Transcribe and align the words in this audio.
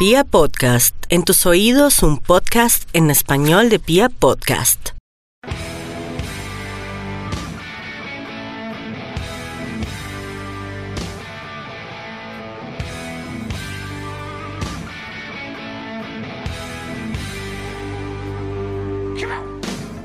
Pia 0.00 0.24
Podcast, 0.24 0.96
en 1.10 1.24
tus 1.24 1.44
oídos 1.44 2.02
un 2.02 2.16
podcast 2.16 2.88
en 2.94 3.10
español 3.10 3.68
de 3.68 3.78
Pia 3.78 4.08
Podcast. 4.08 4.92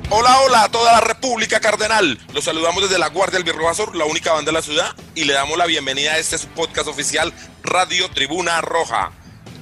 Hola, 0.09 0.41
hola 0.41 0.63
a 0.63 0.69
toda 0.69 0.91
la 0.91 0.99
República 0.99 1.61
Cardenal. 1.61 2.19
Los 2.33 2.43
saludamos 2.43 2.83
desde 2.83 2.99
la 2.99 3.07
Guardia 3.07 3.39
del 3.39 3.45
Birro 3.45 3.69
Azul, 3.69 3.97
la 3.97 4.03
única 4.03 4.33
banda 4.33 4.49
de 4.49 4.57
la 4.57 4.61
ciudad, 4.61 4.93
y 5.15 5.23
le 5.23 5.31
damos 5.31 5.57
la 5.57 5.65
bienvenida 5.65 6.11
a 6.11 6.17
este 6.17 6.37
podcast 6.49 6.89
oficial 6.89 7.31
Radio 7.63 8.09
Tribuna 8.09 8.59
Roja. 8.59 9.13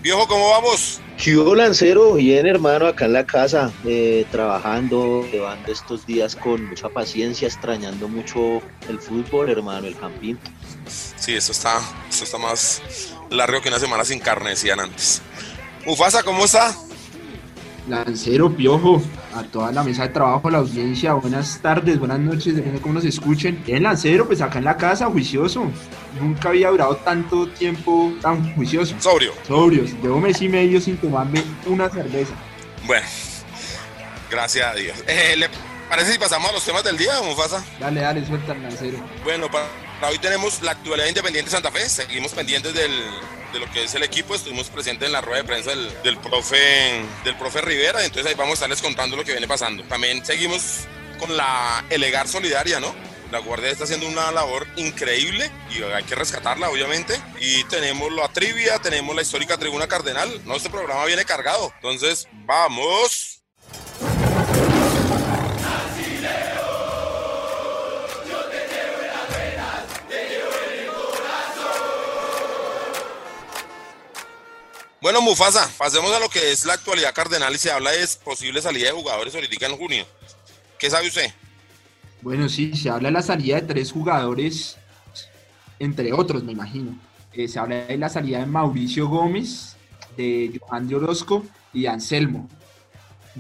Viejo, 0.04 0.28
¿cómo 0.28 0.50
vamos? 0.50 1.00
Yo 1.18 1.56
Lancero, 1.56 2.16
bien 2.16 2.46
hermano, 2.46 2.88
acá 2.88 3.06
en 3.06 3.14
la 3.14 3.26
casa, 3.26 3.72
eh, 3.86 4.26
trabajando, 4.32 5.26
llevando 5.32 5.72
estos 5.72 6.06
días 6.06 6.36
con 6.36 6.66
mucha 6.68 6.90
paciencia, 6.90 7.48
extrañando 7.48 8.10
mucho 8.10 8.62
el 8.90 9.00
fútbol, 9.00 9.50
hermano, 9.50 9.88
el 9.88 9.96
campín. 9.96 10.38
Sí, 11.16 11.34
eso 11.34 11.54
está, 11.54 11.80
eso 12.10 12.26
está 12.26 12.38
más 12.38 12.82
largo 13.30 13.62
que 13.62 13.70
una 13.70 13.80
semana 13.80 14.04
sin 14.04 14.20
carne, 14.20 14.50
decían 14.50 14.82
antes. 14.82 15.22
Mufasa, 15.86 16.22
¿cómo 16.22 16.44
está? 16.44 16.76
Lancero, 17.88 18.56
Piojo, 18.56 19.02
a 19.36 19.44
toda 19.44 19.72
la 19.72 19.84
mesa 19.84 20.04
de 20.04 20.10
trabajo, 20.10 20.50
la 20.50 20.60
audiencia, 20.60 21.14
buenas 21.14 21.60
tardes, 21.62 22.00
buenas 22.00 22.20
noches, 22.20 22.56
depende 22.56 22.78
de 22.78 22.82
cómo 22.82 22.96
nos 22.96 23.06
escuchen. 23.06 23.62
El 23.68 23.84
Lancero, 23.84 24.26
pues 24.26 24.42
acá 24.42 24.60
en 24.60 24.66
la 24.66 24.78
casa, 24.78 25.08
juicioso. 25.08 25.70
Nunca 26.20 26.50
había 26.50 26.70
durado 26.70 26.96
tanto 26.98 27.48
tiempo 27.50 28.14
tan 28.22 28.54
juicioso. 28.56 28.96
Sobrio. 29.00 29.34
Sobrios, 29.46 29.92
llevo 30.02 30.20
mes 30.20 30.42
y 30.42 30.48
medio 30.48 30.80
sin 30.80 30.98
tomarme 30.98 31.44
una 31.66 31.90
cerveza. 31.90 32.34
Bueno, 32.86 33.06
gracias 34.32 34.66
a 34.66 34.76
Dios. 34.76 35.04
Eh, 35.08 35.36
¿Le 35.38 35.50
parece 35.90 36.14
si 36.14 36.20
pasamos 36.20 36.50
a 36.50 36.54
los 36.54 36.64
temas 36.64 36.84
del 36.84 36.98
día, 36.98 37.22
Mufasa? 37.22 37.64
Dale, 37.80 38.02
dale, 38.02 38.26
suelta 38.26 38.54
el 38.54 38.64
Lancero. 38.64 38.98
Bueno, 39.24 39.50
para 39.52 39.68
hoy 40.10 40.20
tenemos 40.20 40.62
la 40.62 40.72
actualidad 40.72 41.08
independiente 41.08 41.50
de 41.50 41.56
Santa 41.56 41.72
Fe. 41.72 41.90
Seguimos 41.90 42.32
pendientes 42.32 42.74
del, 42.74 42.92
de 43.54 43.60
lo 43.60 43.72
que 43.72 43.84
es 43.84 43.96
el 43.96 44.04
equipo. 44.04 44.36
Estuvimos 44.36 44.70
presentes 44.70 45.06
en 45.06 45.14
la 45.14 45.22
rueda 45.22 45.42
de 45.42 45.48
prensa 45.48 45.70
del, 45.70 46.04
del, 46.04 46.18
profe, 46.18 47.02
del 47.24 47.38
profe 47.38 47.62
Rivera. 47.62 48.04
Entonces 48.04 48.26
ahí 48.26 48.36
vamos 48.36 48.52
a 48.52 48.54
estarles 48.56 48.82
contando 48.82 49.16
lo 49.16 49.24
que 49.24 49.32
viene 49.32 49.48
pasando. 49.48 49.84
También 49.84 50.26
seguimos 50.26 50.86
con 51.20 51.36
la 51.38 51.86
Elegar 51.90 52.28
Solidaria, 52.28 52.80
¿no? 52.80 52.94
La 53.32 53.40
Guardia 53.40 53.72
está 53.72 53.86
haciendo 53.86 54.08
una 54.08 54.32
labor 54.32 54.68
increíble 54.76 55.50
y 55.72 55.82
hay 55.82 56.04
que 56.04 56.14
rescatarla, 56.14 56.70
obviamente. 56.70 57.20
Y 57.40 57.64
tenemos 57.64 58.12
la 58.12 58.28
trivia, 58.28 58.78
tenemos 58.80 59.16
la 59.16 59.24
histórica 59.24 59.58
Tribuna 59.58 59.88
Cardenal. 59.88 60.42
No, 60.46 60.56
este 60.56 60.70
programa 60.70 61.06
viene 61.06 61.26
cargado. 61.26 61.74
Entonces, 61.78 62.28
vamos. 62.46 63.33
Bueno, 75.04 75.22
Mufasa, 75.22 75.70
pasemos 75.78 76.14
a 76.14 76.20
lo 76.22 76.30
que 76.30 76.54
es 76.54 76.64
la 76.64 76.76
actualidad 76.76 77.14
cardenal 77.14 77.54
y 77.54 77.58
se 77.58 77.70
habla 77.70 77.92
de 77.92 78.08
posible 78.24 78.62
salida 78.62 78.86
de 78.86 78.94
jugadores 78.94 79.36
ahorita 79.36 79.66
en 79.66 79.76
junio. 79.76 80.06
¿Qué 80.80 80.90
sabe 80.90 81.10
usted? 81.10 81.30
Bueno, 82.22 82.48
sí, 82.48 82.74
se 82.74 82.90
habla 82.90 83.10
de 83.10 83.16
la 83.16 83.22
salida 83.22 83.60
de 83.60 83.64
tres 83.64 83.92
jugadores, 83.92 84.78
entre 85.78 86.14
otros, 86.14 86.46
me 86.46 86.54
imagino. 86.54 86.98
Eh, 87.34 87.50
se 87.50 87.60
habla 87.60 87.84
de 87.84 87.98
la 87.98 88.08
salida 88.08 88.40
de 88.40 88.46
Mauricio 88.46 89.10
Gómez, 89.10 89.76
de 90.16 90.58
Johan 90.62 90.88
de 90.88 90.96
Orozco 90.96 91.44
y 91.74 91.82
de 91.82 91.90
Anselmo. 91.90 92.48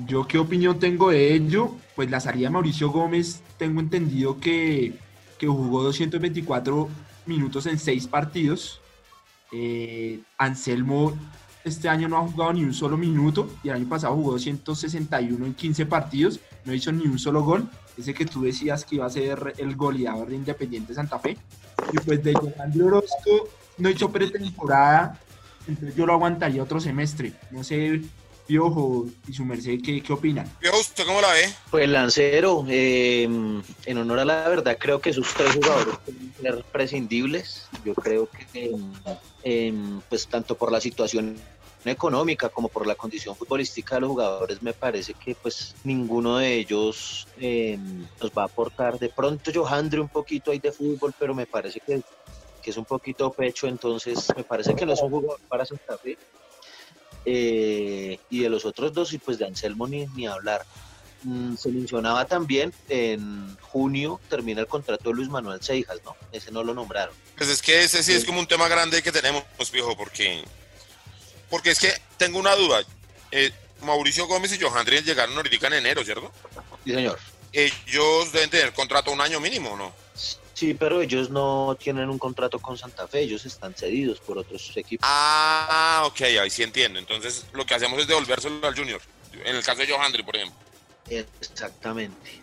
¿Yo 0.05 0.27
qué 0.27 0.39
opinión 0.39 0.79
tengo 0.79 1.11
de 1.11 1.33
ello? 1.33 1.77
Pues 1.95 2.11
la 2.11 2.19
salida 2.19 2.47
de 2.47 2.55
Mauricio 2.55 2.89
Gómez, 2.89 3.41
tengo 3.57 3.79
entendido 3.79 4.37
que, 4.37 4.99
que 5.37 5.47
jugó 5.47 5.81
224 5.83 6.89
minutos 7.25 7.65
en 7.67 7.79
seis 7.79 8.05
partidos. 8.05 8.81
Eh, 9.53 10.19
Anselmo 10.37 11.13
este 11.63 11.89
año 11.89 12.07
no 12.07 12.17
ha 12.17 12.27
jugado 12.27 12.53
ni 12.53 12.63
un 12.63 12.73
solo 12.73 12.97
minuto 12.97 13.49
y 13.63 13.69
el 13.69 13.75
año 13.75 13.89
pasado 13.89 14.15
jugó 14.15 14.31
261 14.31 15.45
en 15.45 15.53
15 15.53 15.85
partidos, 15.85 16.39
no 16.65 16.73
hizo 16.73 16.91
ni 16.91 17.05
un 17.05 17.19
solo 17.19 17.43
gol. 17.43 17.69
Ese 17.97 18.13
que 18.13 18.25
tú 18.25 18.41
decías 18.43 18.85
que 18.85 18.95
iba 18.95 19.05
a 19.05 19.09
ser 19.09 19.53
el 19.57 19.75
goleador 19.75 20.29
de 20.29 20.35
Independiente 20.35 20.93
Santa 20.93 21.19
Fe. 21.19 21.37
Y 21.91 21.97
pues 21.99 22.23
de 22.23 22.33
Johan 22.33 22.71
de 22.71 22.83
Orozco 22.83 23.49
no 23.77 23.89
hizo 23.89 24.11
pretemporada, 24.11 25.19
entonces 25.67 25.95
yo 25.95 26.05
lo 26.05 26.13
aguantaría 26.13 26.63
otro 26.63 26.79
semestre. 26.79 27.33
No 27.51 27.63
sé, 27.63 28.01
Piojo 28.45 29.07
y 29.27 29.33
su 29.33 29.45
merced, 29.45 29.79
¿qué, 29.83 30.01
qué 30.01 30.13
opinan? 30.13 30.49
Piojo, 30.59 30.79
¿usted 30.79 31.05
cómo 31.05 31.21
la 31.21 31.31
ve? 31.31 31.49
Pues 31.71 31.87
Lancero, 31.87 32.65
eh, 32.67 33.23
en 33.23 33.97
honor 33.97 34.19
a 34.19 34.25
la 34.25 34.49
verdad, 34.49 34.77
creo 34.79 34.99
que 34.99 35.11
esos 35.11 35.33
tres 35.33 35.53
jugadores 35.53 35.95
pueden 36.03 36.33
ser 36.41 36.65
prescindibles. 36.71 37.67
Yo 37.85 37.93
creo 37.93 38.27
que, 38.29 38.75
eh, 39.43 39.73
pues 40.09 40.27
tanto 40.27 40.55
por 40.55 40.71
la 40.71 40.81
situación 40.81 41.37
económica 41.91 42.49
como 42.49 42.69
por 42.69 42.87
la 42.87 42.95
condición 42.95 43.35
futbolística 43.35 43.95
de 43.95 44.01
los 44.01 44.09
jugadores 44.09 44.61
me 44.61 44.73
parece 44.73 45.13
que 45.13 45.35
pues 45.35 45.75
ninguno 45.83 46.37
de 46.37 46.55
ellos 46.55 47.27
eh, 47.39 47.77
nos 48.21 48.31
va 48.31 48.43
a 48.43 48.45
aportar. 48.45 48.99
De 48.99 49.09
pronto 49.09 49.51
Johandre 49.53 49.99
un 49.99 50.09
poquito 50.09 50.51
ahí 50.51 50.59
de 50.59 50.71
fútbol 50.71 51.13
pero 51.17 51.33
me 51.35 51.45
parece 51.45 51.79
que, 51.79 52.01
que, 52.61 52.71
es 52.71 52.77
un 52.77 52.85
poquito 52.85 53.31
pecho. 53.31 53.67
Entonces 53.67 54.27
me 54.35 54.43
parece 54.43 54.75
que 54.75 54.85
no 54.85 54.93
es 54.93 55.01
un 55.01 55.09
jugador 55.09 55.39
para 55.47 55.65
Santa 55.65 55.97
Fe 55.97 56.17
eh, 57.25 58.19
y 58.29 58.39
de 58.39 58.49
los 58.49 58.65
otros 58.65 58.93
dos 58.93 59.13
y 59.13 59.17
pues 59.17 59.37
de 59.37 59.45
Anselmo 59.45 59.87
ni, 59.87 60.05
ni 60.07 60.27
hablar. 60.27 60.65
Mm, 61.23 61.55
se 61.55 61.69
mencionaba 61.69 62.25
también 62.25 62.73
en 62.89 63.55
junio 63.61 64.19
termina 64.29 64.59
el 64.59 64.67
contrato 64.67 65.09
de 65.09 65.15
Luis 65.15 65.29
Manuel 65.29 65.61
Seijas 65.61 65.99
¿no? 66.03 66.17
ese 66.33 66.51
no 66.51 66.63
lo 66.63 66.73
nombraron. 66.73 67.15
Pues 67.37 67.49
es 67.49 67.61
que 67.61 67.83
ese 67.83 68.03
sí 68.03 68.13
es 68.13 68.25
como 68.25 68.39
un 68.39 68.47
tema 68.47 68.67
grande 68.67 69.01
que 69.01 69.11
tenemos 69.11 69.43
viejo 69.71 69.95
porque 69.95 70.43
porque 71.53 71.69
es 71.69 71.77
que 71.77 71.93
tengo 72.17 72.39
una 72.39 72.55
duda. 72.55 72.83
Eh, 73.29 73.51
Mauricio 73.83 74.25
Gómez 74.25 74.51
y 74.53 74.59
Johan 74.59 74.83
Driel 74.87 75.05
llegaron 75.05 75.37
ahorita 75.37 75.67
en 75.67 75.73
enero, 75.73 76.03
¿cierto? 76.03 76.31
Sí, 76.83 76.91
señor. 76.95 77.19
Ellos 77.51 78.31
deben 78.31 78.49
tener 78.49 78.73
contrato 78.73 79.11
un 79.11 79.21
año 79.21 79.39
mínimo, 79.39 79.77
¿no? 79.77 79.93
Sí, 80.55 80.73
pero 80.73 80.99
ellos 81.03 81.29
no 81.29 81.77
tienen 81.79 82.09
un 82.09 82.17
contrato 82.17 82.57
con 82.57 82.75
Santa 82.75 83.07
Fe, 83.07 83.19
ellos 83.19 83.45
están 83.45 83.75
cedidos 83.75 84.19
por 84.19 84.39
otros 84.39 84.75
equipos. 84.75 85.07
Ah, 85.07 86.01
ok, 86.07 86.21
ahí 86.21 86.49
sí 86.49 86.63
entiendo. 86.63 86.97
Entonces 86.97 87.45
lo 87.53 87.67
que 87.67 87.75
hacemos 87.75 88.01
es 88.01 88.07
devolvérselo 88.07 88.65
al 88.65 88.75
Junior. 88.75 88.99
En 89.45 89.55
el 89.55 89.63
caso 89.63 89.81
de 89.81 89.93
Johandri, 89.93 90.23
por 90.23 90.35
ejemplo. 90.35 90.57
Exactamente. 91.07 92.41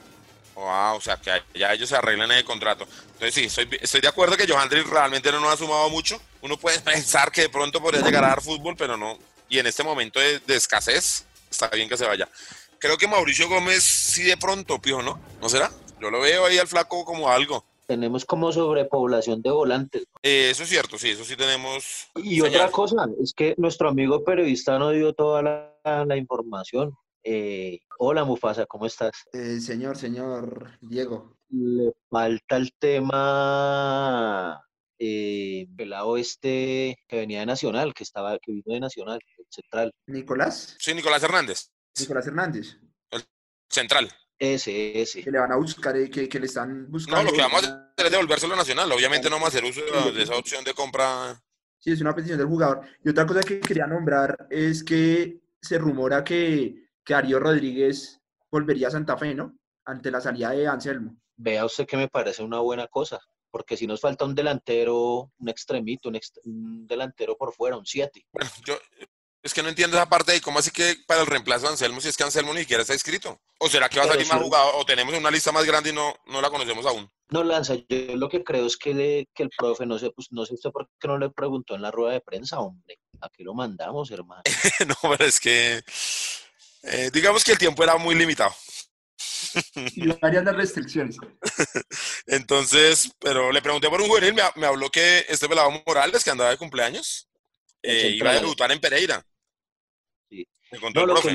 Wow, 0.61 0.97
o 0.97 1.01
sea 1.01 1.17
que 1.17 1.31
ya 1.59 1.73
ellos 1.73 1.89
se 1.89 1.97
arreglan 1.97 2.31
el 2.33 2.45
contrato. 2.45 2.87
Entonces 3.15 3.35
sí, 3.35 3.45
estoy, 3.45 3.67
estoy 3.81 4.03
de 4.03 4.09
acuerdo 4.09 4.37
que 4.37 4.47
Johandri 4.47 4.83
realmente 4.83 5.33
no 5.33 5.41
nos 5.41 5.55
ha 5.55 5.57
sumado 5.57 5.89
mucho. 5.89 6.21
Uno 6.43 6.59
puede 6.59 6.79
pensar 6.81 7.33
que 7.33 7.43
de 7.43 7.49
pronto 7.49 7.81
podría 7.81 8.03
llegar 8.03 8.25
a 8.25 8.29
dar 8.29 8.43
fútbol, 8.43 8.77
pero 8.77 8.97
no. 8.97 9.19
Y 9.49 9.59
en 9.59 9.67
este 9.67 9.83
momento 9.83 10.21
de, 10.21 10.39
de 10.41 10.57
escasez, 10.57 11.25
está 11.51 11.69
bien 11.69 11.89
que 11.89 11.97
se 11.97 12.07
vaya. 12.07 12.29
Creo 12.79 12.99
que 12.99 13.09
Mauricio 13.09 13.49
Gómez 13.49 13.83
sí 13.83 14.23
de 14.25 14.37
pronto, 14.37 14.81
pijo, 14.81 15.03
¿no? 15.03 15.19
¿No 15.41 15.49
será? 15.49 15.71
Yo 15.99 16.11
lo 16.11 16.21
veo 16.21 16.45
ahí 16.45 16.59
al 16.59 16.69
flaco 16.69 17.05
como 17.05 17.31
algo. 17.31 17.65
Tenemos 17.87 18.27
como 18.27 18.53
sobrepoblación 18.53 19.41
de 19.41 19.51
volantes. 19.51 20.05
Eh, 20.23 20.51
eso 20.51 20.63
es 20.63 20.69
cierto, 20.69 20.99
sí, 20.99 21.11
eso 21.11 21.25
sí 21.25 21.37
tenemos. 21.37 22.09
Y 22.17 22.37
señal. 22.37 22.49
otra 22.49 22.71
cosa, 22.71 23.07
es 23.23 23.33
que 23.33 23.55
nuestro 23.57 23.89
amigo 23.89 24.23
periodista 24.25 24.79
no 24.79 24.91
dio 24.91 25.15
toda 25.15 25.43
la, 25.43 26.05
la 26.05 26.17
información. 26.17 26.95
Eh, 27.23 27.81
hola 27.99 28.25
Mufasa, 28.25 28.65
¿cómo 28.67 28.87
estás? 28.87 29.13
Eh, 29.33 29.61
señor, 29.61 29.99
señor 29.99 30.79
Diego. 30.81 31.37
Le 31.51 31.93
falta 32.09 32.57
el 32.57 32.73
tema 32.79 34.65
eh, 34.99 35.67
pelado 35.77 36.17
este 36.17 36.97
que 37.07 37.17
venía 37.17 37.41
de 37.41 37.47
Nacional, 37.47 37.93
que 37.93 38.05
estaba, 38.05 38.39
que 38.39 38.53
vino 38.53 38.73
de 38.73 38.81
Nacional, 38.81 39.19
el 39.37 39.47
central. 39.51 39.93
¿Nicolás? 40.07 40.77
Sí, 40.79 40.95
Nicolás 40.95 41.23
Hernández. 41.23 41.71
Nicolás 41.99 42.27
Hernández. 42.27 42.79
El 43.11 43.23
central. 43.69 44.11
Ese, 44.39 45.03
ese. 45.03 45.23
Que 45.23 45.31
le 45.31 45.39
van 45.39 45.53
a 45.53 45.57
buscar, 45.57 45.95
eh, 45.97 46.09
que, 46.09 46.27
que 46.27 46.41
le 46.41 46.47
están 46.47 46.91
buscando. 46.91 47.23
No, 47.23 47.31
lo 47.31 47.37
que 47.37 47.43
vamos 47.43 47.65
a 47.65 47.93
hacer 47.93 48.07
es 48.07 48.13
devolvérselo 48.13 48.55
a 48.55 48.57
Nacional. 48.57 48.91
Obviamente 48.93 49.29
no 49.29 49.37
vamos 49.37 49.55
a 49.55 49.59
hacer 49.59 49.65
uso 49.65 49.83
de, 49.83 50.13
de 50.13 50.23
esa 50.23 50.37
opción 50.37 50.65
de 50.65 50.73
compra. 50.73 51.39
Sí, 51.79 51.93
es 51.93 52.01
una 52.01 52.15
petición 52.15 52.39
del 52.39 52.47
jugador. 52.47 52.81
Y 53.05 53.11
otra 53.11 53.27
cosa 53.27 53.41
que 53.41 53.61
quería 53.61 53.87
nombrar 53.87 54.47
es 54.49 54.83
que 54.83 55.41
se 55.61 55.77
rumora 55.77 56.25
que 56.25 56.90
que 57.05 57.15
Darío 57.15 57.39
Rodríguez 57.39 58.21
volvería 58.51 58.89
a 58.89 58.93
Santa 58.93 59.17
Fe, 59.17 59.35
¿no? 59.35 59.57
Ante 59.85 60.11
la 60.11 60.21
salida 60.21 60.51
de 60.51 60.67
Anselmo. 60.67 61.17
Vea 61.37 61.65
usted 61.65 61.87
que 61.87 61.97
me 61.97 62.09
parece 62.09 62.43
una 62.43 62.61
buena 62.61 62.87
cosa, 62.87 63.19
porque 63.51 63.77
si 63.77 63.87
nos 63.87 64.01
falta 64.01 64.25
un 64.25 64.35
delantero, 64.35 65.31
un 65.39 65.49
extremito, 65.49 66.09
un, 66.09 66.17
ext 66.17 66.39
un 66.45 66.87
delantero 66.87 67.37
por 67.37 67.55
fuera, 67.55 67.77
un 67.77 67.87
7. 67.87 68.27
Bueno, 68.33 68.51
yo 68.67 68.79
es 69.43 69.55
que 69.55 69.63
no 69.63 69.71
entiendo 69.71 69.97
esa 69.97 70.09
parte 70.09 70.33
de 70.33 70.41
cómo 70.41 70.59
así 70.59 70.71
que 70.71 70.97
para 71.07 71.23
el 71.23 71.27
reemplazo 71.27 71.63
de 71.63 71.73
Anselmo, 71.73 72.01
si 72.01 72.09
es 72.09 72.17
que 72.17 72.25
Anselmo 72.25 72.53
ni 72.53 72.61
siquiera 72.61 72.83
está 72.83 72.93
inscrito. 72.93 73.41
¿O 73.59 73.69
será 73.69 73.89
que 73.89 73.99
va 73.99 74.05
a 74.05 74.09
salir 74.09 74.27
más 74.27 74.41
jugado? 74.41 74.77
¿O 74.77 74.85
tenemos 74.85 75.15
una 75.15 75.31
lista 75.31 75.51
más 75.51 75.65
grande 75.65 75.91
y 75.91 75.93
no, 75.95 76.15
no 76.27 76.43
la 76.43 76.51
conocemos 76.51 76.85
aún? 76.85 77.11
No, 77.31 77.43
Lanza, 77.43 77.75
yo 77.75 78.17
lo 78.17 78.29
que 78.29 78.45
creo 78.45 78.67
es 78.67 78.77
que, 78.77 78.93
le, 78.93 79.29
que 79.35 79.45
el 79.45 79.51
profe, 79.57 79.87
no 79.87 79.99
sé, 79.99 80.11
pues, 80.11 80.29
no 80.31 80.45
sé 80.45 80.55
usted 80.55 80.71
por 80.71 80.89
qué 80.99 81.09
no 81.09 81.17
le 81.17 81.31
preguntó 81.31 81.75
en 81.75 81.83
la 81.83 81.91
rueda 81.91 82.13
de 82.13 82.21
prensa, 82.21 82.61
hombre. 82.61 82.99
¿A 83.23 83.31
qué 83.31 83.43
lo 83.45 83.55
mandamos, 83.55 84.11
hermano? 84.11 84.43
no, 84.87 84.95
pero 85.11 85.25
es 85.25 85.41
que 85.41 85.83
eh, 86.83 87.11
digamos 87.13 87.45
que 87.45 87.53
el 87.53 87.59
tiempo 87.59 87.83
era 87.83 87.97
muy 87.97 88.15
limitado. 88.15 88.55
y 89.95 90.07
varias 90.21 90.45
las 90.45 90.57
restricciones. 90.57 91.17
Entonces, 92.27 93.11
pero 93.19 93.53
le 93.53 93.63
pregunté 93.63 93.89
por 93.89 94.01
un 94.01 94.09
juvenil, 94.09 94.35
me, 94.35 94.43
me 94.57 94.67
habló 94.67 94.89
que 94.91 95.25
este 95.29 95.49
pelado 95.49 95.71
Morales, 95.87 96.25
que 96.25 96.31
andaba 96.31 96.51
de 96.51 96.57
cumpleaños, 96.57 97.29
eh, 97.83 98.11
iba 98.11 98.31
a 98.31 98.35
debutar 98.35 98.71
en 98.73 98.81
Pereira. 98.81 99.25
Sí. 100.29 100.47
Lo, 100.73 101.17
que, 101.21 101.31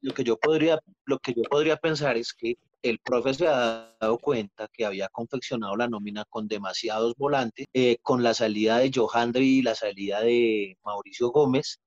lo, 0.00 0.14
que, 0.14 0.24
yo 0.24 0.36
podría, 0.38 0.80
lo 1.04 1.18
que 1.18 1.34
yo 1.34 1.42
podría 1.42 1.76
pensar 1.76 2.16
es 2.16 2.32
que 2.32 2.56
el 2.82 2.98
profe 2.98 3.34
se 3.34 3.46
ha 3.46 3.94
dado 4.00 4.18
cuenta 4.18 4.68
que 4.72 4.84
había 4.84 5.08
confeccionado 5.08 5.76
la 5.76 5.88
nómina 5.88 6.24
con 6.28 6.48
demasiados 6.48 7.14
volantes, 7.16 7.66
eh, 7.72 7.98
con 8.02 8.22
la 8.22 8.34
salida 8.34 8.78
de 8.78 8.90
Johandri 8.92 9.58
y 9.58 9.62
la 9.62 9.74
salida 9.74 10.20
de 10.22 10.76
Mauricio 10.84 11.28
Gómez. 11.28 11.78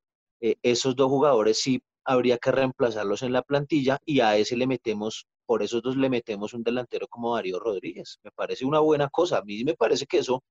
Eh, 0.42 0.56
esos 0.62 0.96
dos 0.96 1.10
jugadores 1.10 1.60
sí 1.60 1.82
habría 2.06 2.38
que 2.38 2.52
reemplazarlos 2.52 3.24
en 3.24 3.34
la 3.34 3.42
plantilla 3.42 4.00
y 4.06 4.20
a 4.20 4.38
ese 4.38 4.56
le 4.56 4.68
metemos, 4.68 5.28
por 5.46 5.64
esos 5.64 5.82
dos 5.82 5.98
le 5.98 6.10
metemos 6.10 6.54
un 6.54 6.64
delantero 6.64 7.08
como 7.08 7.36
Darío 7.36 7.60
Rodríguez. 7.60 8.20
Me 8.24 8.32
parece 8.32 8.66
una 8.66 8.80
buena 8.80 9.10
cosa. 9.10 9.40
A 9.40 9.42
mí 9.42 9.64
me 9.64 9.74
parece 9.74 10.06
que 10.06 10.20
eso 10.20 10.44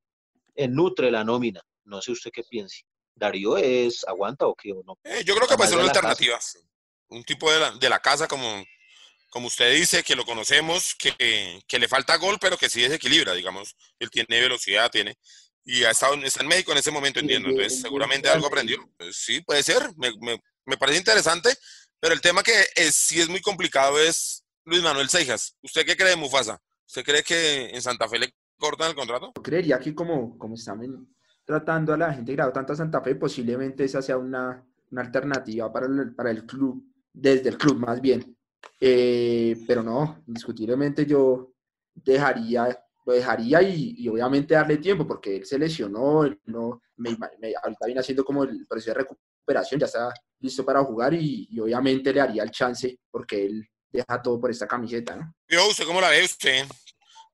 eh, 0.54 0.68
nutre 0.68 1.10
la 1.10 1.24
nómina. 1.24 1.62
No 1.84 2.02
sé 2.02 2.12
usted 2.12 2.30
qué 2.32 2.42
piense. 2.42 2.82
Darío 3.14 3.56
es, 3.56 4.04
aguanta 4.06 4.46
o 4.46 4.54
qué 4.54 4.72
o 4.72 4.82
no. 4.84 4.98
yo 5.24 5.34
creo 5.36 5.48
que 5.48 5.56
puede 5.56 5.70
ser 5.70 5.78
una 5.78 5.88
alternativa. 5.88 6.38
Un 7.08 7.22
tipo 7.24 7.50
de 7.50 7.60
la, 7.60 7.70
de 7.70 7.88
la 7.88 8.00
casa 8.00 8.26
como 8.26 8.64
como 9.34 9.48
usted 9.48 9.74
dice, 9.74 10.04
que 10.04 10.14
lo 10.14 10.24
conocemos, 10.24 10.94
que, 10.94 11.60
que, 11.66 11.78
le 11.80 11.88
falta 11.88 12.16
gol, 12.18 12.38
pero 12.40 12.56
que 12.56 12.70
sí 12.70 12.82
desequilibra, 12.82 13.32
digamos. 13.32 13.74
Él 13.98 14.08
tiene 14.08 14.40
velocidad, 14.40 14.88
tiene. 14.92 15.18
Y 15.64 15.84
ha 15.84 15.90
estado, 15.90 16.14
está 16.16 16.42
en 16.42 16.48
México 16.48 16.72
en 16.72 16.78
ese 16.78 16.90
momento, 16.90 17.20
entiendo. 17.20 17.48
Entonces, 17.48 17.80
seguramente 17.80 18.28
algo 18.28 18.46
aprendió. 18.46 18.78
Pues 18.96 19.16
sí, 19.16 19.40
puede 19.40 19.62
ser. 19.62 19.82
Me, 19.96 20.10
me, 20.20 20.40
me, 20.66 20.76
parece 20.76 20.98
interesante. 20.98 21.50
Pero 22.00 22.14
el 22.14 22.20
tema 22.20 22.42
que 22.42 22.52
es, 22.76 22.94
sí 22.94 23.20
es 23.20 23.28
muy 23.28 23.40
complicado 23.40 23.98
es 23.98 24.44
Luis 24.64 24.82
Manuel 24.82 25.08
Seijas. 25.08 25.56
¿Usted 25.62 25.86
qué 25.86 25.96
cree 25.96 26.16
Mufasa? 26.16 26.60
¿Usted 26.86 27.04
cree 27.04 27.22
que 27.22 27.70
en 27.70 27.80
Santa 27.80 28.08
Fe 28.08 28.18
le 28.18 28.34
cortan 28.58 28.90
el 28.90 28.94
contrato? 28.94 29.32
Yo 29.36 29.42
creería 29.42 29.78
que 29.78 29.94
como, 29.94 30.38
como 30.38 30.54
están 30.54 31.08
tratando 31.44 31.94
a 31.94 31.96
la 31.96 32.12
gente 32.12 32.32
grado 32.32 32.52
tanto 32.52 32.74
a 32.74 32.76
Santa 32.76 33.00
Fe, 33.00 33.14
posiblemente 33.14 33.84
esa 33.84 34.02
sea 34.02 34.18
una, 34.18 34.62
una 34.90 35.00
alternativa 35.00 35.72
para 35.72 35.86
el, 35.86 36.14
para 36.14 36.30
el 36.30 36.44
club, 36.44 36.84
desde 37.12 37.48
el 37.48 37.56
club 37.56 37.78
más 37.78 38.00
bien 38.00 38.36
eh, 38.80 39.56
pero 39.66 39.82
no, 39.82 40.22
indiscutiblemente 40.26 41.06
yo 41.06 41.52
dejaría, 41.94 42.78
lo 43.04 43.12
dejaría 43.12 43.62
y, 43.62 44.08
obviamente 44.08 44.54
darle 44.54 44.78
tiempo 44.78 45.06
porque 45.06 45.36
él 45.36 45.46
se 45.46 45.58
lesionó, 45.58 46.24
no, 46.44 46.82
me, 46.96 47.10
ahorita 47.62 47.86
viene 47.86 48.00
haciendo 48.00 48.24
como 48.24 48.44
el 48.44 48.66
proceso 48.66 48.92
de 48.92 49.04
recuperación, 49.04 49.80
ya 49.80 49.86
está 49.86 50.12
listo 50.40 50.64
para 50.64 50.82
jugar 50.82 51.14
y, 51.14 51.48
obviamente 51.60 52.12
le 52.12 52.20
haría 52.20 52.42
el 52.42 52.50
chance 52.50 52.98
porque 53.10 53.46
él 53.46 53.68
deja 53.92 54.20
todo 54.22 54.40
por 54.40 54.50
esta 54.50 54.66
camiseta, 54.66 55.16
¿no? 55.16 55.34
Yo, 55.48 55.68
¿usted 55.68 55.84
cómo 55.84 56.00
la 56.00 56.10
ve 56.10 56.24
usted? 56.24 56.66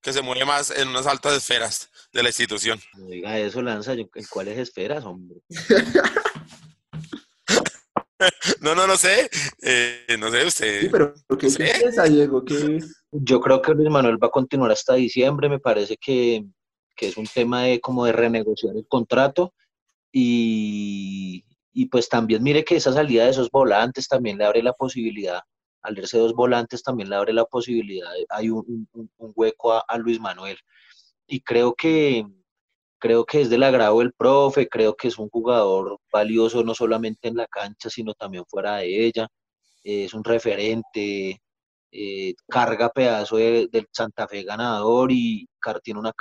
Que 0.03 0.13
se 0.13 0.23
mueve 0.23 0.45
más 0.45 0.71
en 0.71 0.89
unas 0.89 1.07
altas 1.07 1.35
esferas 1.35 1.91
de 2.13 2.23
la 2.23 2.31
institución. 2.31 2.81
No 2.95 3.07
diga 3.07 3.39
eso, 3.39 3.63
Lanza, 3.63 3.93
¿en 3.93 4.09
cuáles 4.31 4.59
esferas, 4.59 5.05
hombre? 5.05 5.41
no, 8.61 8.75
no, 8.75 8.87
no 8.87 8.97
sé. 8.97 9.31
Eh, 9.63 10.17
no 10.19 10.31
sé 10.31 10.47
usted. 10.47 10.81
Sí, 10.83 10.89
pero 10.91 11.15
¿qué 11.39 11.49
piensa, 11.49 12.05
Diego? 12.05 12.45
Yo 13.13 13.41
creo 13.41 13.63
que 13.63 13.75
Luis 13.75 13.91
Manuel 13.91 14.23
va 14.23 14.29
a 14.29 14.31
continuar 14.31 14.71
hasta 14.71 14.95
diciembre. 14.95 15.49
Me 15.49 15.59
parece 15.59 15.97
que, 15.97 16.45
es 16.99 17.17
un 17.17 17.27
tema 17.27 17.63
de 17.63 17.81
como 17.81 18.05
de 18.05 18.13
renegociar 18.13 18.77
el 18.77 18.87
contrato. 18.87 19.55
Y, 20.13 21.45
pues 21.91 22.09
también 22.09 22.43
mire 22.43 22.65
que 22.65 22.77
esa 22.77 22.93
salida 22.93 23.25
de 23.25 23.31
esos 23.31 23.51
volantes 23.51 24.07
también 24.07 24.39
le 24.39 24.45
abre 24.45 24.63
la 24.63 24.75
posibilidad. 24.75 25.41
Al 25.83 25.95
verse 25.95 26.19
dos 26.19 26.35
volantes 26.35 26.83
también 26.83 27.09
le 27.09 27.17
abre 27.17 27.33
la 27.33 27.47
posibilidad. 27.47 28.11
Hay 28.29 28.51
un, 28.51 28.89
hueco 29.19 29.73
a 29.73 29.99
Luis 29.99 30.21
Manuel. 30.21 30.59
Y 31.27 31.41
creo 31.41 31.75
que, 31.75 32.27
creo 33.01 33.25
que 33.25 33.41
es 33.43 33.51
del 33.51 33.65
agrado 33.65 33.99
del 34.01 34.13
profe, 34.13 34.69
creo 34.69 34.95
que 34.95 35.09
es 35.09 35.19
un 35.19 35.29
jugador 35.31 35.99
valioso 36.13 36.63
no 36.65 36.75
solamente 36.75 37.29
en 37.29 37.37
la 37.37 37.47
cancha, 37.49 37.91
sino 37.91 38.15
también 38.15 38.45
fuera 38.47 38.77
de 38.77 39.07
ella. 39.07 39.29
es 39.85 40.15
un 40.15 40.25
referente, 40.25 41.41
eh, 41.93 42.35
carga 42.49 42.91
pedazo 42.91 43.37
del 43.37 43.89
Santa 43.93 44.29
Fe 44.29 44.45
ganador 44.45 45.11
y 45.13 45.49
tiene 45.83 46.01
una, 46.01 46.13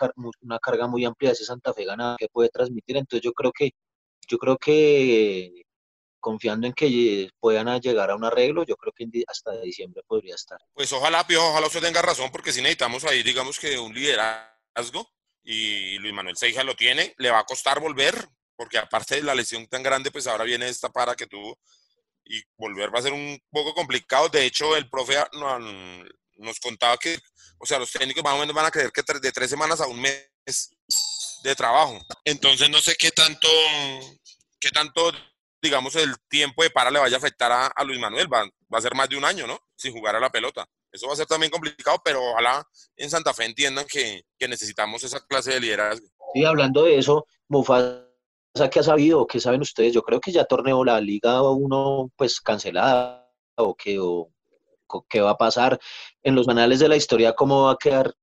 una 0.41 0.59
carga 0.59 0.87
muy 0.87 1.05
amplia 1.05 1.29
de 1.29 1.33
ese 1.33 1.45
Santa 1.45 1.73
Fe 1.73 1.85
ganador 1.85 2.17
que 2.17 2.29
puede 2.29 2.49
transmitir. 2.49 2.97
Entonces 2.97 3.23
yo 3.23 3.33
creo 3.33 3.51
que, 3.51 3.71
yo 4.27 4.37
creo 4.37 4.57
que 4.57 5.63
confiando 6.19 6.67
en 6.67 6.73
que 6.73 7.29
puedan 7.39 7.79
llegar 7.79 8.11
a 8.11 8.15
un 8.15 8.25
arreglo, 8.25 8.63
yo 8.65 8.75
creo 8.77 8.93
que 8.95 9.05
hasta 9.27 9.59
diciembre 9.61 10.01
podría 10.07 10.35
estar. 10.35 10.59
Pues 10.73 10.91
ojalá, 10.93 11.25
Piojo, 11.27 11.49
ojalá 11.49 11.67
usted 11.67 11.81
tenga 11.81 12.01
razón, 12.01 12.29
porque 12.31 12.51
si 12.51 12.61
necesitamos 12.61 13.05
ahí, 13.05 13.23
digamos 13.23 13.59
que 13.59 13.77
un 13.79 13.93
liderazgo 13.93 15.09
y 15.51 15.97
Luis 15.97 16.13
Manuel 16.13 16.37
Seija 16.37 16.63
lo 16.63 16.75
tiene, 16.75 17.15
le 17.17 17.31
va 17.31 17.39
a 17.39 17.43
costar 17.43 17.79
volver, 17.79 18.13
porque 18.55 18.77
aparte 18.77 19.15
de 19.15 19.23
la 19.23 19.33
lesión 19.33 19.65
tan 19.65 19.81
grande, 19.81 20.11
pues 20.11 20.27
ahora 20.27 20.43
viene 20.43 20.69
esta 20.69 20.89
para 20.89 21.15
que 21.15 21.25
tuvo 21.25 21.57
y 22.23 22.43
volver 22.55 22.93
va 22.93 22.99
a 22.99 23.01
ser 23.01 23.13
un 23.13 23.41
poco 23.49 23.73
complicado. 23.73 24.29
De 24.29 24.45
hecho, 24.45 24.75
el 24.77 24.87
profe 24.87 25.15
nos 26.37 26.59
contaba 26.59 26.97
que, 26.97 27.17
o 27.57 27.65
sea, 27.65 27.79
los 27.79 27.91
técnicos 27.91 28.23
más 28.23 28.35
o 28.35 28.37
menos 28.37 28.53
van 28.53 28.67
a 28.67 28.71
creer 28.71 28.91
que 28.91 29.01
de 29.19 29.31
tres 29.31 29.49
semanas 29.49 29.81
a 29.81 29.87
un 29.87 29.99
mes 29.99 30.29
de 31.43 31.55
trabajo. 31.55 31.99
Entonces, 32.25 32.69
no 32.69 32.79
sé 32.79 32.95
qué 32.95 33.09
tanto, 33.09 33.49
qué 34.59 34.69
tanto, 34.69 35.11
digamos, 35.63 35.95
el 35.95 36.15
tiempo 36.27 36.61
de 36.61 36.69
para 36.69 36.91
le 36.91 36.99
vaya 36.99 37.15
a 37.15 37.17
afectar 37.17 37.51
a, 37.51 37.83
Luis 37.83 37.99
Manuel. 37.99 38.31
Va, 38.31 38.43
va 38.71 38.77
a 38.77 38.81
ser 38.81 38.93
más 38.93 39.09
de 39.09 39.17
un 39.17 39.25
año, 39.25 39.47
¿no? 39.47 39.59
Sin 39.75 39.93
jugar 39.93 40.15
a 40.15 40.19
la 40.19 40.29
pelota. 40.29 40.69
Eso 40.91 41.07
va 41.07 41.13
a 41.13 41.17
ser 41.17 41.27
también 41.27 41.51
complicado, 41.51 42.01
pero 42.03 42.19
ojalá 42.31 42.67
en 42.95 43.09
Santa 43.09 43.33
Fe 43.33 43.45
entiendan 43.45 43.85
que, 43.87 44.23
necesitamos 44.47 45.03
esa 45.03 45.19
clase 45.25 45.53
de 45.53 45.59
liderazgo. 45.59 46.07
Sí, 46.33 46.43
hablando 46.45 46.83
de 46.83 46.97
eso, 46.97 47.25
Mufasa, 47.47 48.05
¿qué 48.71 48.79
ha 48.79 48.83
sabido? 48.83 49.27
¿Qué 49.27 49.39
saben 49.39 49.61
ustedes? 49.61 49.93
Yo 49.93 50.01
creo 50.01 50.19
que 50.19 50.31
ya 50.31 50.45
torneo 50.45 50.83
la 50.83 50.99
Liga 50.99 51.41
1 51.41 52.11
pues 52.15 52.39
cancelada 52.41 53.29
o 53.55 53.75
qué, 53.75 53.97
o, 53.99 54.31
qué 55.07 55.21
va 55.21 55.31
a 55.31 55.37
pasar 55.37 55.79
en 56.23 56.35
los 56.35 56.47
anales 56.47 56.79
de 56.79 56.89
la 56.89 56.95
historia, 56.95 57.33
cómo 57.33 57.65
va 57.65 57.73
a 57.73 57.77
quedar 57.79 58.13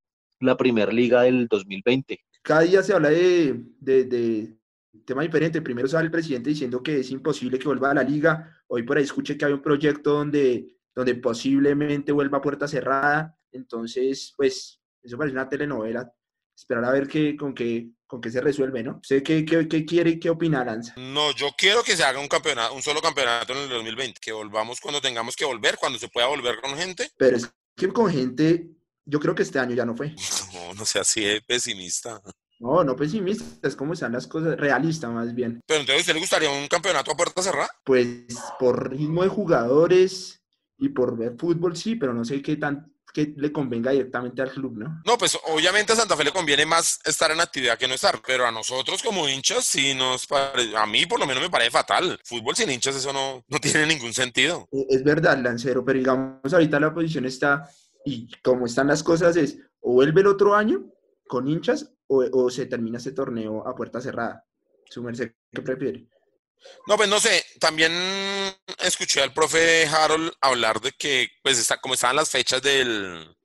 la 0.40 0.56
primer 0.56 0.92
liga 0.92 1.22
del 1.22 1.46
2020. 1.48 2.18
Cada 2.42 2.60
día 2.62 2.82
se 2.82 2.92
habla 2.92 3.10
de, 3.10 3.54
de, 3.80 4.04
de 4.04 4.56
tema 5.04 5.22
diferente. 5.22 5.62
Primero 5.62 5.88
sale 5.88 6.06
el 6.06 6.10
presidente 6.10 6.50
diciendo 6.50 6.82
que 6.82 7.00
es 7.00 7.10
imposible 7.10 7.58
que 7.58 7.66
vuelva 7.66 7.90
a 7.90 7.94
la 7.94 8.02
liga. 8.02 8.62
Hoy 8.68 8.82
por 8.82 8.98
ahí 8.98 9.04
escuché 9.04 9.36
que 9.36 9.44
hay 9.44 9.52
un 9.52 9.62
proyecto 9.62 10.12
donde 10.12 10.75
donde 10.96 11.14
posiblemente 11.16 12.10
vuelva 12.10 12.38
a 12.38 12.42
puerta 12.42 12.66
cerrada. 12.66 13.38
Entonces, 13.52 14.32
pues, 14.36 14.80
eso 15.02 15.18
parece 15.18 15.34
una 15.34 15.48
telenovela. 15.48 16.10
Esperar 16.56 16.86
a 16.86 16.90
ver 16.90 17.06
qué, 17.06 17.36
con, 17.36 17.54
qué, 17.54 17.90
con 18.06 18.18
qué 18.18 18.30
se 18.30 18.40
resuelve, 18.40 18.82
¿no? 18.82 18.98
¿Usted 19.02 19.22
qué, 19.22 19.44
qué, 19.44 19.84
quiere 19.84 20.10
y 20.10 20.18
qué 20.18 20.30
opina, 20.30 20.64
Lanza? 20.64 20.94
No, 20.96 21.32
yo 21.32 21.50
quiero 21.56 21.82
que 21.82 21.94
se 21.94 22.02
haga 22.02 22.18
un 22.18 22.28
campeonato, 22.28 22.74
un 22.74 22.82
solo 22.82 23.02
campeonato 23.02 23.52
en 23.52 23.58
el 23.58 23.68
2020, 23.68 24.18
que 24.20 24.32
volvamos 24.32 24.80
cuando 24.80 25.02
tengamos 25.02 25.36
que 25.36 25.44
volver, 25.44 25.76
cuando 25.78 25.98
se 25.98 26.08
pueda 26.08 26.28
volver 26.28 26.62
con 26.62 26.74
gente. 26.78 27.10
Pero 27.18 27.36
es 27.36 27.52
que 27.76 27.88
con 27.88 28.10
gente, 28.10 28.70
yo 29.04 29.20
creo 29.20 29.34
que 29.34 29.42
este 29.42 29.58
año 29.58 29.74
ya 29.74 29.84
no 29.84 29.94
fue. 29.94 30.14
No, 30.54 30.72
no 30.72 30.86
sea 30.86 31.02
así 31.02 31.22
de 31.22 31.42
pesimista. 31.42 32.22
No, 32.58 32.82
no 32.82 32.96
pesimista, 32.96 33.68
es 33.68 33.76
como 33.76 33.92
están 33.92 34.12
las 34.12 34.26
cosas, 34.26 34.56
realista 34.56 35.10
más 35.10 35.34
bien. 35.34 35.60
Pero 35.66 35.80
entonces, 35.80 36.00
¿usted 36.00 36.14
le 36.14 36.20
gustaría 36.20 36.50
un 36.50 36.68
campeonato 36.68 37.12
a 37.12 37.16
puerta 37.16 37.42
cerrada? 37.42 37.68
Pues 37.84 38.34
por 38.58 38.90
ritmo 38.90 39.22
de 39.22 39.28
jugadores, 39.28 40.42
y 40.78 40.90
por 40.90 41.16
ver 41.16 41.36
fútbol 41.38 41.76
sí, 41.76 41.96
pero 41.96 42.12
no 42.12 42.24
sé 42.24 42.42
qué 42.42 42.56
tan 42.56 42.92
que 43.16 43.32
le 43.34 43.50
convenga 43.50 43.92
directamente 43.92 44.42
al 44.42 44.50
club, 44.50 44.76
¿no? 44.76 45.00
No, 45.06 45.16
pues 45.16 45.38
obviamente 45.46 45.94
a 45.94 45.96
Santa 45.96 46.18
Fe 46.18 46.24
le 46.24 46.32
conviene 46.32 46.66
más 46.66 47.00
estar 47.02 47.30
en 47.30 47.40
actividad 47.40 47.78
que 47.78 47.88
no 47.88 47.94
estar, 47.94 48.20
pero 48.26 48.46
a 48.46 48.52
nosotros 48.52 49.02
como 49.02 49.26
hinchas 49.26 49.64
sí 49.64 49.94
nos 49.94 50.26
parece, 50.26 50.76
a 50.76 50.84
mí 50.84 51.06
por 51.06 51.18
lo 51.18 51.26
menos 51.26 51.42
me 51.42 51.48
parece 51.48 51.70
fatal. 51.70 52.20
Fútbol 52.24 52.54
sin 52.54 52.70
hinchas 52.70 52.94
eso 52.94 53.14
no, 53.14 53.42
no 53.48 53.58
tiene 53.58 53.86
ningún 53.86 54.12
sentido. 54.12 54.68
E, 54.70 54.86
es 54.90 55.02
verdad, 55.02 55.38
Lancero, 55.38 55.82
pero 55.82 55.98
digamos 55.98 56.52
ahorita 56.52 56.78
la 56.78 56.92
posición 56.92 57.24
está, 57.24 57.66
y 58.04 58.30
como 58.42 58.66
están 58.66 58.88
las 58.88 59.02
cosas 59.02 59.34
es, 59.36 59.60
o 59.80 59.94
vuelve 59.94 60.20
el 60.20 60.26
otro 60.26 60.54
año 60.54 60.84
con 61.26 61.48
hinchas 61.48 61.90
o, 62.08 62.22
o 62.30 62.50
se 62.50 62.66
termina 62.66 62.98
este 62.98 63.12
torneo 63.12 63.66
a 63.66 63.74
puerta 63.74 63.98
cerrada. 63.98 64.44
Su 64.90 65.02
merced, 65.02 65.32
¿qué 65.50 65.62
prefiere? 65.62 66.06
No, 66.86 66.96
pues 66.96 67.08
no 67.08 67.18
sé, 67.18 67.44
también 67.58 67.92
escuché 68.78 69.22
al 69.22 69.32
profe 69.32 69.86
Harold 69.86 70.32
hablar 70.40 70.80
de 70.80 70.92
que, 70.92 71.30
pues, 71.42 71.58
está, 71.58 71.80
como 71.80 71.94
estaban 71.94 72.16
las 72.16 72.30
fechas 72.30 72.62
del, 72.62 73.36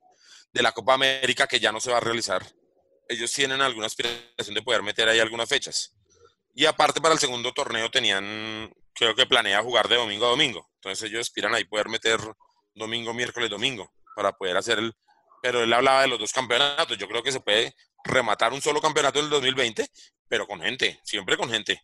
de 0.52 0.62
la 0.62 0.72
Copa 0.72 0.94
América 0.94 1.46
que 1.46 1.60
ya 1.60 1.72
no 1.72 1.80
se 1.80 1.90
va 1.90 1.96
a 1.96 2.00
realizar, 2.00 2.46
ellos 3.08 3.32
tienen 3.32 3.60
alguna 3.60 3.86
aspiración 3.86 4.54
de 4.54 4.62
poder 4.62 4.82
meter 4.82 5.08
ahí 5.08 5.18
algunas 5.18 5.48
fechas. 5.48 5.94
Y 6.54 6.66
aparte 6.66 7.00
para 7.00 7.14
el 7.14 7.20
segundo 7.20 7.52
torneo 7.52 7.90
tenían, 7.90 8.72
creo 8.94 9.14
que 9.14 9.26
planea 9.26 9.62
jugar 9.62 9.88
de 9.88 9.96
domingo 9.96 10.26
a 10.26 10.30
domingo. 10.30 10.70
Entonces 10.76 11.08
ellos 11.08 11.22
aspiran 11.22 11.54
ahí 11.54 11.64
poder 11.64 11.88
meter 11.88 12.20
domingo, 12.74 13.14
miércoles, 13.14 13.50
domingo, 13.50 13.92
para 14.14 14.32
poder 14.32 14.56
hacer 14.56 14.78
el... 14.78 14.94
Pero 15.42 15.64
él 15.64 15.72
hablaba 15.72 16.02
de 16.02 16.08
los 16.08 16.18
dos 16.18 16.32
campeonatos. 16.32 16.96
Yo 16.96 17.08
creo 17.08 17.22
que 17.22 17.32
se 17.32 17.40
puede 17.40 17.74
rematar 18.04 18.52
un 18.52 18.62
solo 18.62 18.80
campeonato 18.80 19.18
en 19.18 19.24
el 19.24 19.30
2020, 19.30 19.88
pero 20.28 20.46
con 20.46 20.60
gente, 20.60 21.00
siempre 21.02 21.36
con 21.36 21.50
gente 21.50 21.82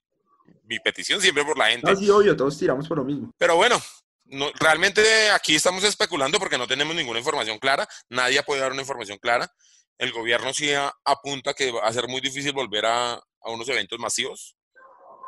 mi 0.64 0.78
petición 0.80 1.20
siempre 1.20 1.44
por 1.44 1.58
la 1.58 1.70
gente. 1.70 1.90
Ah, 1.90 1.96
sí, 1.96 2.08
obvio, 2.10 2.36
todos 2.36 2.58
tiramos 2.58 2.88
por 2.88 2.98
lo 2.98 3.04
mismo. 3.04 3.32
Pero 3.38 3.56
bueno, 3.56 3.80
no, 4.24 4.50
realmente 4.58 5.30
aquí 5.30 5.54
estamos 5.56 5.84
especulando 5.84 6.38
porque 6.38 6.58
no 6.58 6.66
tenemos 6.66 6.94
ninguna 6.94 7.18
información 7.18 7.58
clara, 7.58 7.88
nadie 8.08 8.42
puede 8.42 8.60
dar 8.60 8.72
una 8.72 8.82
información 8.82 9.18
clara. 9.18 9.52
El 9.98 10.12
gobierno 10.12 10.52
sí 10.54 10.70
apunta 11.04 11.54
que 11.54 11.72
va 11.72 11.82
a 11.82 11.92
ser 11.92 12.06
muy 12.08 12.20
difícil 12.20 12.52
volver 12.52 12.86
a, 12.86 13.14
a 13.14 13.50
unos 13.50 13.68
eventos 13.68 13.98
masivos, 13.98 14.56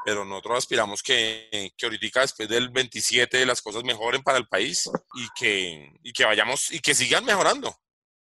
pero 0.04 0.24
nosotros 0.24 0.58
aspiramos 0.58 1.02
que, 1.02 1.72
que 1.76 1.86
ahorita 1.86 2.20
después 2.20 2.48
del 2.48 2.70
27 2.70 3.44
las 3.46 3.60
cosas 3.60 3.82
mejoren 3.82 4.22
para 4.22 4.38
el 4.38 4.46
país 4.46 4.88
y 5.14 5.26
que, 5.38 5.92
y 6.02 6.12
que 6.12 6.24
vayamos 6.24 6.70
y 6.70 6.80
que 6.80 6.94
sigan 6.94 7.24
mejorando 7.24 7.76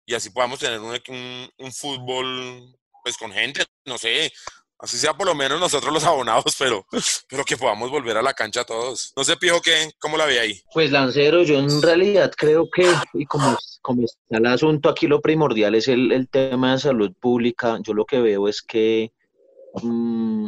y 0.07 0.15
así 0.15 0.29
podamos 0.29 0.57
tener 0.57 0.79
un, 0.79 0.99
un, 1.09 1.51
un 1.57 1.73
fútbol 1.73 2.75
pues 3.03 3.17
con 3.17 3.31
gente, 3.31 3.65
no 3.85 3.97
sé, 3.97 4.31
Así 4.79 4.97
sea 4.97 5.15
por 5.15 5.25
lo 5.25 5.33
menos 5.33 5.59
nosotros 5.59 5.91
los 5.93 6.03
abonados, 6.05 6.55
pero, 6.57 6.85
pero 7.29 7.43
que 7.43 7.57
podamos 7.57 7.89
volver 7.89 8.17
a 8.17 8.21
la 8.21 8.33
cancha 8.33 8.63
todos. 8.63 9.13
No 9.15 9.23
sé, 9.23 9.37
Pijo, 9.37 9.61
¿qué, 9.61 9.91
¿cómo 9.99 10.17
la 10.17 10.25
ve 10.25 10.39
ahí? 10.39 10.61
Pues 10.73 10.91
Lancero, 10.91 11.43
yo 11.43 11.57
en 11.57 11.81
realidad 11.81 12.31
creo 12.35 12.69
que, 12.69 12.87
y 13.13 13.25
como, 13.25 13.57
como 13.81 14.03
está 14.03 14.37
el 14.37 14.45
asunto 14.45 14.89
aquí, 14.89 15.07
lo 15.07 15.21
primordial 15.21 15.75
es 15.75 15.87
el, 15.87 16.11
el, 16.11 16.29
tema 16.29 16.73
de 16.73 16.79
salud 16.79 17.11
pública. 17.19 17.79
Yo 17.81 17.93
lo 17.93 18.05
que 18.05 18.21
veo 18.21 18.47
es 18.47 18.61
que 18.61 19.11
mmm, 19.81 20.47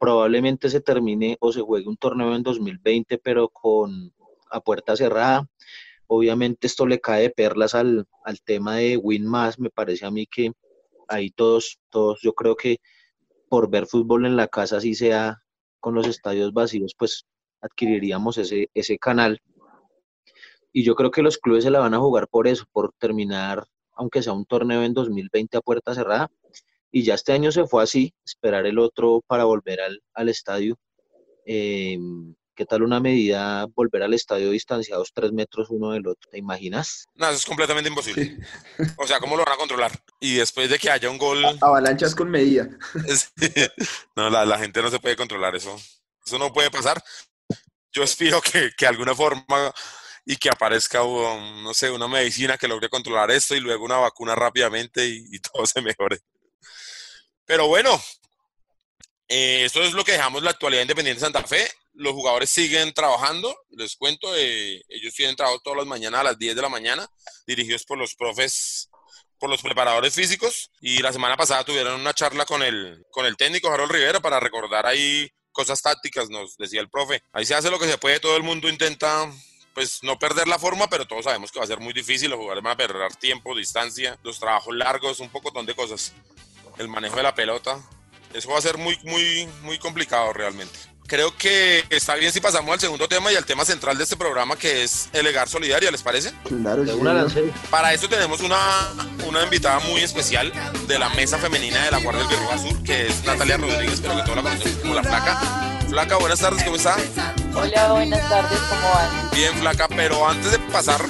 probablemente 0.00 0.70
se 0.70 0.80
termine 0.80 1.36
o 1.40 1.52
se 1.52 1.60
juegue 1.60 1.88
un 1.88 1.96
torneo 1.96 2.34
en 2.34 2.42
2020, 2.42 3.18
pero 3.18 3.48
con 3.48 4.12
a 4.50 4.60
puerta 4.60 4.96
cerrada. 4.96 5.48
Obviamente 6.06 6.66
esto 6.66 6.86
le 6.86 7.00
cae 7.00 7.30
perlas 7.30 7.74
al, 7.74 8.06
al 8.24 8.40
tema 8.40 8.76
de 8.76 8.96
Win 8.96 9.26
Más, 9.26 9.58
me 9.58 9.70
parece 9.70 10.06
a 10.06 10.10
mí 10.10 10.26
que 10.26 10.52
ahí 11.06 11.30
todos, 11.30 11.78
todos, 11.90 12.20
yo 12.22 12.32
creo 12.34 12.56
que 12.56 12.78
por 13.48 13.70
ver 13.70 13.86
fútbol 13.86 14.26
en 14.26 14.36
la 14.36 14.48
casa, 14.48 14.78
así 14.78 14.94
sea 14.94 15.42
con 15.80 15.94
los 15.94 16.06
estadios 16.06 16.52
vacíos, 16.52 16.94
pues 16.98 17.26
adquiriríamos 17.60 18.38
ese, 18.38 18.68
ese 18.74 18.98
canal. 18.98 19.40
Y 20.72 20.84
yo 20.84 20.94
creo 20.94 21.10
que 21.10 21.22
los 21.22 21.38
clubes 21.38 21.64
se 21.64 21.70
la 21.70 21.80
van 21.80 21.94
a 21.94 21.98
jugar 21.98 22.28
por 22.28 22.46
eso, 22.46 22.64
por 22.72 22.92
terminar, 22.98 23.64
aunque 23.92 24.22
sea 24.22 24.32
un 24.32 24.44
torneo 24.44 24.82
en 24.82 24.94
2020 24.94 25.56
a 25.56 25.60
puerta 25.60 25.94
cerrada. 25.94 26.30
Y 26.90 27.02
ya 27.02 27.14
este 27.14 27.32
año 27.32 27.52
se 27.52 27.66
fue 27.66 27.82
así, 27.82 28.14
esperar 28.24 28.66
el 28.66 28.78
otro 28.78 29.22
para 29.26 29.44
volver 29.44 29.80
al, 29.80 30.00
al 30.14 30.28
estadio. 30.28 30.76
Eh, 31.44 31.98
¿Qué 32.58 32.66
tal 32.66 32.82
una 32.82 32.98
medida 32.98 33.66
volver 33.66 34.02
al 34.02 34.14
estadio 34.14 34.50
distanciados 34.50 35.12
tres 35.14 35.30
metros 35.30 35.68
uno 35.70 35.92
del 35.92 36.08
otro? 36.08 36.28
¿Te 36.28 36.38
imaginas? 36.38 37.06
No, 37.14 37.28
eso 37.28 37.36
es 37.36 37.46
completamente 37.46 37.88
imposible. 37.88 38.36
O 38.96 39.06
sea, 39.06 39.20
¿cómo 39.20 39.36
lo 39.36 39.44
van 39.44 39.54
a 39.54 39.58
controlar? 39.58 39.92
Y 40.18 40.34
después 40.34 40.68
de 40.68 40.76
que 40.76 40.90
haya 40.90 41.08
un 41.08 41.18
gol... 41.18 41.44
Avalanchas 41.60 42.16
con 42.16 42.28
medida. 42.28 42.68
no, 44.16 44.28
la, 44.28 44.44
la, 44.44 44.58
gente 44.58 44.82
no 44.82 44.90
se 44.90 44.98
puede 44.98 45.14
controlar 45.14 45.54
eso. 45.54 45.80
Eso 46.26 46.36
no 46.36 46.52
puede 46.52 46.68
pasar. 46.68 47.00
Yo 47.92 48.02
espero 48.02 48.40
que, 48.40 48.72
que 48.76 48.88
alguna 48.88 49.14
forma 49.14 49.72
y 50.26 50.34
que 50.34 50.48
aparezca, 50.48 50.98
no 50.98 51.72
sé, 51.74 51.92
una 51.92 52.08
medicina 52.08 52.58
que 52.58 52.66
logre 52.66 52.88
controlar 52.88 53.30
esto 53.30 53.54
y 53.54 53.60
luego 53.60 53.84
una 53.84 53.98
vacuna 53.98 54.34
rápidamente 54.34 55.06
y, 55.06 55.26
y 55.30 55.38
todo 55.38 55.64
se 55.64 55.80
mejore. 55.80 56.18
Pero 57.44 57.68
bueno, 57.68 58.02
eh, 59.28 59.64
esto 59.64 59.80
es 59.80 59.92
lo 59.92 60.02
que 60.04 60.12
dejamos 60.12 60.42
la 60.42 60.50
actualidad 60.50 60.82
independiente 60.82 61.20
de 61.20 61.24
Santa 61.24 61.46
Fe 61.46 61.70
los 61.98 62.12
jugadores 62.12 62.48
siguen 62.48 62.92
trabajando, 62.94 63.54
les 63.70 63.96
cuento, 63.96 64.34
eh, 64.36 64.82
ellos 64.88 65.14
tienen 65.14 65.34
trabajo 65.34 65.58
todas 65.58 65.78
las 65.78 65.86
mañanas 65.86 66.20
a 66.20 66.24
las 66.24 66.38
10 66.38 66.54
de 66.54 66.62
la 66.62 66.68
mañana, 66.68 67.06
dirigidos 67.46 67.84
por 67.84 67.98
los 67.98 68.14
profes, 68.14 68.88
por 69.38 69.50
los 69.50 69.60
preparadores 69.60 70.14
físicos, 70.14 70.70
y 70.80 71.02
la 71.02 71.12
semana 71.12 71.36
pasada 71.36 71.64
tuvieron 71.64 72.00
una 72.00 72.14
charla 72.14 72.46
con 72.46 72.62
el, 72.62 73.04
con 73.10 73.26
el 73.26 73.36
técnico 73.36 73.68
Harold 73.68 73.90
Rivera 73.90 74.20
para 74.20 74.38
recordar 74.38 74.86
ahí 74.86 75.28
cosas 75.50 75.82
tácticas, 75.82 76.30
nos 76.30 76.56
decía 76.56 76.80
el 76.80 76.88
profe. 76.88 77.20
Ahí 77.32 77.44
se 77.44 77.56
hace 77.56 77.70
lo 77.70 77.80
que 77.80 77.88
se 77.88 77.98
puede, 77.98 78.20
todo 78.20 78.36
el 78.36 78.44
mundo 78.44 78.68
intenta 78.68 79.30
pues 79.74 79.98
no 80.02 80.18
perder 80.18 80.46
la 80.46 80.58
forma, 80.58 80.88
pero 80.88 81.06
todos 81.06 81.24
sabemos 81.24 81.50
que 81.50 81.58
va 81.58 81.64
a 81.64 81.68
ser 81.68 81.80
muy 81.80 81.92
difícil, 81.92 82.30
los 82.30 82.38
jugadores 82.38 82.62
van 82.62 82.74
a 82.74 82.76
perder 82.76 83.14
tiempo, 83.16 83.56
distancia, 83.56 84.18
los 84.22 84.38
trabajos 84.38 84.74
largos, 84.74 85.18
un 85.18 85.30
poco 85.30 85.50
de 85.62 85.74
cosas. 85.74 86.12
El 86.78 86.86
manejo 86.86 87.16
de 87.16 87.24
la 87.24 87.34
pelota, 87.34 87.80
eso 88.32 88.50
va 88.50 88.58
a 88.58 88.62
ser 88.62 88.78
muy, 88.78 88.96
muy, 89.02 89.48
muy 89.62 89.78
complicado 89.78 90.32
realmente 90.32 90.97
creo 91.08 91.34
que 91.36 91.84
está 91.90 92.14
bien 92.14 92.32
si 92.32 92.40
pasamos 92.40 92.70
al 92.70 92.78
segundo 92.78 93.08
tema 93.08 93.32
y 93.32 93.36
al 93.36 93.46
tema 93.46 93.64
central 93.64 93.96
de 93.96 94.04
este 94.04 94.16
programa, 94.16 94.56
que 94.56 94.84
es 94.84 95.08
el 95.14 95.26
Egar 95.26 95.48
Solidaria, 95.48 95.90
¿les 95.90 96.02
parece? 96.02 96.32
Claro, 96.44 96.84
sí. 97.30 97.40
Para 97.70 97.92
eso 97.94 98.08
tenemos 98.08 98.40
una, 98.42 98.58
una 99.26 99.42
invitada 99.42 99.80
muy 99.80 100.02
especial 100.02 100.52
de 100.86 100.98
la 100.98 101.08
mesa 101.10 101.38
femenina 101.38 101.82
de 101.86 101.90
la 101.90 101.98
Guardia 101.98 102.22
del 102.22 102.30
Guerrero 102.30 102.52
Azul, 102.52 102.82
que 102.84 103.06
es 103.06 103.24
Natalia 103.24 103.56
Rodríguez, 103.56 104.00
pero 104.00 104.16
que 104.16 104.22
todos 104.22 104.36
la 104.36 104.42
conocemos 104.42 104.78
como 104.78 104.94
la 104.94 105.02
Flaca. 105.02 105.78
Flaca, 105.88 106.16
buenas 106.18 106.38
tardes, 106.38 106.62
¿cómo 106.62 106.76
está? 106.76 106.96
Hola, 107.54 107.92
buenas 107.92 108.28
tardes, 108.28 108.58
¿cómo 108.68 108.90
van? 108.90 109.30
Bien, 109.32 109.54
Flaca, 109.54 109.88
pero 109.88 110.28
antes 110.28 110.52
de 110.52 110.58
pasar, 110.58 111.00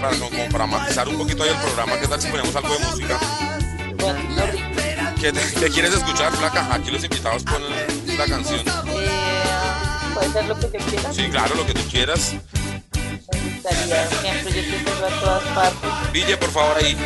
para, 0.00 0.18
como 0.18 0.48
para 0.50 0.66
matizar 0.66 1.08
un 1.08 1.16
poquito 1.16 1.44
ahí 1.44 1.50
el 1.50 1.60
programa, 1.60 1.98
¿qué 2.00 2.08
tal 2.08 2.20
si 2.20 2.28
ponemos 2.28 2.54
algo 2.56 2.74
de 2.74 2.84
música? 2.84 3.18
Bueno, 3.98 4.18
no, 4.30 5.14
¿Qué, 5.20 5.32
¿Qué, 5.32 5.70
quieres 5.70 5.94
escuchar, 5.94 6.36
Flaca? 6.36 6.74
Aquí 6.74 6.90
los 6.90 7.04
invitados 7.04 7.44
ponen 7.44 7.70
la 8.18 8.26
canción. 8.26 8.60
Eh, 8.60 9.23
puede 10.14 10.32
ser 10.32 10.46
lo 10.46 10.58
que 10.58 10.66
te 10.68 10.78
quieras. 10.78 11.16
Sí, 11.16 11.28
claro, 11.30 11.54
lo 11.56 11.66
que 11.66 11.74
tú 11.74 11.82
quieras. 11.90 12.34
Me 13.32 13.40
gustaría 13.40 14.08
siempre, 14.08 14.52
yo 14.52 14.84
te 14.84 15.04
a 15.04 15.20
todas 15.20 15.42
partes. 15.54 16.12
Ville, 16.12 16.36
por 16.36 16.50
favor, 16.50 16.76
ahí. 16.76 16.96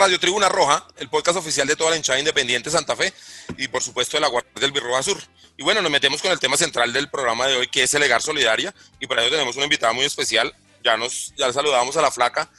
Radio 0.00 0.18
Tribuna 0.18 0.48
Roja, 0.48 0.82
el 0.96 1.10
podcast 1.10 1.36
oficial 1.36 1.68
de 1.68 1.76
toda 1.76 1.90
la 1.90 1.96
hinchada 1.98 2.18
independiente 2.18 2.70
Santa 2.70 2.96
Fe 2.96 3.12
y 3.58 3.68
por 3.68 3.82
supuesto 3.82 4.16
de 4.16 4.22
la 4.22 4.28
Guardia 4.28 4.50
del 4.58 4.72
Birroja 4.72 5.02
Sur. 5.02 5.18
Y 5.58 5.62
bueno, 5.62 5.82
nos 5.82 5.92
metemos 5.92 6.22
con 6.22 6.32
el 6.32 6.40
tema 6.40 6.56
central 6.56 6.90
del 6.94 7.10
programa 7.10 7.46
de 7.46 7.56
hoy, 7.56 7.66
que 7.66 7.82
es 7.82 7.92
el 7.92 8.02
Egar 8.02 8.22
Solidaria, 8.22 8.74
y 8.98 9.06
para 9.06 9.20
ello 9.20 9.32
tenemos 9.32 9.56
una 9.56 9.64
invitada 9.64 9.92
muy 9.92 10.06
especial. 10.06 10.54
Ya 10.82 10.96
nos 10.96 11.34
ya 11.36 11.52
saludamos 11.52 11.98
a 11.98 12.00
la 12.00 12.10
flaca. 12.10 12.50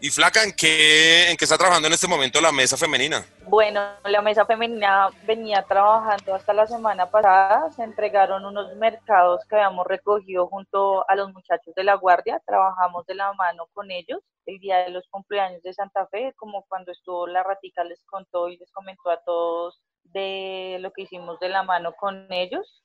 Y 0.00 0.10
Flaca, 0.10 0.44
¿en 0.44 0.52
qué, 0.52 1.28
¿en 1.28 1.36
qué 1.36 1.44
está 1.44 1.58
trabajando 1.58 1.88
en 1.88 1.94
este 1.94 2.06
momento 2.06 2.40
la 2.40 2.52
mesa 2.52 2.76
femenina? 2.76 3.26
Bueno, 3.48 3.80
la 4.04 4.22
mesa 4.22 4.46
femenina 4.46 5.08
venía 5.26 5.62
trabajando 5.62 6.36
hasta 6.36 6.52
la 6.52 6.68
semana 6.68 7.10
pasada. 7.10 7.72
Se 7.72 7.82
entregaron 7.82 8.44
unos 8.44 8.76
mercados 8.76 9.44
que 9.46 9.56
habíamos 9.56 9.86
recogido 9.88 10.46
junto 10.46 11.08
a 11.10 11.16
los 11.16 11.32
muchachos 11.32 11.74
de 11.74 11.82
la 11.82 11.94
guardia. 11.94 12.40
Trabajamos 12.46 13.06
de 13.06 13.16
la 13.16 13.32
mano 13.32 13.66
con 13.72 13.90
ellos 13.90 14.20
el 14.46 14.60
día 14.60 14.78
de 14.78 14.90
los 14.90 15.06
cumpleaños 15.08 15.62
de 15.62 15.74
Santa 15.74 16.06
Fe, 16.06 16.32
como 16.36 16.64
cuando 16.68 16.92
estuvo 16.92 17.26
la 17.26 17.42
ratica 17.42 17.84
les 17.84 18.02
contó 18.04 18.48
y 18.48 18.56
les 18.56 18.70
comentó 18.70 19.10
a 19.10 19.20
todos 19.24 19.82
de 20.04 20.78
lo 20.80 20.92
que 20.92 21.02
hicimos 21.02 21.38
de 21.40 21.48
la 21.48 21.64
mano 21.64 21.92
con 21.92 22.32
ellos. 22.32 22.82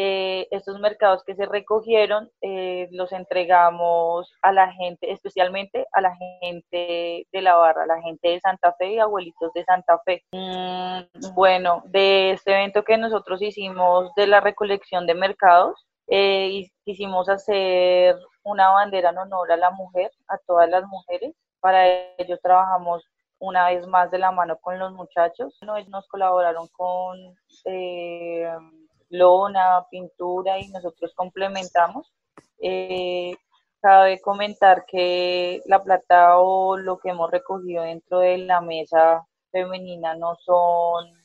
Eh, 0.00 0.46
estos 0.52 0.78
mercados 0.78 1.24
que 1.24 1.34
se 1.34 1.44
recogieron 1.44 2.30
eh, 2.40 2.86
los 2.92 3.10
entregamos 3.10 4.32
a 4.42 4.52
la 4.52 4.70
gente, 4.70 5.10
especialmente 5.10 5.88
a 5.90 6.00
la 6.00 6.14
gente 6.40 7.26
de 7.32 7.42
la 7.42 7.56
barra, 7.56 7.84
la 7.84 8.00
gente 8.00 8.28
de 8.28 8.38
Santa 8.38 8.72
Fe 8.78 8.92
y 8.92 9.00
abuelitos 9.00 9.52
de 9.54 9.64
Santa 9.64 9.98
Fe. 10.04 10.22
Mm, 10.30 11.34
bueno, 11.34 11.82
de 11.86 12.30
este 12.30 12.52
evento 12.52 12.84
que 12.84 12.96
nosotros 12.96 13.42
hicimos 13.42 14.14
de 14.14 14.28
la 14.28 14.40
recolección 14.40 15.04
de 15.08 15.14
mercados, 15.14 15.84
eh, 16.06 16.70
quisimos 16.84 17.28
hacer 17.28 18.14
una 18.44 18.70
bandera 18.70 19.10
en 19.10 19.18
honor 19.18 19.50
a 19.50 19.56
la 19.56 19.72
mujer, 19.72 20.12
a 20.28 20.38
todas 20.46 20.68
las 20.70 20.84
mujeres. 20.86 21.34
Para 21.58 21.88
ello 22.18 22.38
trabajamos 22.40 23.04
una 23.40 23.66
vez 23.66 23.84
más 23.88 24.12
de 24.12 24.18
la 24.18 24.30
mano 24.30 24.58
con 24.58 24.78
los 24.78 24.92
muchachos. 24.92 25.58
Nos 25.88 26.06
colaboraron 26.06 26.68
con 26.68 27.18
eh, 27.64 28.48
lona, 29.10 29.86
pintura 29.90 30.58
y 30.58 30.68
nosotros 30.68 31.12
complementamos. 31.14 32.12
Eh, 32.60 33.36
cabe 33.80 34.20
comentar 34.20 34.84
que 34.86 35.62
la 35.66 35.82
plata 35.82 36.38
o 36.38 36.76
lo 36.76 36.98
que 36.98 37.10
hemos 37.10 37.30
recogido 37.30 37.84
dentro 37.84 38.20
de 38.20 38.38
la 38.38 38.60
mesa 38.60 39.26
femenina 39.50 40.14
no 40.14 40.36
son 40.36 41.18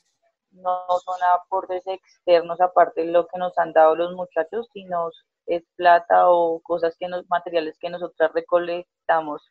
no 0.52 0.86
son 1.04 1.18
aportes 1.36 1.86
externos 1.88 2.62
aparte 2.62 3.02
de 3.02 3.12
lo 3.12 3.25
que 3.28 3.40
nos 3.40 3.58
han 3.58 3.74
dado 3.74 3.96
los 3.96 4.13
muchachos, 4.13 4.70
sino 4.72 5.10
es 5.48 5.63
plata 5.75 6.30
o 6.30 6.62
cosas 6.62 6.96
que 7.00 7.08
nos, 7.08 7.28
materiales 7.28 7.78
que 7.80 7.90
nosotras 7.90 8.32
recolectamos 8.34 9.42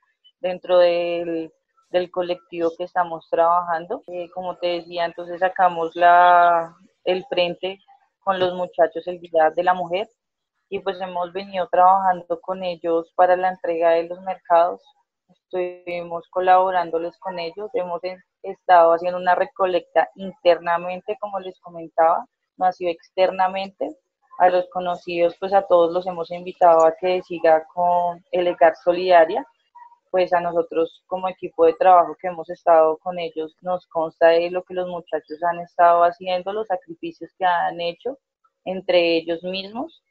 dentro 0.41 0.79
del, 0.79 1.53
del 1.91 2.11
colectivo 2.11 2.71
que 2.79 2.85
estamos 2.85 3.29
trabajando. 3.31 4.03
Eh, 4.07 4.31
como 4.31 4.57
te 4.57 4.69
decía, 4.69 5.05
entonces 5.05 5.41
sacamos 5.41 5.95
la, 5.97 6.75
el 7.05 7.25
frente 7.27 7.81
con 8.25 8.39
los 8.39 8.55
muchachos 8.55 9.07
el 9.07 9.21
Día 9.21 9.51
de 9.55 9.65
la 9.65 9.75
Mujer 9.75 10.09
y 10.69 10.79
pues 10.79 10.99
hemos 11.01 11.33
venido 11.33 11.69
trabajando 11.71 12.41
con 12.41 12.63
ellos 12.63 13.13
para 13.15 13.37
la 13.37 13.51
entrega 13.51 13.91
de 13.91 14.05
los 14.05 14.21
mercados. 14.23 14.81
Estuvimos 15.29 16.27
colaborándoles 16.31 17.19
con 17.19 17.39
ellos, 17.39 17.71
hemos 17.75 18.01
estado 18.43 18.95
haciendo 18.95 19.19
una 19.19 19.35
recolecta 19.35 20.09
internamente, 20.15 21.19
como 21.21 21.41
les 21.41 21.61
comentaba, 21.61 22.25
no 22.57 22.65
ha 22.65 22.73
sido 22.73 22.91
externamente. 22.91 23.95
A 24.39 24.49
los 24.49 24.67
conocidos, 24.71 25.37
pues 25.39 25.53
a 25.53 25.67
todos 25.67 25.93
los 25.93 26.07
hemos 26.07 26.31
invitado 26.31 26.87
a 26.87 26.95
que 26.99 27.23
siga 27.23 27.65
con 27.75 28.25
el 28.33 28.57
Solidaria, 28.83 29.47
pues 30.13 30.31
a 30.35 30.41
nosotros 30.41 31.03
como 31.07 31.27
equipo 31.27 31.65
de 31.65 31.73
trabajo 31.73 32.15
que 32.21 32.29
hemos 32.29 32.49
estado 32.51 32.99
con 32.99 33.19
ellos 33.19 33.57
nos 33.63 33.87
consta 33.87 34.29
de 34.29 34.51
lo 34.51 34.63
que 34.63 34.75
los 34.75 34.87
muchachos 34.87 35.43
han 35.43 35.59
estado 35.61 36.05
haciendo, 36.05 36.53
los 36.53 36.67
sacrificios 36.67 37.31
que 37.39 37.47
han 37.47 37.81
hecho 37.81 38.19
entre 38.67 39.17
ellos 39.17 39.43
mismos, 39.43 40.03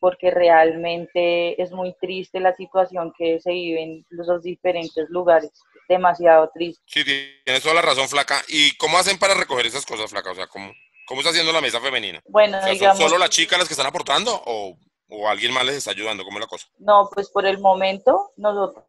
porque 0.00 0.30
realmente 0.30 1.62
es 1.62 1.70
muy 1.70 1.94
triste 2.00 2.40
la 2.40 2.54
situación 2.54 3.12
que 3.16 3.40
se 3.40 3.52
vive 3.52 3.82
en 3.82 4.06
los 4.08 4.42
diferentes 4.42 5.10
lugares, 5.10 5.52
demasiado 5.86 6.50
triste. 6.54 6.82
Sí, 6.86 7.04
tienes 7.04 7.62
toda 7.62 7.74
la 7.74 7.82
razón, 7.82 8.08
Flaca. 8.08 8.42
¿Y 8.48 8.74
cómo 8.78 8.96
hacen 8.96 9.18
para 9.18 9.34
recoger 9.34 9.66
esas 9.66 9.84
cosas, 9.84 10.10
Flaca? 10.10 10.30
O 10.30 10.34
sea, 10.34 10.46
¿cómo, 10.46 10.72
cómo 11.06 11.20
está 11.20 11.30
haciendo 11.30 11.52
la 11.52 11.60
mesa 11.60 11.78
femenina? 11.78 12.22
Bueno, 12.26 12.58
¿Son 12.78 12.96
solo 12.96 13.18
las 13.18 13.28
chicas 13.28 13.58
las 13.58 13.68
que 13.68 13.74
están 13.74 13.86
aportando 13.86 14.32
o, 14.46 14.78
o 15.10 15.28
alguien 15.28 15.52
más 15.52 15.66
les 15.66 15.76
está 15.76 15.90
ayudando? 15.90 16.24
¿Cómo 16.24 16.38
es 16.38 16.44
la 16.44 16.48
cosa? 16.48 16.66
No, 16.78 17.10
pues 17.12 17.28
por 17.28 17.44
el 17.44 17.58
momento 17.58 18.32
nosotros 18.38 18.86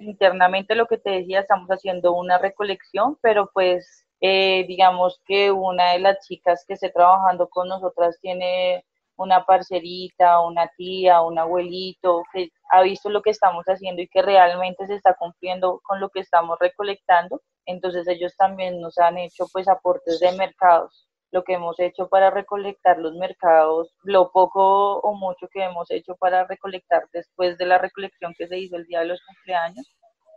internamente 0.00 0.74
lo 0.74 0.86
que 0.86 0.98
te 0.98 1.10
decía, 1.10 1.40
estamos 1.40 1.68
haciendo 1.68 2.12
una 2.12 2.38
recolección, 2.38 3.18
pero 3.22 3.50
pues 3.52 4.06
eh, 4.20 4.64
digamos 4.68 5.20
que 5.26 5.50
una 5.50 5.92
de 5.92 6.00
las 6.00 6.26
chicas 6.26 6.64
que 6.66 6.74
esté 6.74 6.90
trabajando 6.90 7.48
con 7.48 7.68
nosotras 7.68 8.18
tiene 8.20 8.84
una 9.16 9.44
parcerita, 9.44 10.40
una 10.40 10.68
tía, 10.76 11.20
un 11.20 11.38
abuelito 11.38 12.22
que 12.32 12.50
ha 12.70 12.82
visto 12.82 13.10
lo 13.10 13.22
que 13.22 13.30
estamos 13.30 13.64
haciendo 13.66 14.02
y 14.02 14.08
que 14.08 14.22
realmente 14.22 14.86
se 14.86 14.94
está 14.94 15.14
cumpliendo 15.14 15.80
con 15.84 16.00
lo 16.00 16.08
que 16.10 16.20
estamos 16.20 16.58
recolectando. 16.58 17.42
Entonces 17.66 18.08
ellos 18.08 18.34
también 18.36 18.80
nos 18.80 18.98
han 18.98 19.18
hecho 19.18 19.46
pues 19.52 19.68
aportes 19.68 20.20
de 20.20 20.32
mercados 20.32 21.09
lo 21.32 21.44
que 21.44 21.54
hemos 21.54 21.78
hecho 21.78 22.08
para 22.08 22.30
recolectar 22.30 22.98
los 22.98 23.14
mercados, 23.14 23.92
lo 24.02 24.30
poco 24.32 24.98
o 24.98 25.14
mucho 25.14 25.48
que 25.52 25.62
hemos 25.62 25.90
hecho 25.90 26.16
para 26.16 26.44
recolectar 26.46 27.08
después 27.12 27.56
de 27.58 27.66
la 27.66 27.78
recolección 27.78 28.34
que 28.36 28.48
se 28.48 28.58
hizo 28.58 28.76
el 28.76 28.86
día 28.86 29.00
de 29.00 29.06
los 29.06 29.20
cumpleaños, 29.24 29.86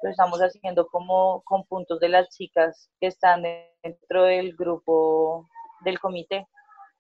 lo 0.04 0.10
estamos 0.10 0.40
haciendo 0.40 0.88
como 0.88 1.42
con 1.46 1.66
puntos 1.66 2.00
de 2.00 2.10
las 2.10 2.30
chicas 2.30 2.90
que 3.00 3.08
están 3.08 3.44
dentro 3.82 4.24
del 4.24 4.56
grupo 4.56 5.48
del 5.84 6.00
comité. 6.00 6.48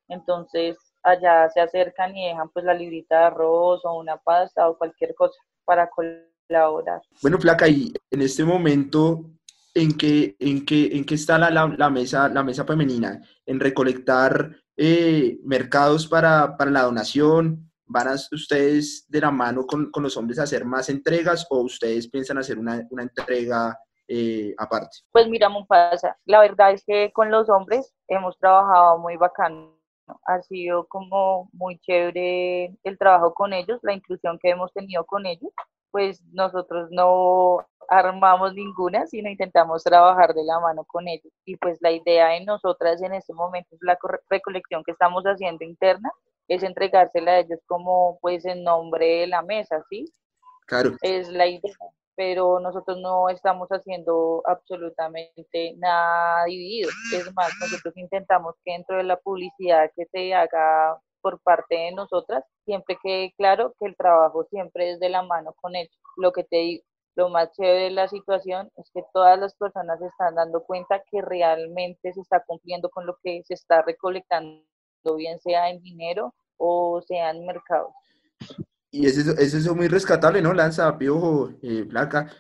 Entonces 0.08 0.78
allá 1.04 1.50
se 1.50 1.60
acercan 1.60 2.16
y 2.16 2.28
dejan 2.28 2.50
pues 2.50 2.66
la 2.66 2.74
librita 2.74 3.20
de 3.20 3.26
arroz 3.26 3.84
o 3.84 4.00
una 4.00 4.18
pasta 4.18 4.70
o 4.70 4.78
cualquier 4.78 5.14
cosa 5.16 5.38
para 5.66 5.90
colaborar. 5.90 7.02
Bueno, 7.22 7.38
Flaca, 7.40 7.68
y 7.68 7.94
en 8.10 8.22
este 8.22 8.44
momento 8.44 9.26
en 9.74 9.98
qué, 9.98 10.36
en 10.40 10.66
qué, 10.66 10.96
en 10.96 11.06
qué 11.06 11.16
está 11.16 11.38
la, 11.38 11.50
la, 11.50 11.90
mesa, 11.90 12.30
la 12.30 12.44
mesa 12.44 12.64
femenina, 12.64 13.22
en 13.46 13.60
recolectar 13.60 14.56
eh, 14.78 15.38
mercados 15.44 16.08
para, 16.08 16.58
para, 16.58 16.72
la 16.72 16.84
donación. 16.84 17.70
¿Van 17.86 18.08
a 18.08 18.14
ustedes 18.14 19.06
de 19.10 19.22
la 19.22 19.30
mano 19.30 19.66
con, 19.68 19.92
con, 19.92 20.04
los 20.04 20.18
hombres 20.18 20.40
a 20.40 20.44
hacer 20.44 20.66
más 20.66 20.90
entregas 20.90 21.46
o 21.50 21.62
ustedes 21.62 22.10
piensan 22.10 22.38
hacer 22.38 22.58
una, 22.58 22.82
una 22.90 23.04
entrega 23.04 23.78
eh, 24.08 24.56
aparte? 24.58 25.00
Pues 25.12 25.28
mira, 25.28 25.50
pasa. 25.68 26.18
la 26.26 26.40
verdad 26.40 26.72
es 26.72 26.84
que 26.86 27.12
con 27.14 27.30
los 27.30 27.50
hombres 27.50 27.94
hemos 28.08 28.38
trabajado 28.38 28.98
muy 28.98 29.18
bacano. 29.18 29.78
Ha 30.26 30.42
sido 30.42 30.86
como 30.88 31.50
muy 31.54 31.80
chévere 31.80 32.76
el 32.84 32.98
trabajo 32.98 33.34
con 33.34 33.54
ellos, 33.54 33.80
la 33.84 33.94
inclusión 33.94 34.38
que 34.42 34.50
hemos 34.50 34.74
tenido 34.74 35.06
con 35.06 35.26
ellos 35.26 35.52
pues 35.94 36.24
nosotros 36.32 36.90
no 36.90 37.68
armamos 38.00 38.54
ninguna, 38.54 39.06
sino 39.08 39.30
intentamos 39.30 39.84
trabajar 39.84 40.34
de 40.34 40.44
la 40.44 40.60
mano 40.60 40.84
con 40.86 41.08
ellos. 41.08 41.32
Y 41.46 41.58
pues 41.58 41.78
la 41.82 41.92
idea 41.92 42.28
de 42.30 42.46
nosotras 42.46 43.02
en 43.02 43.14
este 43.14 43.34
momento 43.34 43.76
es 43.76 43.82
la 43.82 43.98
recolección 44.30 44.84
que 44.84 44.92
estamos 44.92 45.24
haciendo 45.24 45.64
interna, 45.64 46.12
es 46.48 46.64
entregársela 46.64 47.32
a 47.32 47.40
ellos 47.40 47.60
como 47.66 48.20
pues 48.22 48.46
en 48.46 48.64
nombre 48.64 49.06
de 49.22 49.28
la 49.28 49.42
mesa, 49.42 49.84
¿sí? 49.90 50.06
Claro. 50.68 50.92
Es 51.02 51.30
la 51.30 51.48
idea, 51.48 51.76
pero 52.16 52.60
nosotros 52.60 52.98
no 53.00 53.30
estamos 53.30 53.70
haciendo 53.70 54.42
absolutamente 54.46 55.76
nada 55.78 56.46
dividido. 56.46 56.90
Es 57.14 57.34
más, 57.34 57.52
nosotros 57.60 57.96
intentamos 57.98 58.56
que 58.64 58.74
dentro 58.74 58.98
de 58.98 59.04
la 59.04 59.18
publicidad 59.18 59.92
que 59.96 60.06
se 60.06 60.34
haga 60.34 60.98
por 61.22 61.40
parte 61.42 61.76
de 61.76 61.92
nosotras, 61.94 62.44
siempre 62.66 62.98
quede 63.02 63.34
claro 63.38 63.74
que 63.80 63.88
el 63.88 63.96
trabajo 63.96 64.44
siempre 64.50 64.92
es 64.92 65.00
de 65.00 65.10
la 65.10 65.24
mano 65.24 65.54
con 65.54 65.76
ellos. 65.76 65.98
Lo 66.18 66.34
que 66.34 66.44
te 66.44 66.58
digo, 66.58 66.84
lo 67.16 67.30
más 67.30 67.52
chévere 67.52 67.86
de 67.86 67.92
la 67.92 68.08
situación 68.08 68.72
es 68.78 68.90
que 68.94 69.04
todas 69.14 69.40
las 69.40 69.56
personas 69.56 70.00
se 70.00 70.08
están 70.08 70.36
dando 70.36 70.64
cuenta 70.64 71.02
que 71.12 71.22
realmente 71.22 72.12
se 72.14 72.22
está 72.22 72.44
cumpliendo 72.46 72.90
con 72.90 73.06
lo 73.06 73.18
que 73.24 73.44
se 73.46 73.54
está 73.54 73.82
recolectando, 73.82 74.64
bien 75.16 75.40
sea 75.40 75.70
en 75.70 75.82
dinero 75.82 76.34
o 76.58 77.02
sea 77.08 77.32
en 77.32 77.46
mercados. 77.46 77.92
Y 78.92 79.06
es 79.06 79.18
eso, 79.18 79.32
es 79.32 79.54
eso 79.54 79.76
muy 79.76 79.88
rescatable, 79.88 80.42
¿no? 80.42 80.54
Lanza, 80.54 80.98
Piojo, 80.98 81.52
eh, 81.62 81.86
Placa, 81.86 82.32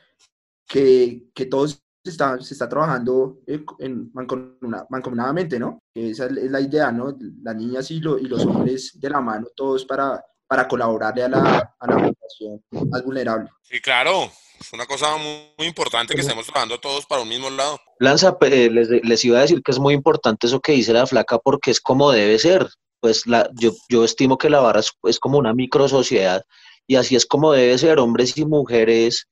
que, 0.67 1.31
que 1.33 1.45
todos 1.47 1.83
se 2.03 2.09
está, 2.11 2.39
se 2.39 2.53
está 2.53 2.69
trabajando 2.69 3.39
eh, 3.47 3.63
en 3.79 4.11
mancomunadamente, 4.13 5.57
¿no? 5.57 5.79
Esa 5.93 6.25
es 6.25 6.51
la 6.51 6.61
idea, 6.61 6.91
¿no? 6.91 7.15
Las 7.41 7.55
niñas 7.55 7.89
y, 7.91 7.95
y 7.95 8.27
los 8.27 8.45
hombres 8.45 8.99
de 8.99 9.09
la 9.09 9.21
mano, 9.21 9.47
todos 9.55 9.85
para, 9.85 10.23
para 10.53 10.67
colaborarle 10.67 11.23
a 11.23 11.29
la, 11.29 11.75
a 11.79 11.87
la 11.87 11.95
población 11.95 12.63
más 12.91 13.03
vulnerable. 13.03 13.49
Sí, 13.63 13.81
claro, 13.81 14.31
es 14.59 14.71
una 14.71 14.85
cosa 14.85 15.17
muy, 15.17 15.65
importante 15.65 16.13
que 16.13 16.21
estemos 16.21 16.45
trabajando 16.45 16.79
todos 16.79 17.07
para 17.07 17.23
un 17.23 17.29
mismo 17.29 17.49
lado. 17.49 17.81
Lanza, 17.97 18.37
eh, 18.41 18.69
les, 18.69 18.87
les, 18.87 19.25
iba 19.25 19.39
a 19.39 19.41
decir 19.41 19.63
que 19.63 19.71
es 19.71 19.79
muy 19.79 19.95
importante 19.95 20.45
eso 20.45 20.59
que 20.59 20.73
dice 20.73 20.93
la 20.93 21.07
flaca 21.07 21.39
porque 21.39 21.71
es 21.71 21.81
como 21.81 22.11
debe 22.11 22.37
ser. 22.37 22.69
Pues 22.99 23.25
la, 23.25 23.49
yo, 23.55 23.71
yo 23.89 24.03
estimo 24.03 24.37
que 24.37 24.51
la 24.51 24.59
barra 24.59 24.81
es, 24.81 24.91
es 25.05 25.17
como 25.17 25.39
una 25.39 25.55
micro 25.55 25.87
sociedad 25.87 26.43
y 26.85 26.97
así 26.97 27.15
es 27.15 27.25
como 27.25 27.51
debe 27.51 27.75
ser, 27.79 27.97
hombres 27.97 28.37
y 28.37 28.45
mujeres 28.45 29.27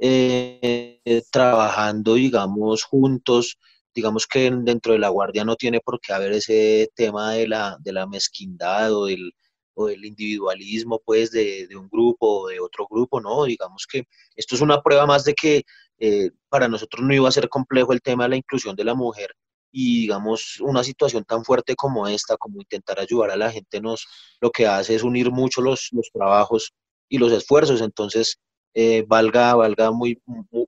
eh, 0.00 1.00
trabajando, 1.32 2.14
digamos, 2.14 2.84
juntos. 2.84 3.58
Digamos 3.92 4.28
que 4.28 4.52
dentro 4.52 4.92
de 4.92 5.00
la 5.00 5.08
guardia 5.08 5.44
no 5.44 5.56
tiene 5.56 5.80
por 5.80 5.98
qué 6.00 6.12
haber 6.12 6.30
ese 6.30 6.88
tema 6.94 7.32
de 7.32 7.48
la, 7.48 7.76
de 7.80 7.92
la 7.92 8.06
mezquindad 8.06 8.94
o 8.94 9.06
del, 9.06 9.32
o 9.80 9.88
el 9.88 10.04
individualismo 10.04 11.00
pues 11.04 11.30
de, 11.30 11.68
un 11.76 11.88
grupo 11.88 12.42
o 12.42 12.48
de 12.48 12.60
otro 12.60 12.86
grupo, 12.90 13.20
¿no? 13.20 13.44
Digamos 13.44 13.86
que 13.90 14.04
esto 14.36 14.54
es 14.54 14.60
una 14.60 14.82
prueba 14.82 15.06
más 15.06 15.24
de 15.24 15.34
que 15.34 15.64
eh, 15.98 16.30
para 16.48 16.68
nosotros 16.68 17.04
no 17.04 17.14
iba 17.14 17.28
a 17.28 17.32
ser 17.32 17.48
complejo 17.48 17.92
el 17.92 18.02
tema 18.02 18.24
de 18.24 18.30
la 18.30 18.36
inclusión 18.36 18.76
de 18.76 18.84
la 18.84 18.94
mujer 18.94 19.34
y 19.72 20.02
digamos 20.02 20.60
una 20.60 20.82
situación 20.84 21.24
tan 21.24 21.44
fuerte 21.44 21.76
como 21.76 22.08
esta, 22.08 22.36
como 22.36 22.60
intentar 22.60 22.98
ayudar 23.00 23.30
a 23.30 23.36
la 23.36 23.50
gente, 23.50 23.80
nos 23.80 24.06
lo 24.40 24.50
que 24.50 24.66
hace 24.66 24.94
es 24.94 25.02
unir 25.02 25.30
mucho 25.30 25.60
los, 25.62 25.88
los 25.92 26.10
trabajos 26.12 26.72
y 27.08 27.18
los 27.18 27.32
esfuerzos, 27.32 27.80
entonces 27.80 28.38
eh, 28.74 29.04
valga, 29.06 29.54
valga, 29.54 29.90
muy, 29.90 30.20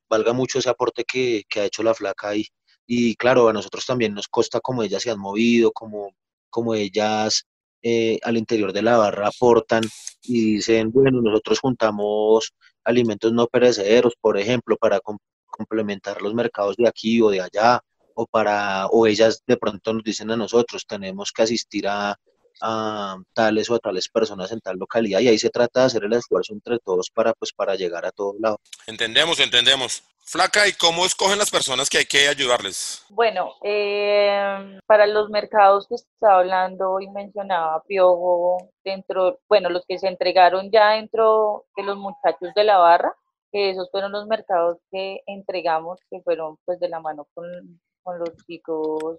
valga 0.09 0.33
mucho 0.33 0.59
ese 0.59 0.71
aporte 0.71 1.05
que, 1.05 1.45
que, 1.49 1.61
ha 1.61 1.65
hecho 1.67 1.83
la 1.83 1.95
flaca 1.95 2.31
ahí. 2.31 2.47
Y 2.87 3.15
claro, 3.17 3.49
a 3.49 3.53
nosotros 3.53 3.87
también 3.87 4.15
nos 4.15 4.29
consta 4.29 4.61
cómo 4.61 4.83
ellas 4.83 5.03
se 5.03 5.11
han 5.11 5.21
movido, 5.21 5.73
cómo, 5.73 6.15
cómo 6.51 6.75
ellas 6.75 7.47
eh, 7.83 8.19
al 8.23 8.37
interior 8.37 8.73
de 8.73 8.83
la 8.83 8.97
barra 8.97 9.29
aportan 9.29 9.83
y 10.23 10.55
dicen, 10.57 10.91
bueno, 10.93 11.21
nosotros 11.21 11.61
juntamos 11.61 12.53
alimentos 12.85 13.33
no 13.33 13.47
perecederos, 13.47 14.15
por 14.21 14.39
ejemplo, 14.39 14.77
para 14.77 15.01
complementar 15.47 16.23
los 16.23 16.35
mercados 16.35 16.77
de 16.77 16.89
aquí 16.89 17.21
o 17.21 17.31
de 17.31 17.41
allá, 17.41 17.81
o 18.15 18.27
para, 18.27 18.87
o 18.87 19.07
ellas 19.07 19.43
de 19.47 19.57
pronto 19.57 19.93
nos 19.93 20.05
dicen 20.05 20.31
a 20.31 20.37
nosotros, 20.37 20.87
tenemos 20.87 21.33
que 21.33 21.43
asistir 21.43 21.89
a, 21.89 22.17
a 22.61 23.17
tales 23.33 23.71
o 23.71 23.75
a 23.75 23.79
tales 23.79 24.09
personas 24.09 24.53
en 24.53 24.61
tal 24.61 24.77
localidad 24.77 25.21
y 25.21 25.29
ahí 25.29 25.39
se 25.39 25.51
trata 25.51 25.81
de 25.81 25.87
hacer 25.87 26.05
el 26.05 26.13
esfuerzo 26.13 26.53
entre 26.53 26.79
todos 26.79 27.11
para 27.11 27.33
pues 27.35 27.53
para 27.53 27.75
llegar 27.75 28.05
a 28.05 28.13
todos 28.13 28.37
lados. 28.41 28.59
Entendemos, 28.87 29.41
entendemos. 29.41 30.03
Flaca, 30.25 30.69
¿y 30.69 30.73
cómo 30.73 31.05
escogen 31.05 31.39
las 31.39 31.51
personas 31.51 31.91
que 31.91 31.99
hay 31.99 32.05
que 32.07 32.29
ayudarles? 32.29 33.05
Bueno, 33.11 33.55
eh, 33.63 34.79
para 34.87 35.07
los 35.07 35.29
mercados 35.31 35.87
que 35.89 35.97
estaba 35.97 36.39
hablando 36.39 37.01
y 37.01 37.09
mencionaba 37.11 37.83
Piojo, 37.83 38.71
dentro, 38.85 39.41
bueno, 39.49 39.69
los 39.69 39.85
que 39.87 39.99
se 39.99 40.09
entregaron 40.09 40.71
ya 40.71 40.93
dentro 40.93 41.65
de 41.77 41.83
los 41.83 41.99
muchachos 41.99 42.55
de 42.55 42.65
la 42.65 42.79
barra, 42.79 43.13
que 43.51 43.71
esos 43.71 43.91
fueron 43.91 44.13
los 44.13 44.27
mercados 44.27 44.79
que 44.91 45.21
entregamos, 45.27 46.01
que 46.09 46.23
fueron 46.23 46.57
pues 46.65 46.79
de 46.81 46.89
la 46.89 47.01
mano 47.01 47.27
con, 47.35 47.45
con 48.03 48.19
los 48.19 48.31
chicos, 48.47 49.19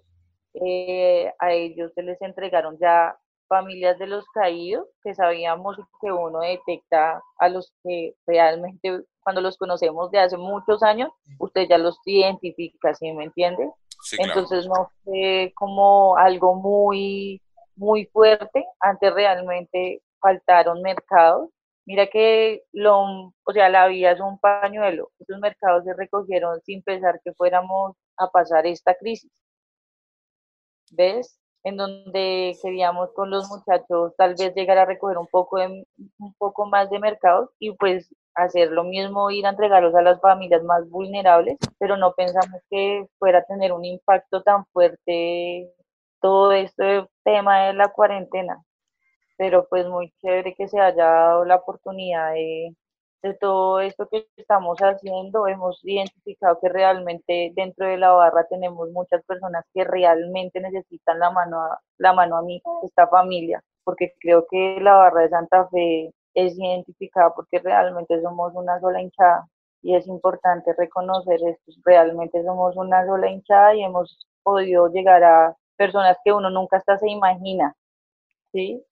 eh, 0.54 1.32
a 1.38 1.52
ellos 1.52 1.92
se 1.94 2.02
les 2.02 2.20
entregaron 2.22 2.78
ya 2.80 3.16
familias 3.54 3.96
de 4.00 4.08
los 4.08 4.24
caídos, 4.30 4.88
que 5.00 5.14
sabíamos 5.14 5.76
que 6.00 6.10
uno 6.10 6.40
detecta 6.40 7.22
a 7.38 7.48
los 7.48 7.72
que 7.84 8.14
realmente 8.26 9.04
cuando 9.22 9.40
los 9.40 9.56
conocemos 9.56 10.10
de 10.10 10.18
hace 10.18 10.36
muchos 10.36 10.82
años, 10.82 11.10
usted 11.38 11.68
ya 11.68 11.78
los 11.78 12.00
identifica, 12.04 12.92
¿sí 12.94 13.12
me 13.12 13.24
entiende? 13.24 13.70
Entonces 14.18 14.66
no 14.66 14.90
fue 15.04 15.52
como 15.54 16.16
algo 16.16 16.56
muy, 16.56 17.40
muy 17.76 18.06
fuerte, 18.06 18.66
antes 18.80 19.14
realmente 19.14 20.02
faltaron 20.20 20.82
mercados. 20.82 21.48
Mira 21.86 22.08
que 22.08 22.64
lo, 22.72 23.32
o 23.44 23.52
sea, 23.52 23.68
la 23.68 23.86
vía 23.86 24.10
es 24.10 24.20
un 24.20 24.38
pañuelo. 24.38 25.10
Esos 25.20 25.38
mercados 25.38 25.84
se 25.84 25.94
recogieron 25.94 26.60
sin 26.62 26.82
pensar 26.82 27.20
que 27.24 27.32
fuéramos 27.34 27.96
a 28.16 28.28
pasar 28.30 28.66
esta 28.66 28.94
crisis. 28.94 29.30
¿Ves? 30.90 31.38
En 31.64 31.76
donde 31.76 32.56
queríamos 32.62 33.10
con 33.14 33.30
los 33.30 33.48
muchachos 33.48 34.12
tal 34.16 34.34
vez 34.34 34.54
llegar 34.54 34.78
a 34.78 34.84
recoger 34.84 35.18
un 35.18 35.26
poco, 35.26 35.58
de, 35.58 35.86
un 36.18 36.34
poco 36.34 36.66
más 36.66 36.90
de 36.90 36.98
mercados 36.98 37.50
y 37.58 37.72
pues 37.72 38.14
hacer 38.34 38.70
lo 38.70 38.84
mismo, 38.84 39.30
ir 39.30 39.46
a 39.46 39.50
entregarlos 39.50 39.94
a 39.94 40.02
las 40.02 40.20
familias 40.20 40.62
más 40.64 40.88
vulnerables, 40.90 41.56
pero 41.78 41.96
no 41.96 42.12
pensamos 42.14 42.60
que 42.70 43.06
fuera 43.18 43.38
a 43.40 43.44
tener 43.44 43.72
un 43.72 43.84
impacto 43.84 44.42
tan 44.42 44.66
fuerte 44.66 45.72
todo 46.20 46.52
este 46.52 47.06
tema 47.24 47.66
de 47.66 47.74
la 47.74 47.88
cuarentena. 47.88 48.62
Pero 49.36 49.66
pues 49.68 49.86
muy 49.88 50.12
chévere 50.20 50.54
que 50.54 50.68
se 50.68 50.80
haya 50.80 51.04
dado 51.04 51.44
la 51.44 51.56
oportunidad 51.56 52.32
de, 52.34 52.74
de 53.24 53.32
todo 53.32 53.80
esto 53.80 54.06
que 54.10 54.28
estamos 54.36 54.76
haciendo, 54.80 55.48
hemos 55.48 55.82
identificado 55.82 56.58
que 56.60 56.68
realmente 56.68 57.52
dentro 57.56 57.86
de 57.86 57.96
la 57.96 58.12
barra 58.12 58.46
tenemos 58.50 58.90
muchas 58.90 59.24
personas 59.24 59.64
que 59.72 59.82
realmente 59.82 60.60
necesitan 60.60 61.18
la 61.18 61.30
mano, 61.30 61.58
a, 61.62 61.80
la 61.96 62.12
mano 62.12 62.36
amiga 62.36 62.62
esta 62.82 63.08
familia, 63.08 63.62
porque 63.82 64.12
creo 64.20 64.46
que 64.50 64.78
la 64.78 64.96
barra 64.96 65.22
de 65.22 65.30
Santa 65.30 65.66
Fe 65.70 66.12
es 66.34 66.58
identificada 66.58 67.32
porque 67.34 67.60
realmente 67.60 68.20
somos 68.20 68.52
una 68.54 68.78
sola 68.80 69.00
hinchada 69.00 69.48
y 69.80 69.94
es 69.94 70.06
importante 70.06 70.74
reconocer 70.76 71.40
esto, 71.48 71.72
realmente 71.82 72.44
somos 72.44 72.76
una 72.76 73.06
sola 73.06 73.30
hinchada 73.30 73.74
y 73.74 73.84
hemos 73.84 74.18
podido 74.42 74.88
llegar 74.88 75.24
a 75.24 75.56
personas 75.76 76.18
que 76.22 76.32
uno 76.32 76.50
nunca 76.50 76.76
hasta 76.76 76.98
se 76.98 77.08
imagina, 77.08 77.74
¿sí? 78.52 78.84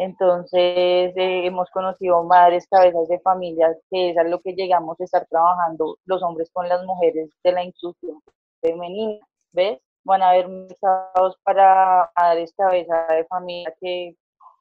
Entonces 0.00 1.12
eh, 1.14 1.46
hemos 1.46 1.68
conocido 1.70 2.24
madres, 2.24 2.66
cabezas 2.70 3.06
de 3.08 3.20
familias, 3.20 3.76
que 3.90 4.10
es 4.10 4.16
a 4.16 4.24
lo 4.24 4.40
que 4.40 4.54
llegamos 4.54 4.98
a 4.98 5.04
estar 5.04 5.26
trabajando 5.28 5.98
los 6.06 6.22
hombres 6.22 6.48
con 6.54 6.66
las 6.70 6.82
mujeres 6.86 7.28
de 7.44 7.52
la 7.52 7.64
inclusión 7.64 8.18
femenina. 8.62 9.18
¿Ves? 9.52 9.78
Van 10.04 10.22
a 10.22 10.30
haber 10.30 10.48
mensajes 10.48 11.36
para 11.44 12.10
madres, 12.16 12.54
cabezas 12.56 13.08
de 13.08 13.26
familia 13.26 13.74
que 13.78 14.16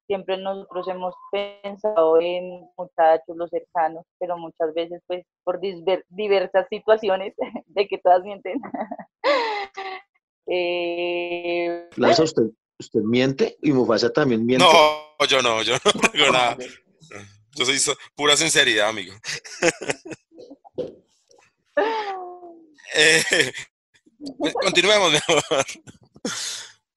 siempre 0.07 0.35
nosotros 0.35 0.89
hemos 0.89 1.15
pensado 1.31 2.19
en 2.19 2.67
muchachos, 2.77 3.37
los 3.37 3.49
cercanos, 3.49 4.05
pero 4.19 4.37
muchas 4.37 4.73
veces 4.73 5.01
pues 5.07 5.25
por 5.45 5.61
diversas 6.09 6.67
situaciones 6.67 7.33
de 7.67 7.87
que 7.87 7.97
todas 7.99 8.23
mienten. 8.23 8.59
eh, 10.47 11.87
usted, 11.97 12.49
usted 12.79 13.01
miente 13.01 13.57
y 13.61 13.71
Mufasa 13.71 14.11
también 14.11 14.45
miente. 14.45 14.65
No, 14.65 15.15
yo 15.27 15.41
no, 15.41 15.61
yo 15.61 15.73
no 15.73 15.91
tengo 16.11 16.31
nada. 16.31 16.57
Yo 17.55 17.65
soy 17.65 17.77
pura 18.15 18.37
sinceridad, 18.37 18.89
amigo. 18.89 19.13
eh, 22.95 23.23
continuemos 24.61 25.11
mejor. 25.11 25.43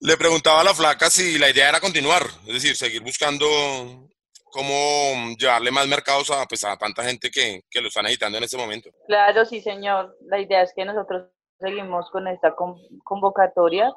Le 0.00 0.16
preguntaba 0.16 0.60
a 0.60 0.64
la 0.64 0.74
flaca 0.74 1.10
si 1.10 1.38
la 1.38 1.50
idea 1.50 1.68
era 1.68 1.80
continuar, 1.80 2.24
es 2.46 2.54
decir, 2.54 2.76
seguir 2.76 3.02
buscando 3.02 4.08
cómo 4.44 5.34
llevarle 5.38 5.70
más 5.70 5.86
mercados 5.86 6.30
a, 6.30 6.46
pues, 6.46 6.62
a 6.64 6.76
tanta 6.76 7.04
gente 7.04 7.30
que, 7.30 7.64
que 7.70 7.80
lo 7.80 7.88
están 7.88 8.06
editando 8.06 8.38
en 8.38 8.44
este 8.44 8.56
momento. 8.56 8.90
Claro, 9.06 9.44
sí, 9.44 9.60
señor. 9.60 10.16
La 10.26 10.40
idea 10.40 10.62
es 10.62 10.72
que 10.76 10.84
nosotros 10.84 11.28
seguimos 11.62 12.10
con 12.10 12.26
esta 12.26 12.54
convocatoria, 13.04 13.94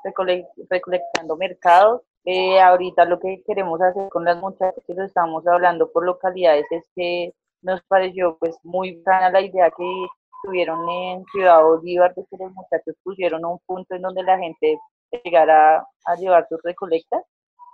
recolectando 0.70 1.36
mercados. 1.36 2.02
Eh, 2.24 2.62
ahorita 2.62 3.06
lo 3.06 3.20
que 3.20 3.44
queremos 3.46 3.82
hacer 3.82 4.10
con 4.10 4.24
las 4.24 4.38
muchachas 4.38 4.84
que 4.88 4.94
lo 4.94 5.04
estamos 5.04 5.46
hablando 5.48 5.92
por 5.92 6.06
localidades 6.06 6.66
es 6.72 6.88
que 6.96 7.34
nos 7.62 7.82
pareció 7.84 8.38
pues 8.38 8.58
muy 8.64 9.02
buena 9.04 9.30
la 9.32 9.42
idea 9.42 9.70
que 9.72 10.08
tuvieron 10.44 10.88
en 10.90 11.26
Ciudad 11.32 11.64
Bolívar 11.64 12.14
de 12.16 12.26
que 12.30 12.38
los 12.38 12.52
muchachos 12.52 12.96
pusieron 13.04 13.46
un 13.46 13.60
punto 13.66 13.96
en 13.96 14.02
donde 14.04 14.24
la 14.24 14.38
gente 14.38 14.78
llegara 15.12 15.86
a 16.06 16.16
llevar 16.16 16.48
sus 16.48 16.62
recolectas, 16.64 17.24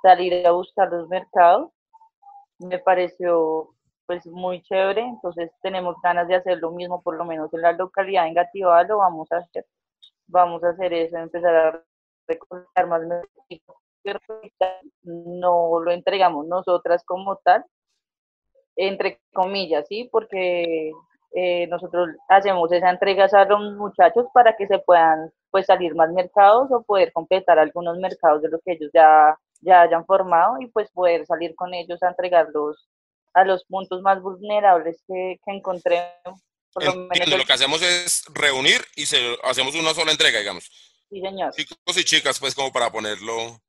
salir 0.02 0.46
a 0.48 0.52
buscar 0.52 0.90
los 0.90 1.08
mercados. 1.10 1.72
Me 2.60 2.80
pareció 2.80 3.70
pues 4.06 4.26
muy 4.28 4.62
chévere, 4.64 5.02
entonces 5.02 5.52
tenemos 5.62 5.96
ganas 6.04 6.28
de 6.28 6.36
hacer 6.36 6.60
lo 6.60 6.72
mismo, 6.72 7.02
por 7.02 7.16
lo 7.16 7.26
menos 7.26 7.54
en 7.54 7.62
la 7.62 7.72
localidad 7.74 8.28
en 8.28 8.34
Gativá 8.34 8.84
lo 8.84 8.98
vamos 8.98 9.32
a 9.32 9.38
hacer 9.38 9.66
vamos 10.32 10.63
a 10.63 10.70
hacer 10.70 10.94
eso, 10.94 11.17
empezar 11.17 11.56
a 11.56 11.84
recolectar 12.28 12.88
más 12.88 13.02
no 15.04 15.80
lo 15.80 15.91
entregamos 15.91 16.48
nosotras 16.48 17.04
como 17.06 17.36
tal, 17.38 17.63
entre 18.76 19.20
comillas, 19.34 19.86
¿sí? 19.88 20.10
Porque 20.12 20.91
eh, 21.34 21.67
nosotros 21.67 22.10
hacemos 22.30 22.72
esa 22.72 22.89
entrega 22.89 23.26
a 23.26 23.46
los 23.46 23.76
muchachos 23.76 24.26
para 24.34 24.56
que 24.56 24.67
se 24.67 24.80
puedan 24.80 25.32
pues 25.52 25.65
salir 25.65 25.96
más 25.96 26.12
mercados 26.12 26.72
o 26.72 26.82
poder 26.84 27.12
completar 27.13 27.60
algunos 27.60 27.98
mercados 27.98 28.41
de 28.41 28.50
los 28.50 28.62
que 28.63 28.74
ellos 28.74 28.89
ya, 28.94 29.38
ya 29.62 29.82
hayan 29.82 30.06
formado 30.06 30.60
y 30.60 30.67
pues 30.67 30.89
poder 30.91 31.26
salir 31.26 31.56
con 31.56 31.74
ellos 31.74 32.02
a 32.04 32.10
entregarlos 32.10 32.89
a 33.34 33.46
los 33.46 33.63
puntos 33.65 34.02
más 34.02 34.22
vulnerables 34.22 35.04
que, 35.08 35.39
que 35.46 35.52
encontremos 35.52 36.41
lo, 36.76 37.46
que 37.46 37.54
hacemos 37.54 37.82
es 37.82 38.24
reunir 38.34 38.82
y 38.96 39.06
se, 39.06 39.38
hacemos 39.44 39.76
una 39.76 39.94
sola 39.94 40.12
entrega, 40.12 40.40
digamos. 40.40 40.70
Sí, 41.10 41.22
señor. 41.22 41.54
Chicos 41.54 41.98
y 41.98 42.04
chicas, 42.04 42.40
pues 42.40 42.56
como 42.56 42.72
para 42.72 42.92
ponerlo 42.92 43.62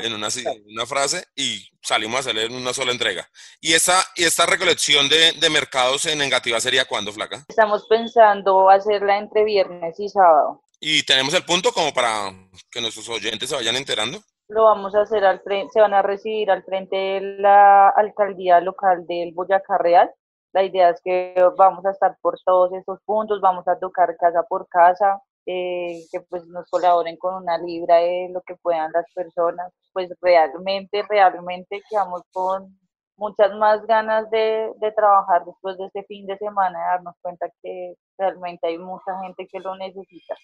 en 0.00 0.14
una, 0.14 0.28
una, 0.66 0.86
frase 0.86 1.24
y 1.36 1.68
salimos 1.82 2.16
a 2.16 2.20
hacerle 2.20 2.46
una 2.46 2.72
sola 2.72 2.92
entrega. 2.92 3.28
¿Y 3.60 3.74
esta, 3.74 4.02
y 4.16 4.24
esta 4.24 4.46
recolección 4.46 5.08
de, 5.08 5.32
de 5.32 5.50
mercados 5.50 6.06
en 6.06 6.18
negativa 6.18 6.58
sería 6.60 6.86
cuándo, 6.86 7.12
Flaca? 7.12 7.44
Estamos 7.48 7.86
pensando 7.88 8.68
hacerla 8.70 9.18
entre 9.18 9.44
viernes 9.44 9.98
y 10.00 10.08
sábado. 10.08 10.62
¿Y 10.80 11.02
tenemos 11.02 11.34
el 11.34 11.44
punto 11.44 11.72
como 11.72 11.92
para 11.92 12.32
que 12.70 12.80
nuestros 12.80 13.08
oyentes 13.10 13.50
se 13.50 13.54
vayan 13.54 13.76
enterando? 13.76 14.18
Lo 14.48 14.64
vamos 14.64 14.94
a 14.94 15.02
hacer 15.02 15.24
al 15.24 15.40
frente, 15.42 15.72
se 15.74 15.80
van 15.80 15.94
a 15.94 16.02
recibir 16.02 16.50
al 16.50 16.64
frente 16.64 16.96
de 16.96 17.20
la 17.38 17.90
alcaldía 17.90 18.60
local 18.60 19.06
del 19.06 19.32
Boyacá 19.32 19.78
Real 19.78 20.10
la 20.52 20.64
idea 20.64 20.90
es 20.90 21.00
que 21.02 21.34
vamos 21.56 21.84
a 21.84 21.90
estar 21.90 22.16
por 22.20 22.38
todos 22.44 22.72
esos 22.72 23.00
puntos, 23.04 23.40
vamos 23.40 23.66
a 23.68 23.78
tocar 23.78 24.16
casa 24.16 24.42
por 24.48 24.68
casa, 24.68 25.20
eh, 25.46 26.04
que 26.10 26.20
pues 26.22 26.44
nos 26.46 26.68
colaboren 26.68 27.16
con 27.16 27.34
una 27.34 27.58
libra 27.58 27.96
de 27.96 28.28
lo 28.32 28.42
que 28.42 28.56
puedan 28.56 28.90
las 28.92 29.06
personas. 29.14 29.72
Pues 29.92 30.10
realmente, 30.20 31.04
realmente 31.08 31.82
quedamos 31.88 32.22
con, 32.32 32.78
muchas 33.20 33.52
más 33.54 33.86
ganas 33.86 34.28
de, 34.30 34.72
de, 34.80 34.92
trabajar 34.92 35.44
después 35.44 35.76
de 35.76 35.84
este 35.84 36.02
fin 36.04 36.26
de 36.26 36.38
semana, 36.38 36.78
de 36.78 36.84
darnos 36.86 37.14
cuenta 37.20 37.46
que 37.62 37.94
realmente 38.16 38.66
hay 38.66 38.78
mucha 38.78 39.12
gente 39.20 39.46
que 39.46 39.60
lo 39.60 39.76
necesita. 39.76 40.34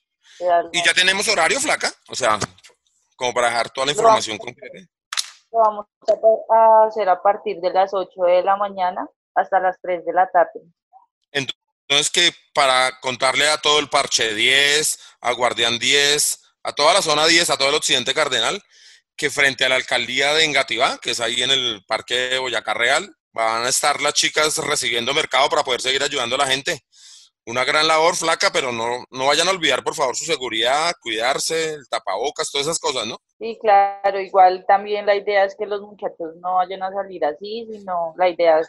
¿Y 0.73 0.85
ya 0.85 0.93
tenemos 0.95 1.27
horario, 1.27 1.59
flaca? 1.59 1.89
O 2.11 2.15
sea, 2.15 2.39
como 3.17 3.33
para 3.33 3.49
dejar 3.49 3.71
toda 3.71 3.87
la 3.87 3.93
información 3.93 4.37
completa. 4.37 4.79
Lo 5.51 5.59
vamos 5.59 5.87
a 6.51 6.87
hacer 6.87 7.09
a 7.09 7.23
partir 7.23 7.61
de 7.61 7.73
las 7.73 7.95
8 7.95 8.11
de 8.25 8.43
la 8.43 8.57
mañana 8.57 9.09
hasta 9.37 9.61
las 9.61 9.77
3 9.81 10.05
de 10.05 10.13
la 10.13 10.29
tarde. 10.29 10.61
Entonces, 11.31 12.11
que 12.11 12.33
para 12.53 12.99
contarle 13.01 13.49
a 13.49 13.59
todo 13.59 13.79
el 13.79 13.89
Parche 13.89 14.35
10, 14.35 14.99
a 15.21 15.33
Guardián 15.33 15.79
10, 15.79 16.41
a 16.65 16.73
toda 16.73 16.95
la 16.95 17.03
zona 17.03 17.27
10, 17.27 17.51
a 17.51 17.57
todo 17.57 17.69
el 17.69 17.75
occidente 17.77 18.13
cardenal, 18.13 18.61
que 19.17 19.31
frente 19.31 19.65
a 19.65 19.69
la 19.69 19.77
alcaldía 19.77 20.35
de 20.35 20.45
Engativá, 20.45 20.99
que 20.99 21.13
es 21.13 21.21
ahí 21.21 21.43
en 21.43 21.51
el 21.51 21.85
parque 21.87 22.15
de 22.15 22.39
Boyacá 22.39 22.75
Real, 22.75 23.15
van 23.33 23.65
a 23.65 23.69
estar 23.69 24.01
las 24.01 24.15
chicas 24.15 24.59
recibiendo 24.59 25.15
mercado 25.15 25.49
para 25.49 25.63
poder 25.63 25.81
seguir 25.81 26.03
ayudando 26.03 26.37
a 26.37 26.39
la 26.39 26.47
gente. 26.47 26.81
Una 27.47 27.65
gran 27.65 27.87
labor 27.87 28.17
flaca, 28.17 28.51
pero 28.53 28.73
no, 28.73 29.05
no 29.11 29.27
vayan 29.27 29.47
a 29.47 29.53
olvidar, 29.53 29.85
por 29.85 29.95
favor, 29.95 30.17
su 30.17 30.25
seguridad, 30.25 30.93
cuidarse, 31.01 31.75
el 31.75 31.89
tapabocas, 31.89 32.51
todas 32.51 32.67
esas 32.67 32.81
cosas, 32.81 33.07
¿no? 33.07 33.19
Sí, 33.39 33.57
claro, 33.61 34.19
igual 34.21 34.65
también 34.67 35.07
la 35.07 35.15
idea 35.15 35.45
es 35.45 35.55
que 35.57 35.67
los 35.67 35.81
muchachos 35.81 36.35
no 36.41 36.57
vayan 36.57 36.83
a 36.83 36.93
salir 36.93 37.25
así, 37.25 37.69
sino 37.71 38.15
la 38.17 38.29
idea 38.29 38.59
es 38.59 38.69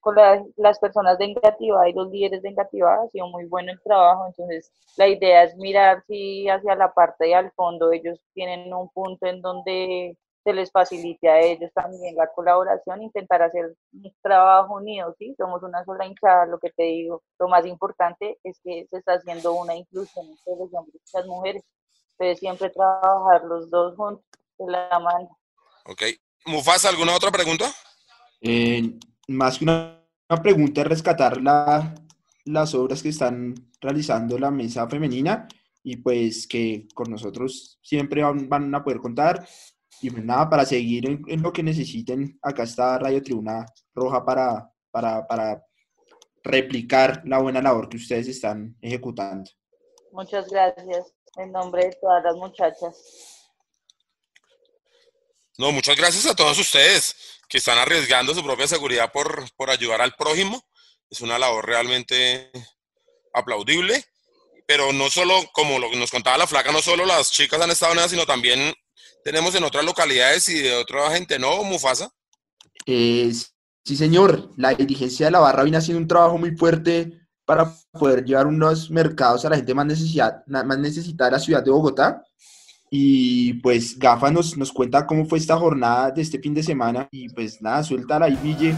con 0.00 0.16
las 0.56 0.78
personas 0.78 1.18
de 1.18 1.26
Engativá 1.26 1.88
y 1.88 1.92
los 1.92 2.10
líderes 2.10 2.42
de 2.42 2.50
Engativá 2.50 3.02
ha 3.02 3.08
sido 3.08 3.26
muy 3.28 3.44
bueno 3.46 3.72
el 3.72 3.82
trabajo, 3.82 4.26
entonces 4.26 4.72
la 4.96 5.08
idea 5.08 5.44
es 5.44 5.56
mirar 5.56 6.02
si 6.06 6.48
hacia 6.48 6.74
la 6.74 6.92
parte 6.92 7.26
de 7.26 7.34
al 7.34 7.52
fondo 7.52 7.92
ellos 7.92 8.20
tienen 8.34 8.72
un 8.72 8.88
punto 8.90 9.26
en 9.26 9.40
donde 9.40 10.16
se 10.44 10.52
les 10.52 10.70
facilite 10.70 11.28
a 11.28 11.40
ellos 11.40 11.70
también 11.74 12.16
la 12.16 12.26
colaboración, 12.32 13.02
intentar 13.02 13.42
hacer 13.42 13.74
un 13.92 14.14
trabajo 14.22 14.76
unido, 14.76 15.14
¿sí? 15.18 15.34
Somos 15.36 15.62
una 15.62 15.84
sola 15.84 16.06
hinchada, 16.06 16.46
lo 16.46 16.58
que 16.58 16.70
te 16.70 16.84
digo, 16.84 17.22
lo 17.38 17.48
más 17.48 17.66
importante 17.66 18.38
es 18.44 18.58
que 18.64 18.86
se 18.88 18.98
está 18.98 19.14
haciendo 19.14 19.52
una 19.52 19.74
inclusión 19.74 20.26
entre 20.26 20.56
los 20.56 20.72
hombres 20.72 21.02
y 21.04 21.16
las 21.16 21.26
mujeres, 21.26 21.62
entonces 22.12 22.38
siempre 22.38 22.70
trabajar 22.70 23.44
los 23.44 23.68
dos 23.68 23.94
juntos 23.96 24.24
de 24.58 24.72
la 24.72 24.98
mano. 24.98 25.28
Ok. 25.84 26.02
Mufasa, 26.46 26.88
¿alguna 26.88 27.14
otra 27.14 27.30
pregunta? 27.30 27.66
Eh, 28.40 28.98
más 29.28 29.58
que 29.58 29.64
una, 29.64 30.04
pregunta, 30.42 30.80
es 30.82 30.86
rescatar 30.86 31.40
la, 31.40 31.94
las 32.44 32.74
obras 32.74 33.02
que 33.02 33.10
están 33.10 33.54
realizando 33.80 34.38
la 34.38 34.50
mesa 34.50 34.88
femenina 34.88 35.46
y 35.82 35.96
pues 35.96 36.46
que 36.46 36.88
con 36.94 37.10
nosotros 37.10 37.78
siempre 37.82 38.22
van, 38.22 38.74
a 38.74 38.82
poder 38.82 38.98
contar. 38.98 39.46
Y 40.00 40.10
pues 40.10 40.24
nada, 40.24 40.48
para 40.48 40.64
seguir 40.64 41.08
en, 41.08 41.42
lo 41.42 41.52
que 41.52 41.62
necesiten, 41.62 42.38
acá 42.42 42.64
está 42.64 42.98
Radio 42.98 43.22
Tribuna 43.22 43.66
Roja 43.94 44.24
para, 44.24 44.70
para, 44.90 45.26
para 45.26 45.64
replicar 46.42 47.22
la 47.24 47.38
buena 47.38 47.62
labor 47.62 47.88
que 47.88 47.96
ustedes 47.96 48.28
están 48.28 48.76
ejecutando. 48.80 49.50
Muchas 50.12 50.48
gracias 50.48 51.12
en 51.36 51.52
nombre 51.52 51.86
de 51.86 51.96
todas 52.00 52.22
las 52.22 52.36
muchachas. 52.36 53.44
No, 55.58 55.72
muchas 55.72 55.96
gracias 55.96 56.26
a 56.26 56.36
todos 56.36 56.58
ustedes 56.58 57.37
que 57.48 57.58
están 57.58 57.78
arriesgando 57.78 58.34
su 58.34 58.44
propia 58.44 58.68
seguridad 58.68 59.10
por, 59.12 59.44
por 59.56 59.70
ayudar 59.70 60.00
al 60.00 60.14
prójimo. 60.14 60.62
Es 61.10 61.20
una 61.20 61.38
labor 61.38 61.66
realmente 61.66 62.50
aplaudible, 63.32 64.04
pero 64.66 64.92
no 64.92 65.08
solo, 65.08 65.34
como 65.52 65.78
lo 65.78 65.90
nos 65.96 66.10
contaba 66.10 66.38
la 66.38 66.46
flaca, 66.46 66.72
no 66.72 66.82
solo 66.82 67.06
las 67.06 67.30
chicas 67.30 67.60
han 67.60 67.70
estado 67.70 67.98
en 67.98 68.08
sino 68.08 68.26
también 68.26 68.74
tenemos 69.24 69.54
en 69.54 69.64
otras 69.64 69.84
localidades 69.84 70.48
y 70.48 70.60
de 70.60 70.74
otra 70.74 71.10
gente, 71.10 71.38
¿no, 71.38 71.62
Mufasa? 71.64 72.10
sí, 73.84 73.96
señor. 73.96 74.50
La 74.56 74.74
dirigencia 74.74 75.26
de 75.26 75.32
la 75.32 75.40
barra 75.40 75.62
viene 75.62 75.78
haciendo 75.78 76.00
un 76.00 76.08
trabajo 76.08 76.38
muy 76.38 76.56
fuerte 76.56 77.12
para 77.44 77.74
poder 77.92 78.24
llevar 78.24 78.46
unos 78.46 78.90
mercados 78.90 79.44
a 79.44 79.50
la 79.50 79.56
gente 79.56 79.74
más, 79.74 79.86
necesidad, 79.86 80.44
más 80.46 80.78
necesitada 80.78 81.30
de 81.30 81.36
la 81.36 81.42
ciudad 81.42 81.62
de 81.62 81.70
Bogotá. 81.70 82.22
Y 82.90 83.54
pues 83.54 83.98
Gafa 83.98 84.30
nos, 84.30 84.56
nos 84.56 84.72
cuenta 84.72 85.06
cómo 85.06 85.26
fue 85.26 85.38
esta 85.38 85.56
jornada 85.56 86.10
de 86.10 86.22
este 86.22 86.38
fin 86.38 86.54
de 86.54 86.62
semana. 86.62 87.08
Y 87.10 87.28
pues 87.28 87.60
nada, 87.60 87.82
suelta 87.82 88.18
la 88.18 88.28
Ville. 88.28 88.74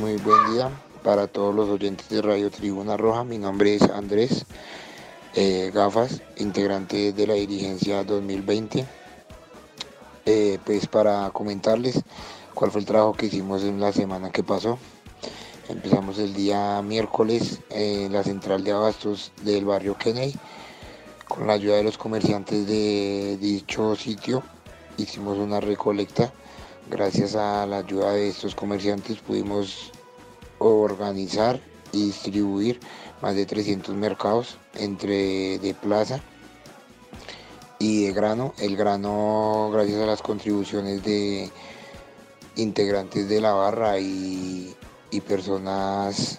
Muy 0.00 0.16
buen 0.16 0.54
día 0.54 0.70
para 1.02 1.26
todos 1.26 1.54
los 1.54 1.68
oyentes 1.68 2.08
de 2.08 2.22
Radio 2.22 2.50
Tribuna 2.50 2.96
Roja. 2.96 3.24
Mi 3.24 3.36
nombre 3.36 3.74
es 3.74 3.82
Andrés 3.82 4.46
eh, 5.34 5.70
Gafas, 5.74 6.22
integrante 6.38 7.12
de 7.12 7.26
la 7.26 7.34
dirigencia 7.34 8.02
2020. 8.02 8.86
Eh, 10.24 10.58
pues 10.64 10.86
para 10.86 11.30
comentarles 11.30 12.02
cuál 12.58 12.72
fue 12.72 12.80
el 12.80 12.88
trabajo 12.88 13.12
que 13.12 13.26
hicimos 13.26 13.62
en 13.62 13.78
la 13.78 13.92
semana 13.92 14.30
que 14.30 14.42
pasó. 14.42 14.80
Empezamos 15.68 16.18
el 16.18 16.34
día 16.34 16.82
miércoles 16.82 17.60
en 17.70 18.12
la 18.12 18.24
central 18.24 18.64
de 18.64 18.72
abastos 18.72 19.30
del 19.44 19.64
barrio 19.64 19.96
Kennedy. 19.96 20.34
Con 21.28 21.46
la 21.46 21.52
ayuda 21.52 21.76
de 21.76 21.84
los 21.84 21.96
comerciantes 21.96 22.66
de 22.66 23.38
dicho 23.40 23.94
sitio 23.94 24.42
hicimos 24.96 25.38
una 25.38 25.60
recolecta. 25.60 26.32
Gracias 26.90 27.36
a 27.36 27.64
la 27.64 27.78
ayuda 27.78 28.10
de 28.10 28.30
estos 28.30 28.56
comerciantes 28.56 29.18
pudimos 29.18 29.92
organizar 30.58 31.60
y 31.92 32.06
distribuir 32.06 32.80
más 33.22 33.36
de 33.36 33.46
300 33.46 33.94
mercados 33.94 34.58
entre 34.74 35.60
de 35.60 35.74
plaza 35.74 36.20
y 37.78 38.06
de 38.06 38.12
grano. 38.12 38.52
El 38.58 38.76
grano 38.76 39.70
gracias 39.72 40.02
a 40.02 40.06
las 40.06 40.22
contribuciones 40.22 41.04
de 41.04 41.52
integrantes 42.58 43.28
de 43.28 43.40
la 43.40 43.52
barra 43.52 43.98
y, 43.98 44.74
personas 45.26 46.38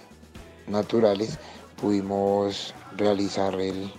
naturales 0.67 1.37
pudimos 1.81 2.73
realizar 2.95 3.59
el, 3.59 3.91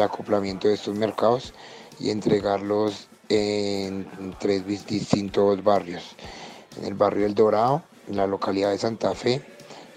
acoplamiento 0.00 0.68
de 0.68 0.74
estos 0.74 0.96
mercados 0.96 1.54
y 1.98 2.10
entregarlos 2.10 3.08
en 3.28 4.06
tres 4.38 4.66
distintos 4.66 5.62
barrios. 5.62 6.16
En 6.78 6.84
el 6.84 6.94
barrio 6.94 7.26
El 7.26 7.34
Dorado, 7.34 7.82
en 8.08 8.16
la 8.16 8.26
localidad 8.26 8.70
de 8.70 8.78
Santa 8.78 9.14
Fe, 9.14 9.42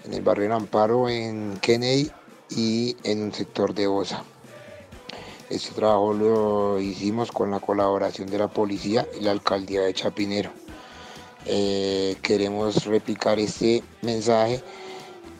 en 0.04 0.14
el 0.14 0.22
barrio 0.22 0.46
El 0.46 0.52
Amparo, 0.52 1.08
en 1.08 1.58
Kennedy 1.60 2.10
y 2.50 2.96
en 3.04 3.22
un 3.22 3.32
sector 3.32 3.74
de 3.74 3.86
Osa. 3.86 4.24
Este 5.48 5.74
trabajo 5.74 6.12
lo 6.12 6.80
hicimos 6.80 7.30
con 7.30 7.50
la 7.50 7.60
colaboración 7.60 8.28
de 8.28 8.38
la 8.38 8.48
policía 8.48 9.06
y 9.18 9.22
la 9.22 9.30
alcaldía 9.30 9.82
de 9.82 9.94
Chapinero. 9.94 10.65
Eh, 11.48 12.16
queremos 12.22 12.84
replicar 12.86 13.38
este 13.38 13.82
mensaje 14.02 14.62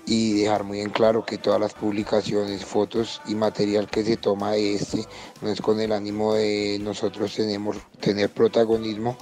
y 0.07 0.40
dejar 0.40 0.62
muy 0.62 0.81
en 0.81 0.90
claro 0.90 1.25
que 1.25 1.37
todas 1.37 1.61
las 1.61 1.75
publicaciones, 1.75 2.64
fotos 2.64 3.21
y 3.27 3.35
material 3.35 3.90
que 3.90 4.05
se 4.05 4.16
toma 4.16 4.53
de 4.53 4.77
este 4.77 5.05
no 5.42 5.51
es 5.51 5.61
con 5.61 5.81
el 5.81 5.90
ánimo 5.90 6.35
de 6.35 6.79
nosotros 6.81 7.35
tenemos, 7.35 7.77
tener 8.01 8.31
protagonismo, 8.31 9.16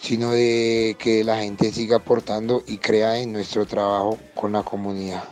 sino 0.00 0.32
de 0.32 0.96
que 0.98 1.22
la 1.22 1.38
gente 1.38 1.70
siga 1.70 1.98
aportando 1.98 2.64
y 2.66 2.78
crea 2.78 3.18
en 3.20 3.32
nuestro 3.32 3.64
trabajo 3.64 4.18
con 4.34 4.52
la 4.52 4.64
comunidad. 4.64 5.22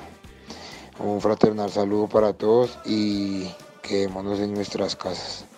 Un 1.00 1.20
fraternal 1.20 1.70
saludo 1.70 2.08
para 2.08 2.32
todos 2.32 2.78
y 2.84 3.48
quedémonos 3.82 4.38
en 4.38 4.54
nuestras 4.54 4.94
casas. 4.94 5.55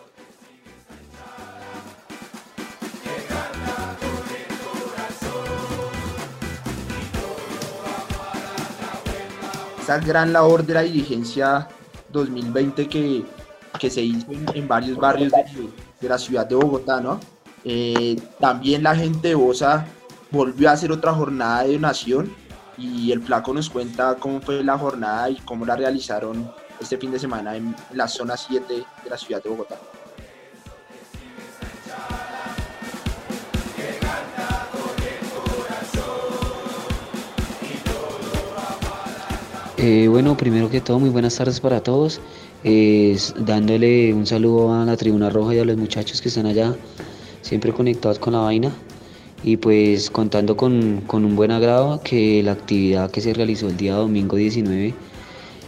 Esa 9.89 9.99
gran 10.01 10.35
labor 10.35 10.67
de 10.67 10.75
la 10.75 10.83
dirigencia 10.83 11.67
2020 12.11 12.89
que, 12.89 13.25
que 13.81 13.89
se 13.89 14.03
hizo 14.03 14.27
en, 14.53 14.69
varios 14.69 14.99
barrios 14.99 15.33
de, 15.33 16.09
la 16.09 16.19
ciudad 16.19 16.47
de 16.47 16.57
Bogotá, 16.57 17.01
¿no? 17.01 17.19
Eh, 17.65 18.21
también 18.39 18.83
la 18.83 18.95
gente 18.95 19.29
de 19.29 19.35
Bosa 19.35 19.87
volvió 20.31 20.69
a 20.69 20.73
hacer 20.73 20.93
otra 20.93 21.15
jornada 21.15 21.63
de 21.63 21.73
donación 21.73 22.31
y 22.77 23.13
el 23.13 23.23
flaco 23.23 23.55
nos 23.55 23.71
cuenta 23.71 24.17
cómo 24.17 24.43
fue 24.43 24.63
la 24.63 24.77
jornada 24.77 25.31
y 25.31 25.37
cómo 25.37 25.65
la 25.65 25.75
realizaron 25.75 26.53
este 26.79 26.99
fin 26.99 27.11
de 27.11 27.19
semana 27.19 27.57
en 27.57 27.75
la 27.95 28.09
zona 28.09 28.37
7 28.37 28.75
de 28.75 29.11
la 29.11 29.17
ciudad 29.17 29.43
de 29.43 29.49
Bogotá. 29.49 29.77
Eh, 39.91 40.07
bueno, 40.07 40.37
primero 40.37 40.69
que 40.69 40.83
todo, 40.83 40.99
muy 40.99 41.09
buenas 41.09 41.37
tardes 41.37 41.61
para 41.61 41.83
todos. 41.83 42.21
dándole 43.39 44.13
un 44.13 44.27
saludo 44.27 44.75
a 44.75 44.85
la 44.85 44.99
Tribuna 44.99 45.31
Roja 45.31 45.55
y 45.55 45.61
a 45.61 45.65
los 45.65 45.79
muchachos 45.79 46.21
que 46.21 46.29
están 46.29 46.45
allá, 46.45 46.77
siempre 47.41 47.73
conectados 47.73 48.19
con 48.19 48.35
la 48.35 48.41
vaina. 48.41 48.71
Y 49.43 49.57
pues 49.57 50.11
contando 50.11 50.59
con, 50.59 51.05
un 51.11 51.37
buen 51.37 51.53
agrado 51.53 52.03
que 52.05 52.43
la 52.43 52.53
actividad 52.53 53.11
que 53.11 53.23
se 53.23 53.33
realizó 53.33 53.69
el 53.69 53.79
día 53.79 53.95
domingo 53.95 54.37
19 54.37 54.95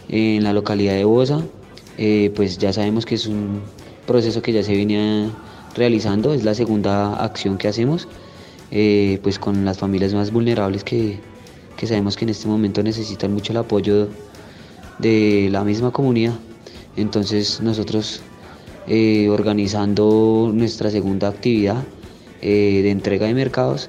en 0.09 0.43
la 0.43 0.53
localidad 0.53 0.93
de 0.93 1.03
Bosa. 1.03 1.41
Eh, 1.97 2.31
pues 2.35 2.59
ya 2.59 2.71
sabemos 2.73 3.07
que 3.07 3.15
es 3.15 3.25
un 3.25 3.61
proceso 4.05 4.43
que 4.43 4.53
ya 4.53 4.61
se 4.61 4.75
venía 4.75 5.31
realizando, 5.75 6.35
es 6.35 6.43
la 6.43 6.53
segunda 6.53 7.15
acción 7.15 7.57
que 7.57 7.67
hacemos, 7.69 8.07
eh, 8.69 9.19
pues 9.23 9.39
con 9.39 9.65
las 9.65 9.79
familias 9.79 10.13
más 10.13 10.31
vulnerables 10.31 10.83
que, 10.83 11.19
que 11.77 11.87
sabemos 11.87 12.15
que 12.17 12.25
en 12.25 12.29
este 12.29 12.47
momento 12.47 12.83
necesitan 12.83 13.33
mucho 13.33 13.53
el 13.53 13.57
apoyo 13.57 14.09
de 14.99 15.49
la 15.51 15.63
misma 15.63 15.91
comunidad. 15.91 16.33
Entonces 16.95 17.61
nosotros 17.61 18.21
eh, 18.87 19.29
organizando 19.29 20.51
nuestra 20.53 20.89
segunda 20.91 21.27
actividad 21.27 21.83
de 22.41 22.89
entrega 22.89 23.27
de 23.27 23.35
mercados, 23.35 23.87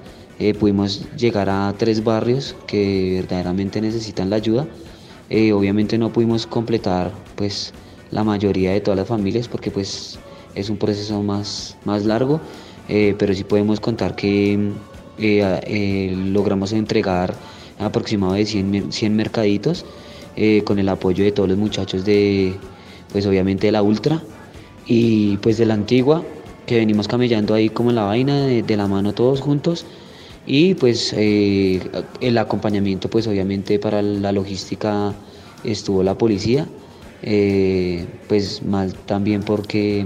pudimos 0.60 1.06
llegar 1.16 1.48
a 1.48 1.74
tres 1.78 2.04
barrios 2.04 2.54
que 2.66 3.14
verdaderamente 3.14 3.80
necesitan 3.80 4.28
la 4.28 4.36
ayuda. 4.36 4.66
obviamente 5.54 5.96
no 5.96 6.12
pudimos 6.12 6.46
completar 6.46 7.12
pues 7.34 7.72
la 8.10 8.22
mayoría 8.22 8.72
de 8.72 8.80
todas 8.80 8.98
las 8.98 9.08
familias 9.08 9.48
porque 9.48 9.70
pues 9.70 10.18
es 10.54 10.70
un 10.70 10.76
proceso 10.76 11.22
más, 11.22 11.76
más 11.84 12.04
largo, 12.04 12.40
eh, 12.88 13.14
pero 13.18 13.34
sí 13.34 13.44
podemos 13.44 13.80
contar 13.80 14.14
que 14.14 14.54
eh, 15.18 15.60
eh, 15.66 16.14
logramos 16.16 16.72
entregar 16.72 17.34
aproximadamente 17.82 18.90
100, 18.90 19.16
mercaditos 19.16 19.84
con 20.64 20.78
el 20.78 20.88
apoyo 20.88 21.24
de 21.24 21.32
todos 21.32 21.48
los 21.48 21.58
muchachos 21.58 22.04
de, 22.04 22.54
pues 23.12 23.26
obviamente 23.26 23.66
de 23.66 23.72
la 23.72 23.82
Ultra 23.82 24.22
y 24.86 25.36
pues 25.38 25.58
de 25.58 25.66
la 25.66 25.74
Antigua, 25.74 26.22
que 26.66 26.76
venimos 26.76 27.06
camellando 27.06 27.54
ahí 27.54 27.68
como 27.68 27.92
la 27.92 28.04
vaina, 28.04 28.46
de, 28.46 28.62
de 28.62 28.76
la 28.76 28.88
mano 28.88 29.12
todos 29.12 29.40
juntos 29.40 29.84
y 30.46 30.74
pues 30.74 31.12
el 31.12 32.38
acompañamiento 32.38 33.10
pues 33.10 33.26
obviamente 33.26 33.78
para 33.78 34.02
la 34.02 34.32
logística 34.32 35.12
estuvo 35.64 36.02
la 36.02 36.16
policía 36.16 36.66
eh, 37.24 38.04
pues 38.28 38.62
mal 38.64 38.94
también 39.06 39.42
porque 39.42 40.04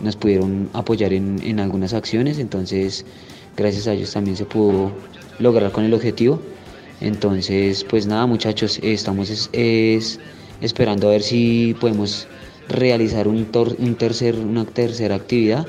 nos 0.00 0.14
pudieron 0.14 0.70
apoyar 0.72 1.12
en, 1.12 1.58
algunas 1.58 1.92
acciones, 1.92 2.38
entonces 2.38 3.04
gracias 3.56 3.88
a 3.88 3.94
ellos 3.94 4.12
también 4.12 4.36
se 4.36 4.44
pudo 4.44 4.92
lograr 5.40 5.72
con 5.72 5.84
el 5.84 5.92
objetivo. 5.92 6.40
Entonces, 7.00 7.84
pues 7.84 8.06
nada 8.06 8.26
muchachos, 8.26 8.78
estamos 8.82 9.48
es, 9.52 10.20
esperando 10.60 11.08
a 11.08 11.12
ver 11.12 11.22
si 11.22 11.74
podemos 11.80 12.28
realizar 12.68 13.26
un, 13.26 13.48
un 13.78 13.94
tercer, 13.96 14.38
una 14.38 14.64
tercera 14.64 15.14
actividad 15.14 15.66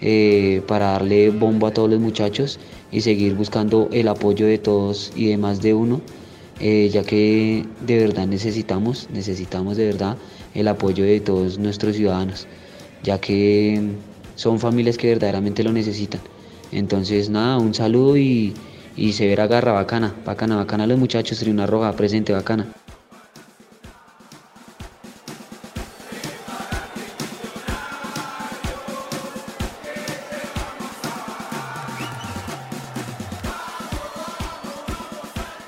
eh, 0.00 0.62
para 0.66 0.92
darle 0.92 1.30
bombo 1.30 1.66
a 1.66 1.72
todos 1.72 1.90
los 1.90 2.00
muchachos 2.00 2.58
y 2.90 3.00
seguir 3.00 3.34
buscando 3.34 3.88
el 3.92 4.08
apoyo 4.08 4.46
de 4.46 4.58
todos 4.58 5.12
y 5.14 5.26
de 5.28 5.36
más 5.36 5.60
de 5.60 5.74
uno 5.74 6.00
eh, 6.60 6.90
ya 6.92 7.04
que 7.04 7.64
de 7.80 7.98
verdad 7.98 8.26
necesitamos, 8.26 9.08
necesitamos 9.10 9.76
de 9.76 9.86
verdad 9.86 10.18
el 10.54 10.66
apoyo 10.66 11.04
de 11.04 11.20
todos 11.20 11.58
nuestros 11.58 11.94
ciudadanos, 11.94 12.48
ya 13.02 13.20
que 13.20 13.80
son 14.34 14.58
familias 14.58 14.98
que 14.98 15.08
verdaderamente 15.08 15.62
lo 15.62 15.72
necesitan. 15.72 16.20
Entonces, 16.72 17.30
nada, 17.30 17.58
un 17.58 17.74
saludo 17.74 18.16
y, 18.16 18.54
y 18.98 19.12
se 19.12 19.28
verá 19.28 19.46
garra 19.46 19.72
bacana, 19.72 20.12
bacana, 20.24 20.56
bacana 20.56 20.86
los 20.86 20.98
muchachos, 20.98 21.38
Tribuna 21.38 21.66
Roja, 21.66 21.92
presente, 21.92 22.32
bacana. 22.32 22.66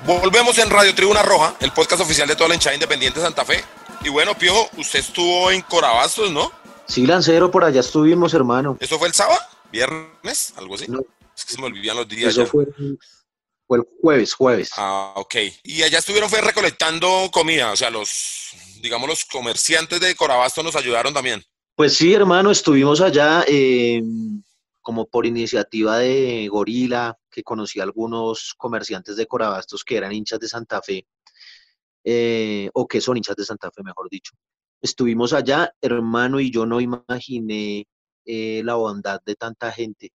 Volvemos 0.05 0.57
en 0.57 0.69
Radio 0.69 0.93
Tribuna 0.93 1.21
Roja, 1.21 1.55
el 1.61 1.71
podcast 1.71 2.01
oficial 2.01 2.27
de 2.27 2.35
toda 2.35 2.49
la 2.49 2.55
hinchada 2.55 2.75
independiente 2.75 3.19
de 3.19 3.25
Santa 3.25 3.45
Fe. 3.45 3.63
Y 4.03 4.09
bueno, 4.09 4.37
Piojo, 4.37 4.67
usted 4.77 4.99
estuvo 4.99 5.49
en 5.51 5.61
Corabastos, 5.61 6.31
¿no? 6.31 6.51
Sí, 6.85 7.05
Lancero, 7.05 7.49
por 7.49 7.63
allá 7.63 7.79
estuvimos, 7.79 8.33
hermano. 8.33 8.77
¿Eso 8.81 8.99
fue 8.99 9.07
el 9.07 9.13
sábado? 9.13 9.39
¿Viernes? 9.71 10.53
¿Algo 10.57 10.75
así? 10.75 10.85
No. 10.89 10.99
Es 11.35 11.45
que 11.45 11.53
se 11.53 11.61
me 11.61 11.67
olvidan 11.67 11.95
los 11.95 12.07
días. 12.09 12.31
Eso 12.31 12.45
fue, 12.45 12.67
fue, 13.71 13.77
el 13.77 13.85
jueves, 14.01 14.33
jueves. 14.33 14.71
Ah, 14.75 15.13
ok. 15.15 15.35
Y 15.63 15.81
allá 15.83 15.99
estuvieron 15.99 16.29
fue 16.29 16.41
recolectando 16.41 17.29
comida, 17.31 17.71
o 17.71 17.75
sea, 17.77 17.89
los, 17.89 18.49
digamos, 18.81 19.07
los 19.07 19.23
comerciantes 19.23 20.01
de 20.01 20.13
Corabastos 20.13 20.63
nos 20.63 20.75
ayudaron 20.75 21.13
también. 21.13 21.41
Pues 21.75 21.93
sí, 21.93 22.13
hermano, 22.13 22.51
estuvimos 22.51 22.99
allá. 22.99 23.45
Eh, 23.47 24.03
como 24.81 25.07
por 25.07 25.25
iniciativa 25.25 25.99
de 25.99 26.49
Gorila, 26.49 27.17
que 27.29 27.43
conocí 27.43 27.79
a 27.79 27.83
algunos 27.83 28.55
comerciantes 28.57 29.15
de 29.15 29.27
Corabastos 29.27 29.85
que 29.85 29.95
eran 29.95 30.11
hinchas 30.11 30.39
de 30.39 30.49
Santa 30.49 30.81
Fe, 30.81 31.07
eh, 32.03 32.69
o 32.73 32.87
que 32.87 32.99
son 32.99 33.15
hinchas 33.15 33.35
de 33.35 33.45
Santa 33.45 33.71
Fe, 33.71 33.83
mejor 33.83 34.09
dicho. 34.09 34.33
Estuvimos 34.81 35.31
allá, 35.31 35.73
hermano, 35.79 36.39
y 36.39 36.51
yo 36.51 36.65
no 36.65 36.81
imaginé 36.81 37.87
eh, 38.25 38.61
la 38.65 38.73
bondad 38.73 39.21
de 39.23 39.35
tanta 39.35 39.71
gente. 39.71 40.11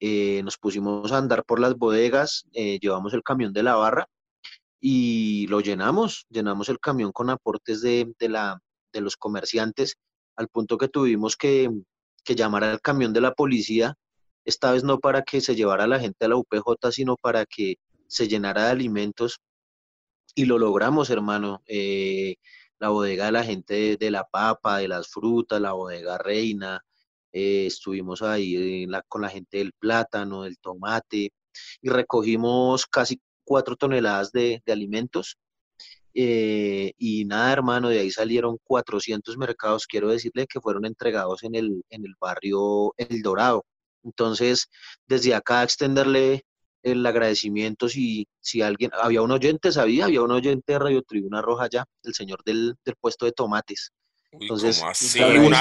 Eh, 0.00 0.42
nos 0.44 0.58
pusimos 0.58 1.10
a 1.12 1.18
andar 1.18 1.44
por 1.44 1.60
las 1.60 1.74
bodegas, 1.74 2.44
llevamos 2.52 3.14
el 3.14 3.22
camión 3.22 3.52
de 3.52 3.62
la 3.62 3.74
barra 3.74 4.08
y 4.80 5.46
lo 5.48 5.60
llenamos, 5.60 6.26
llenamos 6.30 6.68
el 6.68 6.78
camión 6.78 7.12
con 7.12 7.30
aportes 7.30 7.80
de, 7.82 8.14
la, 8.20 8.60
de 8.92 9.00
los 9.00 9.16
comerciantes, 9.16 9.96
al 10.36 10.48
punto 10.48 10.78
que 10.78 10.88
tuvimos 10.88 11.36
que, 11.36 11.68
que 12.24 12.34
llamara 12.34 12.70
al 12.70 12.80
camión 12.80 13.12
de 13.12 13.20
la 13.20 13.34
policía, 13.34 13.96
esta 14.48 14.72
vez 14.72 14.82
no 14.82 14.98
para 14.98 15.22
que 15.22 15.42
se 15.42 15.54
llevara 15.54 15.86
la 15.86 16.00
gente 16.00 16.24
a 16.24 16.28
la 16.28 16.36
UPJ, 16.36 16.90
sino 16.90 17.16
para 17.16 17.44
que 17.44 17.76
se 18.06 18.28
llenara 18.28 18.64
de 18.64 18.70
alimentos. 18.70 19.40
Y 20.34 20.46
lo 20.46 20.58
logramos, 20.58 21.10
hermano. 21.10 21.62
Eh, 21.66 22.36
la 22.78 22.88
bodega 22.88 23.26
de 23.26 23.32
la 23.32 23.44
gente 23.44 23.98
de, 23.98 24.10
la 24.10 24.24
papa, 24.24 24.78
de 24.78 24.88
las 24.88 25.08
frutas, 25.08 25.60
la 25.60 25.72
bodega 25.72 26.16
reina. 26.16 26.82
Eh, 27.32 27.66
estuvimos 27.66 28.22
ahí 28.22 28.86
con 29.08 29.22
la 29.22 29.28
gente 29.28 29.58
del 29.58 29.72
plátano, 29.72 30.42
del 30.42 30.58
tomate, 30.58 31.30
y 31.82 31.88
recogimos 31.88 32.86
casi 32.86 33.20
cuatro 33.44 33.76
toneladas 33.76 34.32
de, 34.32 34.62
alimentos 34.66 35.36
eh, 36.14 36.92
y 36.98 37.24
nada, 37.26 37.52
hermano, 37.52 37.88
de 37.88 38.00
ahí 38.00 38.10
salieron 38.10 38.58
400 38.64 39.36
mercados, 39.38 39.86
quiero 39.86 40.08
decirle 40.08 40.46
que 40.46 40.60
fueron 40.60 40.84
entregados 40.84 41.42
en 41.44 41.54
el, 41.54 41.84
en 41.90 42.04
el 42.04 42.14
barrio 42.20 42.94
El 42.96 43.22
Dorado. 43.22 43.64
Entonces, 44.02 44.68
desde 45.06 45.34
acá 45.34 45.62
extenderle 45.62 46.44
el 46.82 47.04
agradecimiento 47.06 47.88
si, 47.88 48.26
si 48.40 48.62
alguien, 48.62 48.90
había 48.94 49.22
un 49.22 49.30
oyente, 49.32 49.72
sabía, 49.72 50.06
había 50.06 50.22
un 50.22 50.30
oyente 50.30 50.72
de 50.72 50.78
Radio 50.78 51.02
Tribuna 51.02 51.42
Roja 51.42 51.68
ya, 51.70 51.84
el 52.04 52.14
señor 52.14 52.42
del, 52.44 52.76
puesto 53.00 53.26
de 53.26 53.32
tomates. 53.32 53.92
Entonces, 54.32 54.82
así? 54.82 55.20
Un 55.20 55.54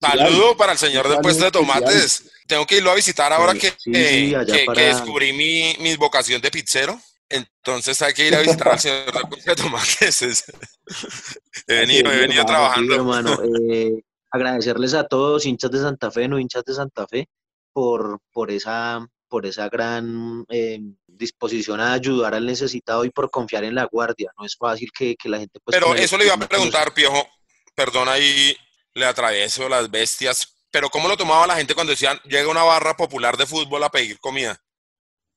saludo 0.00 0.56
para 0.56 0.72
el 0.72 0.78
señor 0.78 1.08
del 1.08 1.20
puesto 1.20 1.44
de 1.44 1.50
tomates. 1.50 2.30
Tengo 2.46 2.66
que 2.66 2.76
irlo 2.76 2.90
a 2.90 2.94
visitar 2.94 3.32
ahora 3.32 3.54
que, 3.54 3.72
que, 3.84 4.36
descubrí 4.76 5.32
mi, 5.32 5.74
mi 5.80 5.96
vocación 5.96 6.40
de 6.40 6.50
pizzero. 6.50 7.00
Entonces 7.30 8.02
hay 8.02 8.12
que 8.12 8.26
ir 8.26 8.34
a 8.34 8.40
visitar 8.40 8.72
al 8.72 8.80
señor 8.80 9.12
de 9.44 9.54
Tomates. 9.54 10.44
he 11.68 11.74
venido, 11.74 12.12
he 12.12 12.18
venido 12.18 12.44
trabajando. 12.44 12.94
hermano, 12.96 13.38
eh, 13.70 14.02
agradecerles 14.32 14.94
a 14.94 15.04
todos, 15.04 15.46
hinchas 15.46 15.70
de 15.70 15.78
Santa 15.78 16.10
Fe, 16.10 16.26
no 16.26 16.40
hinchas 16.40 16.64
de 16.64 16.74
Santa 16.74 17.06
Fe, 17.06 17.28
por, 17.72 18.18
por, 18.32 18.50
esa, 18.50 19.06
por 19.28 19.46
esa 19.46 19.68
gran 19.68 20.44
eh, 20.48 20.80
disposición 21.06 21.78
a 21.78 21.92
ayudar 21.92 22.34
al 22.34 22.46
necesitado 22.46 23.04
y 23.04 23.10
por 23.10 23.30
confiar 23.30 23.62
en 23.62 23.76
la 23.76 23.84
guardia. 23.84 24.32
No 24.36 24.44
es 24.44 24.56
fácil 24.56 24.90
que, 24.92 25.16
la 25.24 25.38
gente... 25.38 25.60
Pues, 25.62 25.78
pero 25.78 25.94
eso 25.94 26.18
le 26.18 26.24
iba 26.24 26.34
a 26.34 26.48
preguntar, 26.48 26.92
Piojo, 26.92 27.28
perdón 27.74 28.08
ahí 28.08 28.56
le 28.94 29.06
atravieso 29.06 29.68
las 29.68 29.90
bestias, 29.90 30.56
pero 30.70 30.90
¿cómo 30.90 31.08
lo 31.08 31.16
tomaba 31.16 31.46
la 31.46 31.56
gente 31.56 31.74
cuando 31.74 31.92
decían, 31.92 32.18
llega 32.24 32.48
una 32.48 32.62
barra 32.62 32.96
popular 32.96 33.36
de 33.36 33.46
fútbol 33.46 33.82
a 33.82 33.90
pedir 33.90 34.18
comida? 34.20 34.60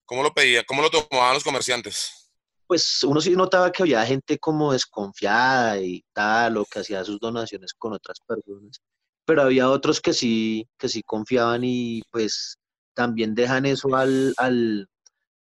¿Cómo 0.05 0.23
lo 0.23 0.33
pedía? 0.33 0.63
¿Cómo 0.63 0.81
lo 0.81 0.89
tomaban 0.89 1.33
los 1.33 1.43
comerciantes? 1.43 2.29
Pues 2.67 3.03
uno 3.03 3.21
sí 3.21 3.31
notaba 3.31 3.71
que 3.71 3.83
había 3.83 4.05
gente 4.05 4.37
como 4.37 4.73
desconfiada 4.73 5.79
y 5.79 6.03
tal, 6.13 6.57
o 6.57 6.65
que 6.65 6.79
hacía 6.79 7.03
sus 7.03 7.19
donaciones 7.19 7.73
con 7.73 7.93
otras 7.93 8.19
personas, 8.25 8.81
pero 9.25 9.43
había 9.43 9.69
otros 9.69 10.01
que 10.01 10.13
sí, 10.13 10.67
que 10.77 10.89
sí 10.89 11.03
confiaban 11.03 11.61
y 11.63 12.01
pues 12.11 12.57
también 12.93 13.35
dejan 13.35 13.65
eso 13.65 13.95
al, 13.95 14.33
al, 14.37 14.87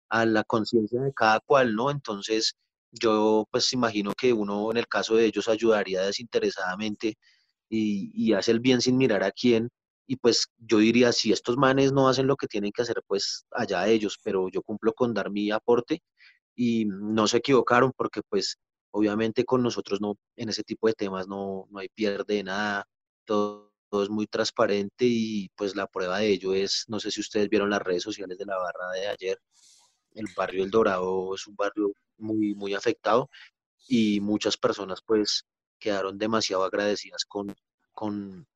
a 0.09 0.25
la 0.25 0.45
conciencia 0.45 1.01
de 1.01 1.13
cada 1.13 1.41
cual, 1.41 1.75
¿no? 1.75 1.91
Entonces 1.91 2.55
yo 2.93 3.47
pues 3.51 3.73
imagino 3.73 4.13
que 4.15 4.33
uno 4.33 4.71
en 4.71 4.77
el 4.79 4.87
caso 4.89 5.17
de 5.17 5.27
ellos 5.27 5.49
ayudaría 5.49 6.03
desinteresadamente 6.03 7.17
y, 7.69 8.33
hace 8.35 8.53
el 8.53 8.61
bien 8.61 8.83
sin 8.83 8.99
mirar 8.99 9.25
a 9.25 9.33
quién, 9.33 9.71
y 10.07 10.17
pues 10.17 10.49
yo 10.59 10.79
diría, 10.79 11.13
si 11.13 11.33
estos 11.33 11.57
manes 11.57 11.93
no 11.93 12.09
hacen 12.09 12.27
lo 12.27 12.37
que 12.37 12.47
tienen 12.47 12.73
que 12.73 12.83
hacer, 12.83 13.03
pues 13.07 13.47
allá 13.51 13.89
ellos, 13.89 14.19
pero 14.23 14.49
yo 14.51 14.63
cumplo 14.63 14.93
con 14.93 15.15
dar 15.15 15.31
mi 15.31 15.51
aporte. 15.51 16.03
Y 16.55 16.85
no 16.87 17.27
se 17.27 17.39
equivocaron 17.39 17.93
porque 17.97 18.21
pues 18.29 18.59
obviamente 18.93 19.45
con 19.45 19.63
nosotros 19.63 20.01
no, 20.01 20.17
en 20.37 20.51
ese 20.51 20.63
tipo 20.65 20.87
de 20.87 20.95
temas 20.95 21.27
no, 21.29 21.67
no 21.71 21.79
hay 21.79 21.89
pierde 21.89 22.43
nada, 22.45 22.87
todo, 23.25 23.73
es 24.03 24.11
muy 24.11 24.27
transparente 24.27 25.07
y 25.07 25.49
pues 25.57 25.77
la 25.77 25.87
prueba 25.87 26.19
de 26.19 26.29
ello 26.29 26.55
es, 26.55 26.85
no 26.89 27.01
sé 27.01 27.11
si 27.11 27.21
ustedes 27.21 27.49
vieron 27.49 27.71
las 27.71 27.83
redes 27.83 28.03
sociales 28.03 28.39
de 28.39 28.47
la 28.47 28.57
barra 28.59 28.91
de 28.95 29.07
ayer, 29.09 29.39
el 30.15 30.27
barrio 30.37 30.65
El 30.65 30.71
Dorado 30.71 31.35
es 31.35 31.47
un 31.47 31.57
barrio 31.57 31.93
muy, 32.19 32.55
muy 32.55 32.75
afectado 32.75 33.29
y 33.89 34.21
muchas 34.21 34.57
personas 34.57 35.01
pues 35.05 35.45
quedaron 35.79 36.17
demasiado 36.19 36.65
agradecidas 36.65 37.25
con, 37.25 37.55
con, 37.93 38.47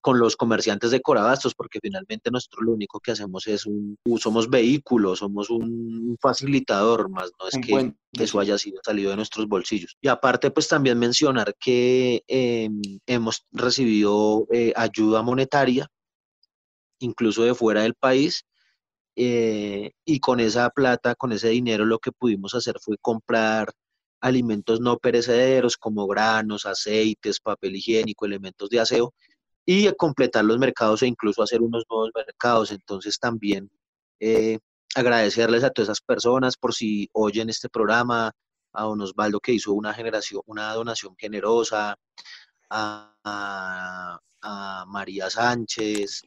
con 0.00 0.18
los 0.18 0.36
comerciantes 0.36 0.90
de 0.90 1.00
Corabastos, 1.00 1.54
porque 1.54 1.78
finalmente 1.80 2.30
nosotros 2.30 2.64
lo 2.64 2.72
único 2.72 2.98
que 2.98 3.12
hacemos 3.12 3.46
es 3.46 3.66
un, 3.66 3.96
somos 4.18 4.48
vehículos, 4.48 5.20
somos 5.20 5.50
un 5.50 6.16
facilitador, 6.20 7.10
más 7.10 7.30
no 7.38 7.48
es 7.48 7.94
que 8.12 8.22
eso 8.22 8.40
haya 8.40 8.58
sido 8.58 8.80
salido 8.82 9.10
de 9.10 9.16
nuestros 9.16 9.46
bolsillos. 9.46 9.96
Y 10.00 10.08
aparte, 10.08 10.50
pues 10.50 10.66
también 10.66 10.98
mencionar 10.98 11.54
que 11.60 12.24
em, 12.26 12.80
hemos 13.06 13.46
recibido 13.52 14.46
eh, 14.50 14.72
ayuda 14.74 15.22
monetaria, 15.22 15.86
incluso 16.98 17.44
de 17.44 17.54
fuera 17.54 17.82
del 17.82 17.94
país, 17.94 18.44
eh, 19.16 19.92
y 20.04 20.20
con 20.20 20.40
esa 20.40 20.70
plata, 20.70 21.14
con 21.14 21.32
ese 21.32 21.48
dinero, 21.50 21.84
lo 21.84 21.98
que 21.98 22.12
pudimos 22.12 22.54
hacer 22.54 22.76
fue 22.80 22.96
comprar 22.98 23.72
alimentos 24.20 24.80
no 24.80 24.98
perecederos 24.98 25.76
como 25.76 26.06
granos, 26.06 26.66
aceites, 26.66 27.40
papel 27.40 27.76
higiénico, 27.76 28.24
elementos 28.26 28.70
de 28.70 28.80
aseo, 28.80 29.14
y 29.66 29.92
completar 29.94 30.44
los 30.44 30.58
mercados 30.58 31.02
e 31.02 31.06
incluso 31.06 31.42
hacer 31.42 31.60
unos 31.62 31.84
nuevos 31.90 32.10
mercados. 32.14 32.70
Entonces 32.72 33.18
también 33.18 33.70
eh, 34.20 34.58
agradecerles 34.94 35.64
a 35.64 35.70
todas 35.70 35.88
esas 35.88 36.00
personas 36.00 36.56
por 36.56 36.74
si 36.74 37.08
oyen 37.12 37.50
este 37.50 37.68
programa, 37.68 38.32
a 38.72 38.82
don 38.84 39.00
Osvaldo 39.00 39.40
que 39.40 39.52
hizo 39.52 39.72
una 39.72 39.94
generación, 39.94 40.42
una 40.46 40.72
donación 40.74 41.14
generosa, 41.16 41.96
a, 42.70 44.18
María 44.86 45.30
Sánchez, 45.30 46.22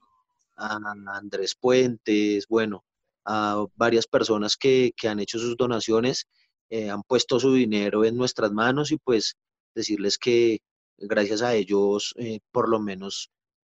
a 0.58 0.80
Andrés 1.14 1.56
Puentes, 1.56 2.48
bueno, 2.48 2.84
a 3.26 3.66
varias 3.76 4.08
personas 4.08 4.56
que, 4.56 4.94
han 5.04 5.20
hecho 5.20 5.40
sus 5.40 5.58
donaciones, 5.58 6.28
eh, 6.70 6.90
han 6.90 7.04
puesto 7.04 7.40
su 7.40 7.54
dinero 7.54 8.06
en 8.06 8.16
nuestras 8.16 8.52
manos 8.52 8.92
y 8.92 8.98
pues 8.98 9.36
decirles 9.74 10.18
que 10.18 10.60
gracias 10.98 11.42
a 11.42 11.54
ellos, 11.54 12.14
eh, 12.18 12.40
por 12.52 12.70
lo 12.70 12.80
menos 12.80 13.30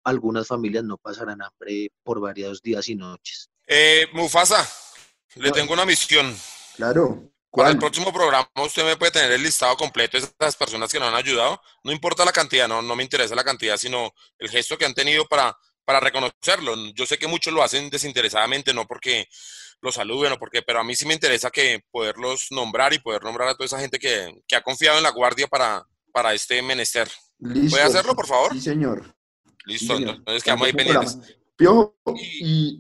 algunas 0.05 0.47
familias 0.47 0.85
no 0.85 0.97
pasarán 0.97 1.43
hambre 1.43 1.91
por 2.03 2.21
varios 2.21 2.63
días 2.63 2.89
y 2.89 2.95
noches. 2.95 3.51
Eh, 3.67 4.07
Mufasa, 4.13 4.67
le 5.37 5.51
tengo 5.51 5.75
una 5.75 5.85
misión. 5.85 6.35
Claro. 6.77 7.31
Para 7.53 7.71
el 7.71 7.79
próximo 7.79 8.13
programa 8.13 8.49
usted 8.65 8.85
me 8.85 8.97
puede 8.97 9.11
tener 9.11 9.33
el 9.33 9.43
listado 9.43 9.77
completo 9.77 10.17
de 10.17 10.25
esas 10.25 10.55
personas 10.55 10.93
que 10.93 11.01
nos 11.01 11.09
han 11.09 11.17
ayudado. 11.17 11.61
No 11.83 11.91
importa 11.91 12.25
la 12.25 12.33
cantidad, 12.33 12.69
no, 12.69 12.81
no 12.81 12.95
me 12.95 13.03
interesa 13.03 13.35
la 13.35 13.43
cantidad, 13.43 13.77
sino 13.77 14.15
el 14.39 14.49
gesto 14.49 14.79
que 14.79 14.85
han 14.85 14.95
tenido 14.95 15.27
para, 15.27 15.57
para 15.91 15.99
reconocerlo. 15.99 16.77
Yo 16.95 17.05
sé 17.05 17.19
que 17.19 17.27
muchos 17.27 17.53
lo 17.53 17.65
hacen 17.65 17.91
desinteresadamente, 17.91 18.73
no 18.73 18.87
porque 18.87 19.27
los 19.81 19.97
saluden 19.97 20.31
o 20.31 20.39
porque, 20.39 20.63
pero 20.63 20.79
a 20.79 20.85
mí 20.85 20.95
sí 20.95 21.05
me 21.05 21.15
interesa 21.15 21.51
que 21.51 21.83
poderlos 21.91 22.47
nombrar 22.53 22.93
y 22.93 23.01
poder 23.01 23.25
nombrar 23.25 23.49
a 23.49 23.55
toda 23.55 23.67
esa 23.67 23.81
gente 23.81 23.99
que, 23.99 24.33
que 24.47 24.55
ha 24.55 24.63
confiado 24.63 24.99
en 24.99 25.03
la 25.03 25.11
guardia 25.11 25.49
para, 25.49 25.85
para 26.13 26.33
este 26.33 26.63
menester. 26.63 27.11
¿Puede 27.41 27.83
hacerlo, 27.83 28.15
por 28.15 28.29
favor? 28.29 28.53
Sí, 28.53 28.61
señor. 28.61 29.17
Listo, 29.65 29.97
entonces 29.97 30.45
quedamos 30.45 30.69
ahí 30.69 30.73
pendientes. 30.75 31.19
Piojo, 31.57 31.97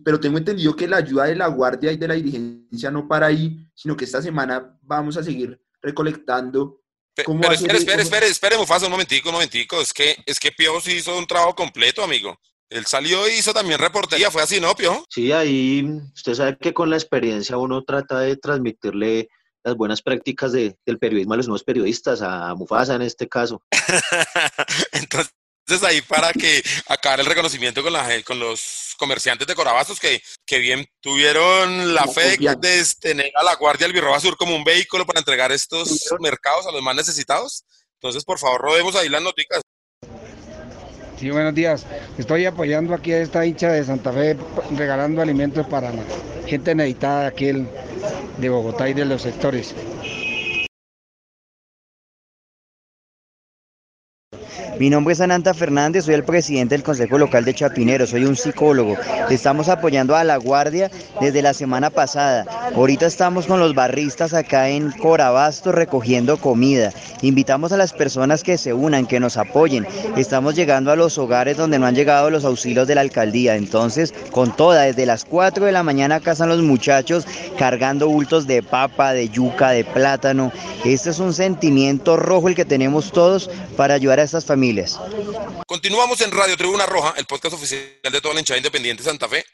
pero 0.05 0.21
tengo 0.21 0.39
entendido 0.39 0.77
que 0.77 0.87
la 0.87 0.99
ayuda 0.99 1.25
de 1.25 1.35
la 1.35 1.49
guardia 1.49 1.91
y 1.91 1.97
de 1.97 2.07
la 2.07 2.15
dirigencia 2.15 2.93
no 2.93 3.09
para 3.09 3.27
ahí, 3.27 3.59
sino 3.75 3.97
que 3.97 4.05
esta 4.05 4.23
semana 4.23 4.79
vamos 4.83 5.17
a 5.17 5.25
seguir 5.25 5.61
recolectando. 5.83 6.81
pero 7.17 7.53
espere, 7.53 7.79
espere, 7.79 8.03
espere, 8.03 8.27
espere, 8.29 8.57
Mufasa, 8.57 8.87
un 8.87 8.93
momentico, 8.93 9.31
un 9.31 9.35
momentico. 9.35 9.81
Es 9.81 9.93
que, 9.93 10.17
es 10.25 10.39
que 10.39 10.53
Piojo 10.53 10.81
sí 10.81 10.93
hizo 10.93 11.19
un 11.19 11.27
trabajo 11.27 11.57
completo, 11.57 12.05
amigo. 12.05 12.39
Él 12.71 12.87
salió 12.87 13.29
y 13.29 13.33
hizo 13.33 13.53
también 13.53 13.81
reportería, 13.81 14.31
fue 14.31 14.43
así, 14.43 14.61
¿no, 14.61 14.75
Piojo? 14.77 15.05
Sí, 15.11 15.33
ahí 15.33 15.85
usted 16.15 16.35
sabe 16.35 16.57
que 16.57 16.73
con 16.73 16.89
la 16.89 16.97
experiencia 16.97 17.57
uno 17.57 17.83
trata 17.83 18.21
de 18.21 18.37
transmitirle 18.37 19.29
las 19.65 19.75
buenas 19.75 20.03
prácticas 20.03 20.53
de, 20.53 20.77
del 20.87 20.99
periodismo 20.99 21.35
a 21.35 21.37
los 21.37 21.49
nuevos 21.49 21.65
periodistas, 21.65 22.23
a 22.23 22.55
Mufasa 22.55 22.95
en 22.95 23.03
este 23.03 23.29
caso. 23.29 23.61
Entonces, 24.93 25.33
ahí 25.83 26.01
para 26.03 26.33
que 26.33 26.63
acabar 26.87 27.21
el 27.21 27.27
reconocimiento 27.27 27.83
con, 27.83 27.93
la, 27.93 28.09
con 28.23 28.39
los 28.39 28.95
comerciantes 28.99 29.47
de 29.47 29.55
Corabastos 29.55 29.99
que, 29.99 30.23
que 30.47 30.59
bien 30.59 30.87
tuvieron 31.01 31.93
la 31.93 32.07
fe 32.07 32.37
de 32.39 32.87
tener 33.01 33.33
a 33.35 33.43
la 33.43 33.57
Guardia 33.57 33.87
del 33.87 33.95
Birroba 33.95 34.21
Sur 34.21 34.37
como 34.37 34.55
un 34.55 34.65
vehículo 34.65 35.05
para 35.07 35.21
entregar 35.21 35.51
estos 35.51 36.09
mercados 36.21 36.67
a 36.67 36.73
los 36.73 36.83
más 36.83 36.95
necesitados. 36.95 37.65
Entonces, 37.95 38.25
por 38.25 38.39
favor, 38.39 38.61
rodemos 38.61 38.95
ahí 38.97 39.09
las 39.09 39.23
noticias. 39.23 39.61
Sí, 41.21 41.29
buenos 41.29 41.55
días. 41.55 41.85
Estoy 42.17 42.47
apoyando 42.47 42.95
aquí 42.95 43.13
a 43.13 43.21
esta 43.21 43.45
hincha 43.45 43.71
de 43.71 43.85
Santa 43.85 44.11
Fe 44.11 44.39
regalando 44.75 45.21
alimentos 45.21 45.67
para 45.67 45.93
la 45.93 46.03
gente 46.47 46.75
necesitada 46.75 47.27
aquí 47.27 47.53
de 48.39 48.49
Bogotá 48.49 48.89
y 48.89 48.95
de 48.95 49.05
los 49.05 49.21
sectores. 49.21 49.75
Mi 54.81 54.89
nombre 54.89 55.13
es 55.13 55.21
Ananta 55.21 55.53
Fernández, 55.53 56.07
soy 56.07 56.15
el 56.15 56.25
presidente 56.25 56.75
del 56.75 56.83
Consejo 56.83 57.19
Local 57.19 57.45
de 57.45 57.53
Chapinero, 57.53 58.07
soy 58.07 58.25
un 58.25 58.35
psicólogo. 58.35 58.97
Estamos 59.29 59.69
apoyando 59.69 60.17
a 60.17 60.25
la 60.25 60.39
Guardia 60.39 60.91
desde 61.21 61.43
la 61.43 61.53
semana 61.53 61.91
pasada. 61.91 62.47
Ahorita 62.75 63.05
estamos 63.05 63.47
con 63.47 63.61
los 63.61 63.75
barristas 63.75 64.33
acá 64.33 64.71
en 64.71 64.91
Corabasto 64.93 65.71
recogiendo 65.71 66.39
comida. 66.39 66.95
Invitamos 67.21 67.73
a 67.73 67.77
las 67.77 67.93
personas 67.93 68.43
que 68.43 68.57
se 68.57 68.73
unan, 68.73 69.05
que 69.05 69.21
nos 69.21 69.37
apoyen. 69.37 69.87
Estamos 70.17 70.55
llegando 70.55 70.91
a 70.91 70.97
los 70.97 71.19
hogares 71.19 71.59
donde 71.59 71.79
no 71.79 71.85
han 71.85 71.95
llegado 71.95 72.31
los 72.31 72.47
auxilios 72.47 72.89
de 72.89 72.95
la 72.95 73.03
alcaldía. 73.03 73.57
Entonces, 73.57 74.15
con 74.31 74.57
toda, 74.57 74.85
desde 74.85 75.05
las 75.05 75.27
4 75.27 75.67
de 75.67 75.73
la 75.73 75.83
mañana 75.83 76.15
acá 76.15 76.33
están 76.33 76.49
los 76.49 76.63
muchachos 76.63 77.27
cargando 77.59 78.09
bultos 78.09 78.47
de 78.47 78.63
papa, 78.63 79.13
de 79.13 79.29
yuca, 79.29 79.73
de 79.73 79.85
plátano. 79.85 80.51
Este 80.87 81.11
es 81.11 81.19
un 81.19 81.35
sentimiento 81.35 82.17
rojo 82.17 82.49
el 82.49 82.55
que 82.55 82.65
tenemos 82.65 83.13
todos 83.13 83.51
para 83.77 83.93
ayudar 83.93 84.21
a 84.21 84.23
estas 84.23 84.47
familias 84.47 84.70
Continuamos 85.67 86.21
en 86.21 86.31
Radio 86.31 86.57
Tribuna 86.57 86.87
Roja, 86.87 87.15
el 87.17 87.25
podcast 87.27 87.55
oficial 87.55 87.83
de 88.11 88.21
toda 88.21 88.35
la 88.35 88.41
hinchada 88.41 88.59
independiente 88.59 89.03
Santa 89.03 89.29
Fe. 89.29 89.45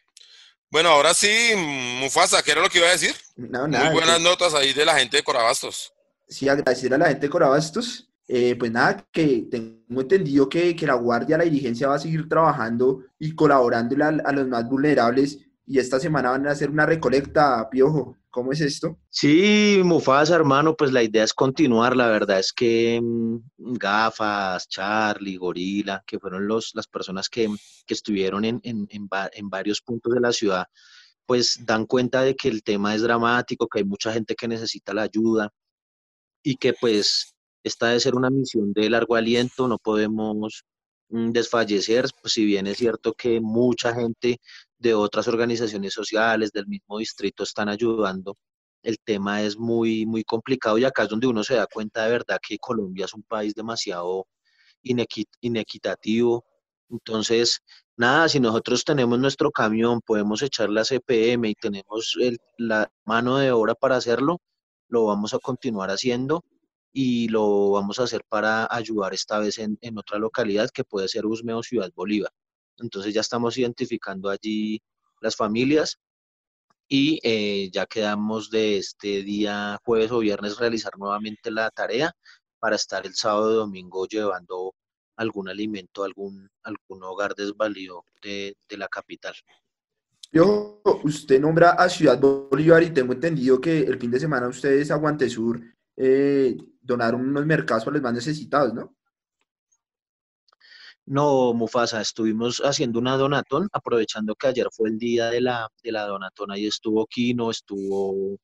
Bueno, 0.70 0.90
ahora 0.90 1.14
sí, 1.14 1.52
Mufasa, 2.00 2.42
¿qué 2.42 2.52
era 2.52 2.60
lo 2.60 2.68
que 2.68 2.78
iba 2.78 2.88
a 2.88 2.92
decir? 2.92 3.14
No, 3.36 3.66
nada, 3.66 3.86
Muy 3.86 3.94
buenas 3.94 4.20
notas 4.20 4.52
ahí 4.54 4.72
de 4.72 4.84
la 4.84 4.98
gente 4.98 5.16
de 5.16 5.22
Corabastos. 5.22 5.92
Sí, 6.28 6.48
agradecer 6.48 6.92
a 6.92 6.98
la 6.98 7.06
gente 7.06 7.26
de 7.26 7.30
Corabastos. 7.30 8.10
Eh, 8.28 8.56
pues 8.58 8.72
nada, 8.72 9.06
que 9.12 9.46
tengo 9.50 10.00
entendido 10.00 10.48
que, 10.48 10.74
que, 10.74 10.86
la 10.86 10.94
Guardia, 10.94 11.38
la 11.38 11.44
dirigencia 11.44 11.88
va 11.88 11.94
a 11.94 12.00
seguir 12.00 12.28
trabajando 12.28 13.04
y 13.18 13.34
colaborando 13.34 14.04
a, 14.04 14.08
a 14.08 14.32
los 14.32 14.48
más 14.48 14.68
vulnerables 14.68 15.38
y 15.66 15.80
esta 15.80 15.98
semana 15.98 16.30
van 16.30 16.46
a 16.46 16.52
hacer 16.52 16.70
una 16.70 16.86
recolecta, 16.86 17.68
Piojo. 17.68 18.16
¿Cómo 18.30 18.52
es 18.52 18.60
esto? 18.60 18.98
Sí, 19.08 19.80
Mufasa, 19.82 20.36
hermano, 20.36 20.76
pues 20.76 20.92
la 20.92 21.02
idea 21.02 21.24
es 21.24 21.34
continuar. 21.34 21.96
La 21.96 22.08
verdad 22.08 22.38
es 22.38 22.52
que 22.52 23.00
mm, 23.02 23.38
Gafas, 23.56 24.68
Charlie, 24.68 25.36
Gorila, 25.36 26.04
que 26.06 26.20
fueron 26.20 26.46
los, 26.46 26.70
las 26.74 26.86
personas 26.86 27.28
que, 27.28 27.48
estuvieron 27.88 28.44
en, 28.44 28.60
en, 28.62 29.48
varios 29.48 29.80
puntos 29.80 30.12
de 30.12 30.20
la 30.20 30.32
ciudad, 30.32 30.66
pues 31.24 31.64
dan 31.64 31.86
cuenta 31.86 32.22
de 32.22 32.36
que 32.36 32.48
el 32.48 32.62
tema 32.62 32.94
es 32.94 33.02
dramático, 33.02 33.68
que 33.68 33.78
hay 33.80 33.84
mucha 33.84 34.12
gente 34.12 34.34
que 34.34 34.48
necesita 34.48 34.94
la 34.94 35.02
ayuda 35.02 35.50
y 36.42 36.56
que 36.56 36.74
pues 36.74 37.34
esta 37.64 37.88
debe 37.88 38.00
ser 38.00 38.14
una 38.14 38.30
misión 38.30 38.72
de 38.72 38.90
largo 38.90 39.16
aliento, 39.16 39.66
no 39.66 39.78
podemos 39.78 40.64
mm, 41.08 41.30
desfallecer, 41.30 42.06
pues 42.20 42.34
si 42.34 42.44
bien 42.44 42.66
es 42.66 42.76
cierto 42.76 43.14
que 43.14 43.40
mucha 43.40 43.94
gente 43.94 44.38
de 44.78 44.94
otras 44.94 45.28
organizaciones 45.28 45.94
sociales 45.94 46.52
del 46.52 46.66
mismo 46.66 46.98
distrito 46.98 47.42
están 47.42 47.68
ayudando. 47.68 48.36
El 48.82 48.98
tema 49.04 49.42
es 49.42 49.56
muy, 49.58 50.06
muy 50.06 50.24
complicado 50.24 50.78
y 50.78 50.84
acá 50.84 51.04
es 51.04 51.08
donde 51.08 51.26
uno 51.26 51.42
se 51.42 51.54
da 51.54 51.66
cuenta 51.66 52.04
de 52.04 52.10
verdad 52.12 52.38
que 52.46 52.58
Colombia 52.58 53.06
es 53.06 53.14
un 53.14 53.22
país 53.22 53.54
demasiado 53.54 54.26
inequitativo. 54.82 56.44
Entonces, 56.90 57.60
nada, 57.96 58.28
si 58.28 58.38
nosotros 58.40 58.84
tenemos 58.84 59.18
nuestro 59.18 59.50
camión, 59.50 60.00
podemos 60.00 60.42
echar 60.42 60.70
la 60.70 60.84
CPM 60.84 61.48
y 61.48 61.54
tenemos 61.54 62.16
la 62.58 62.88
mano 63.04 63.38
de 63.38 63.50
obra 63.52 63.74
para 63.74 63.96
hacerlo, 63.96 64.40
lo 64.88 65.06
vamos 65.06 65.34
a 65.34 65.38
continuar 65.38 65.90
haciendo 65.90 66.44
y 66.92 67.28
lo 67.28 67.72
vamos 67.72 67.98
a 67.98 68.04
hacer 68.04 68.22
para 68.28 68.68
ayudar 68.70 69.14
esta 69.14 69.38
vez 69.38 69.58
en, 69.58 69.78
en 69.80 69.98
otra 69.98 70.18
localidad 70.18 70.70
que 70.70 70.84
puede 70.84 71.08
ser 71.08 71.26
Usme 71.26 71.54
o 71.54 71.62
Ciudad 71.62 71.90
Bolívar. 71.94 72.30
Entonces 72.78 73.14
ya 73.14 73.20
estamos 73.20 73.56
identificando 73.58 74.28
allí 74.28 74.82
las 75.20 75.36
familias 75.36 75.98
y 76.88 77.18
eh, 77.22 77.70
ya 77.72 77.86
quedamos 77.86 78.50
de 78.50 78.78
este 78.78 79.22
día 79.22 79.80
jueves 79.84 80.10
o 80.12 80.20
viernes 80.20 80.58
realizar 80.58 80.96
nuevamente 80.98 81.50
la 81.50 81.70
tarea 81.70 82.14
para 82.58 82.76
estar 82.76 83.04
el 83.06 83.14
sábado 83.14 83.52
y 83.52 83.56
domingo 83.56 84.06
llevando 84.06 84.74
algún 85.16 85.48
alimento 85.48 86.02
a 86.02 86.06
algún, 86.06 86.48
algún 86.62 87.02
hogar 87.02 87.34
desvalido 87.34 88.04
de, 88.22 88.56
la 88.70 88.88
capital. 88.88 89.34
Yo, 90.30 90.82
usted 91.04 91.40
nombra 91.40 91.70
a 91.70 91.88
Ciudad 91.88 92.20
Bolívar 92.20 92.82
y 92.82 92.90
tengo 92.90 93.14
entendido 93.14 93.60
que 93.60 93.80
el 93.80 93.98
fin 93.98 94.10
de 94.10 94.20
semana 94.20 94.48
ustedes 94.48 94.90
a 94.90 94.96
Guantesur 94.96 95.62
eh, 95.96 96.56
donaron 96.80 97.22
unos 97.22 97.46
mercados 97.46 97.84
para 97.84 97.94
los 97.94 98.02
más 98.02 98.12
necesitados, 98.12 98.74
¿no? 98.74 98.94
No, 101.08 101.54
Mufasa, 101.54 102.00
estuvimos 102.00 102.60
haciendo 102.64 102.98
una 102.98 103.16
donatón, 103.16 103.68
aprovechando 103.72 104.34
que 104.34 104.48
ayer 104.48 104.66
fue 104.72 104.88
el 104.88 104.98
día 104.98 105.30
de 105.30 105.40
la, 105.40 105.68
de 105.82 105.92
la 105.92 106.04
donatón. 106.04 106.50
Ahí 106.50 106.66
estuvo 106.66 107.06
Kino, 107.06 107.50
estuvo 107.50 108.36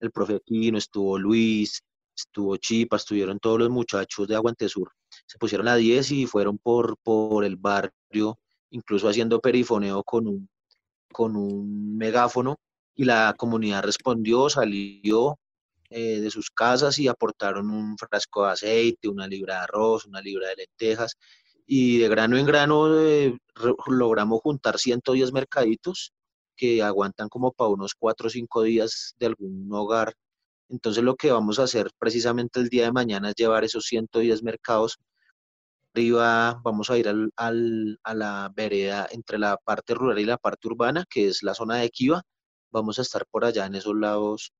el 0.00 0.10
profe 0.10 0.40
Kino, 0.40 0.78
estuvo 0.78 1.18
Luis, 1.18 1.82
estuvo 2.16 2.56
Chipa, 2.56 2.96
estuvieron 2.96 3.38
todos 3.38 3.58
los 3.58 3.68
muchachos 3.68 4.26
de 4.26 4.36
Aguante 4.36 4.70
Sur. 4.70 4.90
se 5.26 5.36
pusieron 5.38 5.68
a 5.68 5.76
10 5.76 6.10
y 6.12 6.26
fueron 6.26 6.56
por, 6.56 6.96
por 7.02 7.44
el 7.44 7.56
barrio, 7.56 8.38
incluso 8.70 9.08
haciendo 9.08 9.40
perifoneo 9.40 10.02
con 10.02 10.26
un, 10.28 10.48
con 11.12 11.36
un 11.36 11.96
megáfono 11.98 12.56
y 12.94 13.04
la 13.04 13.34
comunidad 13.36 13.82
respondió, 13.84 14.48
salió 14.48 15.38
eh, 15.90 16.20
de 16.20 16.30
sus 16.30 16.50
casas 16.50 16.98
y 16.98 17.06
aportaron 17.08 17.70
un 17.70 17.98
frasco 17.98 18.46
de 18.46 18.52
aceite, 18.52 19.08
una 19.08 19.26
libra 19.26 19.56
de 19.56 19.60
arroz, 19.60 20.06
una 20.06 20.22
libra 20.22 20.48
de 20.48 20.56
lentejas 20.56 21.16
y 21.68 21.98
de 21.98 22.08
grano 22.08 22.38
en 22.38 22.46
grano 22.46 22.98
eh, 22.98 23.38
logramos 23.88 24.40
juntar 24.40 24.78
110 24.78 25.32
mercaditos 25.32 26.12
que 26.56 26.82
aguantan 26.82 27.28
como 27.28 27.52
para 27.52 27.70
unos 27.70 27.94
4 27.94 28.28
o 28.28 28.30
5 28.30 28.62
días 28.62 29.14
de 29.18 29.26
algún 29.26 29.68
hogar. 29.72 30.14
Entonces 30.70 31.04
lo 31.04 31.16
que 31.16 31.30
vamos 31.30 31.58
a 31.58 31.64
hacer 31.64 31.90
precisamente 31.98 32.60
el 32.60 32.68
día 32.70 32.84
de 32.84 32.92
mañana 32.92 33.30
es 33.30 33.34
llevar 33.36 33.64
esos 33.64 33.84
110 33.86 34.42
mercados 34.42 34.98
arriba, 35.94 36.60
vamos 36.64 36.90
a 36.90 36.98
ir 36.98 37.08
al, 37.08 37.32
a 38.02 38.14
la 38.14 38.52
vereda 38.54 39.08
entre 39.10 39.38
la 39.38 39.56
parte 39.58 39.94
rural 39.94 40.18
y 40.18 40.24
la 40.24 40.38
parte 40.38 40.68
urbana, 40.68 41.04
que 41.10 41.28
es 41.28 41.42
la 41.42 41.54
zona 41.54 41.76
de 41.76 41.90
Kiva. 41.90 42.22
Vamos 42.70 42.98
a 42.98 43.02
estar 43.02 43.26
por 43.30 43.44
allá 43.44 43.66
en 43.66 43.74
esos 43.74 43.94
lados 43.96 44.52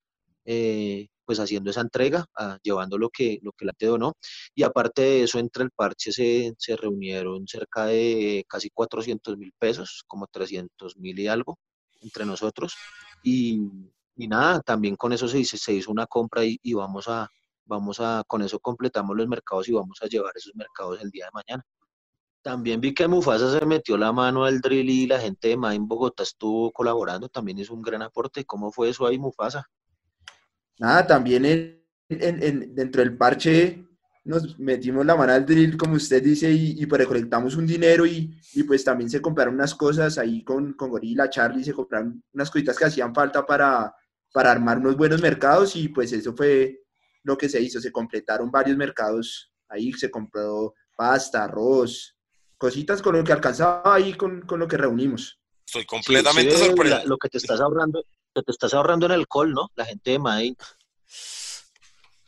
eh, 0.45 1.09
pues 1.29 1.41
haciendo 1.41 1.69
esa 1.71 1.83
entrega, 1.83 2.25
ah, 2.37 2.59
llevando 2.63 2.97
lo 2.97 3.11
que, 3.11 3.39
lo 3.43 3.53
que 3.53 3.67
la 3.67 3.75
te 3.75 3.85
donó. 3.85 4.15
Y 4.55 4.63
aparte 4.63 5.03
de 5.03 5.23
eso, 5.25 5.39
entre 5.39 5.63
el 5.65 5.71
parche 5.71 6.11
se, 6.11 6.55
se 6.57 6.75
reunieron 6.75 7.47
cerca 7.47 7.85
de 7.85 8.47
casi 8.49 8.71
400 8.71 9.37
mil 9.37 9.53
pesos, 9.59 10.05
como 10.07 10.27
300 10.27 10.97
mil 10.97 11.19
y 11.19 11.29
algo, 11.29 11.59
entre 12.01 12.25
nosotros. 12.25 12.75
Y, 13.23 13.61
y, 14.17 14.27
nada, 14.27 14.61
también 14.63 14.97
con 14.97 15.13
eso 15.13 15.29
se, 15.29 15.39
hizo, 15.41 15.59
se 15.59 15.75
hizo 15.75 15.91
una 15.93 16.07
compra 16.07 16.47
y, 16.47 16.59
y, 16.63 16.73
vamos 16.73 17.09
a, 17.09 17.29
vamos 17.67 18.01
a, 18.01 18.25
con 18.27 18.41
eso 18.41 18.59
completamos 18.59 19.15
los 19.15 19.29
mercados 19.29 19.69
y 19.69 19.73
vamos 19.73 19.99
a 20.03 20.07
llevar 20.07 20.33
esos 20.35 20.55
mercados 20.55 20.99
el 21.03 21.11
día 21.11 21.27
de 21.27 21.33
mañana. 21.35 21.65
También 22.43 22.81
vi 22.81 22.95
que 22.95 23.07
Mufasa 23.07 23.59
se 23.59 23.67
metió 23.67 23.99
la 23.99 24.13
mano 24.13 24.45
al 24.47 24.61
drill 24.63 24.89
y 24.89 25.07
la 25.07 25.21
gente 25.21 25.49
de 25.49 25.55
en 25.55 25.87
Bogotá 25.89 26.23
estuvo 26.23 26.73
colaborando, 26.73 27.29
también 27.29 27.59
hizo 27.59 27.75
un 27.75 27.83
gran 27.83 28.01
aporte. 28.01 28.47
¿Cómo 28.47 28.73
fue 28.73 28.89
eso 28.89 29.07
ahí, 29.07 29.19
Mufasa? 29.19 29.67
Nada, 30.79 31.07
también 31.07 31.45
en, 32.09 32.75
dentro 32.75 33.03
del 33.03 33.17
parche 33.17 33.85
nos 34.25 34.59
metimos 34.59 35.07
la 35.07 35.17
mano 35.17 35.33
al 35.33 35.47
drill, 35.47 35.77
como 35.79 35.95
usted 35.95 36.23
dice, 36.23 36.51
y, 36.53 36.85
pues 36.85 37.01
recolectamos 37.01 37.57
un 37.57 37.67
dinero 37.67 38.05
y, 38.05 38.39
pues 38.67 38.85
también 38.85 39.09
se 39.09 39.23
compraron 39.23 39.55
unas 39.55 39.75
cosas 39.75 40.19
ahí 40.19 40.45
con, 40.45 40.75
con 40.75 40.91
Gorila, 40.91 41.31
Charlie, 41.31 41.65
se 41.65 41.73
compraron 41.73 42.23
unas 42.35 42.51
cositas 42.51 42.77
que 42.77 42.85
hacían 42.85 43.15
falta 43.15 43.47
para, 43.47 43.95
para 44.33 44.53
armar 44.53 44.79
unos 44.79 44.99
buenos 44.99 45.23
mercados 45.23 45.75
y 45.77 45.89
pues 45.89 46.13
eso 46.13 46.35
fue 46.37 46.83
lo 47.23 47.39
que 47.39 47.49
se 47.49 47.61
hizo, 47.61 47.81
se 47.81 47.91
completaron 47.91 48.51
varios 48.51 48.77
mercados 48.77 49.51
ahí, 49.69 49.93
se 49.95 50.11
compró 50.11 50.75
pasta, 50.95 51.45
arroz, 51.45 52.15
cositas 52.59 53.01
con 53.01 53.17
lo 53.17 53.25
que 53.25 53.33
alcanzaba 53.33 53.95
ahí 53.95 54.13
con, 54.13 54.43
con 54.43 54.61
lo 54.61 54.69
que 54.69 54.77
reunimos. 54.77 55.41
Estoy 55.65 55.85
completamente 55.85 56.57
sorprendido. 56.57 57.07
Lo 57.07 57.19
que 57.19 57.29
te 57.29 57.39
estás 57.39 57.61
ahorrando, 57.61 58.03
te 58.43 58.53
estás 58.53 58.75
ahorrando 58.75 59.07
en 59.07 59.13
alcohol, 59.13 59.53
¿no? 59.53 59.71
La 59.75 59.85
gente 59.85 60.13
de 60.13 60.19
Madrid. 60.19 60.57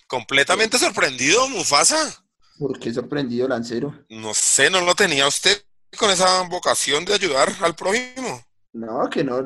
Completamente 0.07 0.79
sorprendido, 0.79 1.49
Mufasa. 1.49 2.25
¿Por 2.59 2.79
qué 2.79 2.93
sorprendido, 2.93 3.49
Lancero? 3.49 4.05
No 4.09 4.35
sé, 4.35 4.69
no 4.69 4.81
lo 4.81 4.95
tenía 4.95 5.27
usted 5.27 5.65
con 5.97 6.11
esa 6.11 6.43
vocación 6.43 7.05
de 7.05 7.15
ayudar 7.15 7.51
al 7.61 7.75
prójimo. 7.75 8.45
No, 8.73 9.09
que 9.09 9.25
no, 9.25 9.37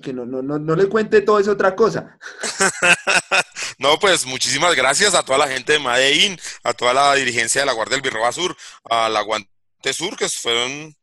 que 0.00 0.12
no, 0.12 0.24
no, 0.24 0.42
no, 0.42 0.76
le 0.76 0.88
cuente 0.88 1.22
todo 1.22 1.38
eso 1.38 1.52
otra 1.52 1.74
cosa. 1.74 2.18
no, 3.78 3.98
pues 3.98 4.24
muchísimas 4.26 4.74
gracias 4.74 5.14
a 5.14 5.22
toda 5.22 5.38
la 5.38 5.48
gente 5.48 5.72
de 5.72 5.78
Madein, 5.78 6.38
a 6.62 6.72
toda 6.72 6.94
la 6.94 7.14
dirigencia 7.14 7.62
de 7.62 7.66
la 7.66 7.72
Guardia 7.72 7.96
del 7.96 8.02
Birroba 8.02 8.32
Sur, 8.32 8.56
a 8.84 9.08
la 9.08 9.22
Guante 9.22 9.92
Sur, 9.92 10.16
que 10.16 10.28
fueron, 10.28 10.94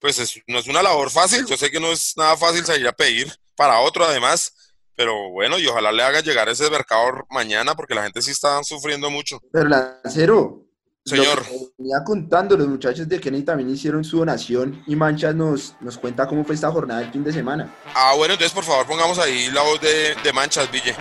pues 0.00 0.40
no 0.46 0.58
es 0.58 0.66
una 0.66 0.82
labor 0.82 1.10
fácil, 1.10 1.46
yo 1.46 1.56
sé 1.56 1.70
que 1.70 1.80
no 1.80 1.92
es 1.92 2.14
nada 2.16 2.36
fácil 2.36 2.64
salir 2.64 2.88
a 2.88 2.92
pedir, 2.92 3.32
para 3.58 3.80
otro 3.80 4.06
además. 4.06 4.54
Pero 4.94 5.30
bueno, 5.30 5.58
y 5.58 5.66
ojalá 5.66 5.92
le 5.92 6.02
haga 6.02 6.20
llegar 6.20 6.48
ese 6.48 6.70
mercado 6.70 7.26
mañana 7.30 7.74
porque 7.74 7.94
la 7.94 8.04
gente 8.04 8.22
sí 8.22 8.30
está 8.30 8.62
sufriendo 8.64 9.10
mucho. 9.10 9.40
Pero 9.52 9.68
Lancero, 9.68 10.64
Señor. 11.04 11.44
venía 11.76 11.98
contando 12.04 12.56
los 12.56 12.66
muchachos 12.66 13.08
de 13.08 13.20
Kenny 13.20 13.42
también 13.42 13.70
hicieron 13.70 14.02
su 14.02 14.18
donación 14.18 14.82
y 14.86 14.96
Manchas 14.96 15.34
nos, 15.34 15.76
nos 15.80 15.98
cuenta 15.98 16.26
cómo 16.26 16.44
fue 16.44 16.54
esta 16.56 16.70
jornada 16.70 17.00
del 17.00 17.12
fin 17.12 17.22
de 17.22 17.32
semana. 17.32 17.72
Ah, 17.94 18.14
bueno, 18.16 18.34
entonces 18.34 18.52
por 18.52 18.64
favor 18.64 18.86
pongamos 18.86 19.18
ahí 19.18 19.50
la 19.52 19.62
voz 19.62 19.80
de, 19.80 20.16
de 20.22 20.32
Manchas, 20.32 20.70
Ville. 20.70 20.96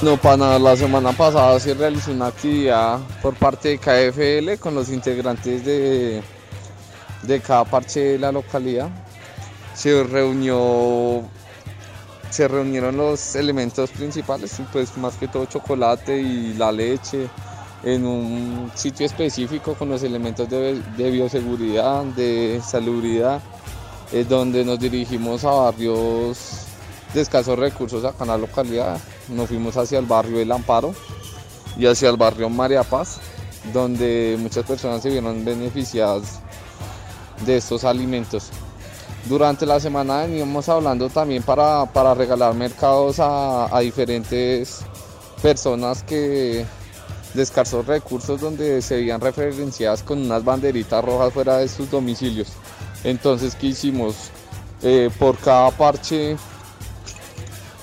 No, 0.00 0.16
para 0.16 0.36
nada, 0.38 0.58
la 0.58 0.76
semana 0.76 1.12
pasada 1.12 1.60
se 1.60 1.74
realizó 1.74 2.10
una 2.10 2.26
actividad 2.28 2.98
por 3.20 3.34
parte 3.34 3.68
de 3.68 3.78
KFL 3.78 4.60
con 4.60 4.74
los 4.74 4.88
integrantes 4.88 5.64
de, 5.64 6.22
de 7.22 7.40
cada 7.40 7.64
parche 7.64 8.00
de 8.00 8.18
la 8.18 8.32
localidad. 8.32 8.88
Se 9.74 10.02
reunió 10.02 11.22
se 12.32 12.48
reunieron 12.48 12.96
los 12.96 13.36
elementos 13.36 13.90
principales, 13.90 14.58
pues 14.72 14.96
más 14.96 15.14
que 15.16 15.28
todo 15.28 15.44
chocolate 15.44 16.18
y 16.18 16.54
la 16.54 16.72
leche 16.72 17.28
en 17.84 18.06
un 18.06 18.72
sitio 18.74 19.04
específico 19.04 19.74
con 19.74 19.90
los 19.90 20.02
elementos 20.02 20.48
de, 20.48 20.80
bioseguridad, 20.96 22.04
de 22.04 22.62
salubridad, 22.66 23.42
eh, 24.12 24.24
donde 24.26 24.64
nos 24.64 24.78
dirigimos 24.78 25.44
a 25.44 25.50
barrios 25.50 26.66
de 27.12 27.20
escasos 27.20 27.58
recursos 27.58 28.02
acá 28.02 28.24
en 28.24 28.30
la 28.30 28.38
localidad. 28.38 28.98
Nos 29.28 29.48
fuimos 29.48 29.76
hacia 29.76 29.98
el 29.98 30.06
barrio 30.06 30.40
El 30.40 30.52
Amparo 30.52 30.94
y 31.76 31.84
hacia 31.84 32.08
el 32.08 32.16
barrio 32.16 32.48
María 32.48 32.82
Paz, 32.82 33.20
donde 33.74 34.38
muchas 34.40 34.64
personas 34.64 35.02
se 35.02 35.10
vieron 35.10 35.44
beneficiadas 35.44 36.41
de 37.44 37.56
estos 37.56 37.84
alimentos. 37.84 38.50
Durante 39.28 39.66
la 39.66 39.78
semana 39.78 40.22
veníamos 40.22 40.68
hablando 40.68 41.08
también 41.08 41.42
para, 41.42 42.14
regalar 42.14 42.54
mercados 42.54 43.16
a, 43.18 43.78
diferentes 43.80 44.80
personas 45.40 46.02
que 46.02 46.64
de 47.34 47.82
recursos 47.86 48.40
donde 48.40 48.82
se 48.82 48.96
veían 48.96 49.20
referenciadas 49.20 50.02
con 50.02 50.20
unas 50.20 50.44
banderitas 50.44 51.04
rojas 51.04 51.32
fuera 51.32 51.58
de 51.58 51.68
sus 51.68 51.90
domicilios. 51.90 52.48
Entonces, 53.04 53.54
¿qué 53.54 53.68
hicimos? 53.68 54.30
Eh, 54.82 55.10
por 55.18 55.38
cada 55.38 55.70
parche 55.70 56.36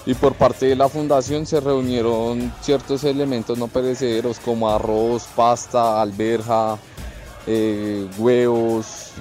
y 0.06 0.14
por 0.14 0.34
parte 0.34 0.66
de 0.66 0.76
la 0.76 0.90
fundación 0.90 1.46
se 1.46 1.60
reunieron 1.60 2.52
ciertos 2.62 3.04
elementos 3.04 3.58
no 3.58 3.68
perecederos 3.68 4.40
como 4.40 4.70
arroz, 4.70 5.28
pasta, 5.36 6.02
alberja, 6.02 6.78
eh, 7.48 8.08
huevos, 8.18 9.12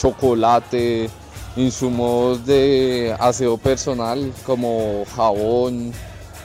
chocolate, 0.00 1.10
insumos 1.56 2.46
de 2.46 3.14
aseo 3.18 3.58
personal 3.58 4.32
como 4.46 5.04
jabón, 5.14 5.92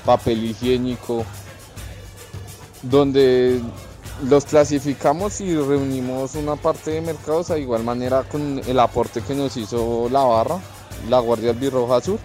papel 0.06 0.46
higiénico, 0.46 1.24
donde 2.82 3.62
los 4.24 4.46
clasificamos 4.46 5.42
y 5.42 5.56
reunimos 5.56 6.36
una 6.36 6.56
parte 6.56 6.92
de 6.92 7.02
mercados 7.02 7.52
a 7.52 7.58
igual 7.58 7.84
manera 7.84 8.24
con 8.24 8.62
el 8.66 8.80
aporte 8.80 9.22
que 9.22 9.36
nos 9.36 9.56
hizo 9.58 10.10
la 10.10 10.24
barra, 10.24 10.60
la 11.10 11.20
Guardia 11.20 11.52
Albirroja 11.52 12.02
Sur. 12.02 12.20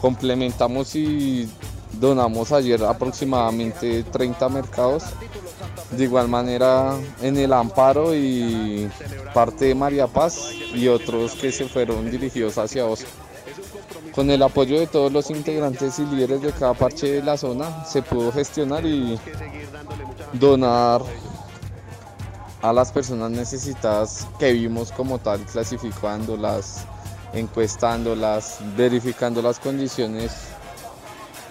Complementamos 0.00 0.94
y 0.96 1.48
donamos 1.98 2.52
ayer 2.52 2.82
aproximadamente 2.84 4.02
30 4.02 4.48
mercados 4.48 5.04
de 5.96 6.04
igual 6.04 6.28
manera 6.28 6.96
en 7.22 7.36
el 7.36 7.52
Amparo 7.52 8.14
y 8.14 8.88
parte 9.32 9.66
de 9.66 9.74
María 9.74 10.06
Paz 10.06 10.50
y 10.74 10.88
otros 10.88 11.34
que 11.34 11.52
se 11.52 11.66
fueron 11.68 12.10
dirigidos 12.10 12.58
hacia 12.58 12.86
Osa. 12.86 13.06
Con 14.14 14.30
el 14.30 14.42
apoyo 14.42 14.78
de 14.78 14.86
todos 14.86 15.12
los 15.12 15.30
integrantes 15.30 15.98
y 15.98 16.06
líderes 16.06 16.40
de 16.42 16.52
cada 16.52 16.74
parche 16.74 17.12
de 17.12 17.22
la 17.22 17.36
zona 17.36 17.84
se 17.84 18.02
pudo 18.02 18.30
gestionar 18.30 18.84
y 18.86 19.18
donar 20.32 21.02
a 22.62 22.72
las 22.72 22.92
personas 22.92 23.30
necesitadas 23.30 24.26
que 24.38 24.52
vimos 24.52 24.92
como 24.92 25.18
tal, 25.18 25.40
clasificándolas, 25.40 26.84
encuestándolas, 27.32 28.58
verificando 28.76 29.42
las 29.42 29.58
condiciones 29.58 30.53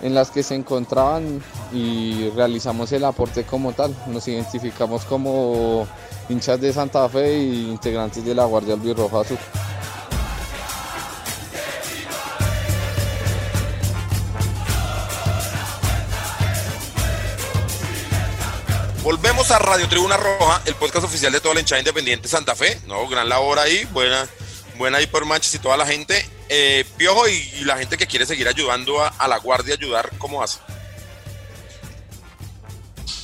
en 0.04 0.14
las 0.14 0.30
que 0.30 0.44
se 0.44 0.54
encontraban 0.54 1.42
y 1.72 2.30
realizamos 2.32 2.92
el 2.92 3.06
aporte 3.06 3.46
como 3.46 3.72
tal. 3.72 3.96
Nos 4.08 4.28
identificamos 4.28 5.06
como 5.06 5.88
hinchas 6.28 6.60
de 6.60 6.74
Santa 6.74 7.08
Fe 7.08 7.36
e 7.36 7.44
integrantes 7.44 8.24
de 8.24 8.36
la 8.36 8.44
Guardia 8.44 8.74
Albirroja 8.74 9.22
Azul. 9.22 9.38
Volvemos 19.04 19.52
a 19.52 19.60
Radio 19.60 19.88
Tribuna 19.88 20.18
Roja, 20.18 20.62
el 20.66 20.76
podcast 20.76 21.06
oficial 21.06 21.32
de 21.32 21.40
toda 21.40 21.54
la 21.54 21.62
hinchada 21.62 21.80
independiente 21.80 22.28
Santa 22.28 22.56
Fe. 22.56 22.80
No, 22.88 23.08
gran 23.08 23.30
labor 23.30 23.60
ahí, 23.60 23.86
buena, 23.94 24.28
buena 24.78 24.98
ahí 24.98 25.08
por 25.08 25.26
Manches 25.26 25.56
y 25.56 25.60
toda 25.60 25.78
la 25.78 25.86
gente. 25.86 26.26
Eh, 26.56 26.86
Piojo 26.98 27.28
y, 27.28 27.66
la 27.66 27.80
gente 27.80 27.98
que 27.98 28.06
quiere 28.06 28.28
seguir 28.28 28.48
ayudando 28.48 29.02
a, 29.02 29.28
la 29.28 29.40
guardia, 29.40 29.74
ayudar, 29.74 30.12
¿cómo 30.20 30.44
hace? 30.44 30.60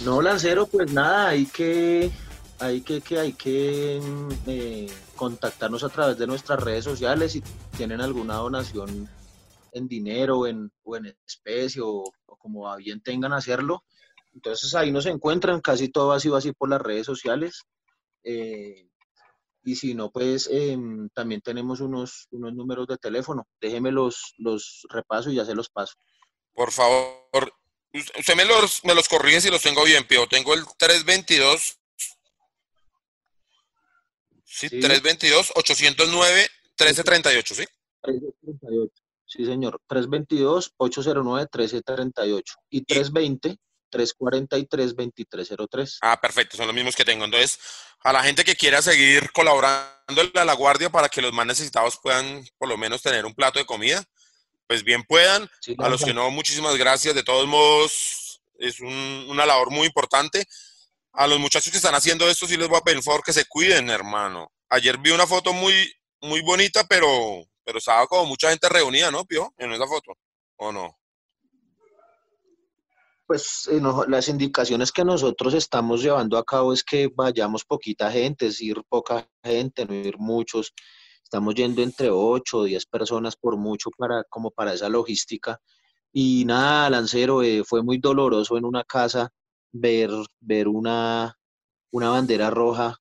No, 0.03 0.19
Lancero, 0.19 0.65
pues 0.65 0.91
nada, 0.91 1.27
hay 1.27 1.45
que, 1.45 2.09
hay 2.57 2.81
que, 2.81 3.19
hay 3.19 3.33
que 3.33 4.01
eh, 4.47 4.91
contactarnos 5.15 5.83
a 5.83 5.89
través 5.89 6.17
de 6.17 6.25
nuestras 6.25 6.59
redes 6.59 6.83
sociales 6.83 7.33
si 7.33 7.43
tienen 7.77 8.01
alguna 8.01 8.33
donación 8.37 9.07
en 9.73 9.87
dinero 9.87 10.47
en, 10.47 10.71
o 10.83 10.95
en 10.95 11.15
especie 11.27 11.83
o, 11.85 12.11
como 12.25 12.75
bien 12.77 12.99
tengan 12.99 13.33
hacerlo. 13.33 13.83
Entonces 14.33 14.73
ahí 14.73 14.91
nos 14.91 15.05
encuentran, 15.05 15.61
casi 15.61 15.89
todo 15.89 16.13
ha 16.13 16.19
sido 16.19 16.35
así 16.35 16.51
por 16.51 16.67
las 16.69 16.81
redes 16.81 17.05
sociales. 17.05 17.61
Eh, 18.23 18.88
y 19.69 19.75
si 19.75 19.93
no, 19.93 20.09
pues 20.09 20.49
em, 20.51 21.09
también 21.09 21.41
tenemos 21.41 21.79
unos, 21.79 22.27
unos 22.31 22.53
números 22.53 22.87
de 22.87 22.97
teléfono. 22.97 23.47
Déjeme 23.61 23.91
los, 23.91 24.33
los 24.37 24.85
repaso 24.89 25.29
y 25.29 25.35
ya 25.35 25.45
se 25.45 25.53
los 25.53 25.69
paso. 25.69 25.93
Por 26.53 26.71
favor, 26.71 27.53
usted 27.93 28.35
me 28.35 28.45
los, 28.45 28.83
me 28.83 28.95
los 28.95 29.07
corrige 29.07 29.41
si 29.41 29.51
los 29.51 29.61
tengo 29.61 29.83
bien, 29.83 30.07
Pío. 30.07 30.27
Tengo 30.27 30.53
el 30.53 30.63
322. 30.77 31.77
Sí, 34.43 34.67
Sí. 34.67 34.79
322 34.79 35.53
809 35.55 36.47
1338, 36.79 37.55
¿sí? 37.55 37.65
1338. 38.03 39.09
Sí, 39.29 39.45
señor. 39.45 39.79
322-809-1338 39.87 42.43
y 42.71 42.83
320-343-2303. 43.89 45.97
Ah, 46.01 46.19
perfecto, 46.21 46.57
son 46.57 46.67
los 46.67 46.75
mismos 46.75 46.95
que 46.95 47.05
tengo. 47.05 47.25
Entonces, 47.25 47.59
a 48.01 48.13
la 48.13 48.23
gente 48.23 48.43
que 48.43 48.55
quiera 48.55 48.81
seguir 48.81 49.31
colaborando 49.31 50.21
a 50.35 50.45
la 50.45 50.53
guardia 50.53 50.89
para 50.89 51.09
que 51.09 51.21
los 51.21 51.33
más 51.33 51.45
necesitados 51.45 51.97
puedan 52.01 52.45
por 52.57 52.69
lo 52.69 52.77
menos 52.77 53.01
tener 53.01 53.25
un 53.25 53.33
plato 53.33 53.59
de 53.59 53.65
comida, 53.65 54.03
pues 54.67 54.83
bien 54.83 55.03
puedan. 55.03 55.49
Sí, 55.61 55.75
A 55.79 55.89
los 55.89 56.03
que 56.03 56.13
no, 56.13 56.29
muchísimas 56.31 56.75
gracias. 56.77 57.15
De 57.15 57.23
todos 57.23 57.47
modos, 57.47 58.41
es 58.57 58.79
un- 58.79 59.25
una 59.29 59.45
labor 59.45 59.71
muy 59.71 59.87
importante. 59.87 60.45
A 61.13 61.27
los 61.27 61.39
muchachos 61.39 61.71
que 61.71 61.77
están 61.77 61.95
haciendo 61.95 62.29
esto, 62.29 62.47
sí 62.47 62.55
les 62.55 62.67
voy 62.67 62.77
a 62.77 62.81
pedir 62.81 62.97
por 62.99 63.05
favor 63.05 63.23
que 63.23 63.33
se 63.33 63.45
cuiden, 63.45 63.89
hermano. 63.89 64.51
Ayer 64.69 64.97
vi 64.99 65.09
una 65.11 65.25
foto 65.25 65.53
muy, 65.53 65.91
muy 66.21 66.41
bonita, 66.41 66.85
pero, 66.87 67.43
pero 67.63 67.79
estaba 67.79 68.05
como 68.05 68.25
mucha 68.25 68.49
gente 68.51 68.69
reunida, 68.69 69.09
¿no, 69.09 69.25
Pío? 69.25 69.51
En 69.57 69.71
esa 69.73 69.87
foto, 69.87 70.13
¿o 70.57 70.71
no? 70.71 70.98
Pues 73.29 73.69
eh, 73.71 73.79
no, 73.79 74.05
las 74.05 74.27
indicaciones 74.27 74.91
que 74.91 75.05
nosotros 75.05 75.53
estamos 75.53 76.01
llevando 76.01 76.35
a 76.35 76.43
cabo 76.43 76.73
es 76.73 76.83
que 76.83 77.11
vayamos 77.13 77.63
poquita 77.63 78.11
gente, 78.11 78.47
es 78.47 78.59
ir 78.59 78.81
poca 78.89 79.29
gente, 79.43 79.85
no 79.85 79.93
ir 79.93 80.17
muchos. 80.17 80.73
Estamos 81.21 81.53
yendo 81.53 81.83
entre 81.83 82.09
8 82.09 82.57
o 82.57 82.63
10 82.63 82.87
personas 82.87 83.35
por 83.35 83.55
mucho 83.55 83.91
para, 83.95 84.23
como 84.23 84.49
para 84.49 84.73
esa 84.73 84.89
logística. 84.89 85.59
Y 86.11 86.43
nada, 86.45 86.89
Lancero, 86.89 87.43
eh, 87.43 87.61
fue 87.63 87.83
muy 87.83 87.99
doloroso 87.99 88.57
en 88.57 88.65
una 88.65 88.83
casa 88.83 89.29
ver, 89.71 90.09
ver 90.39 90.67
una, 90.67 91.37
una 91.91 92.09
bandera 92.09 92.49
roja 92.49 92.95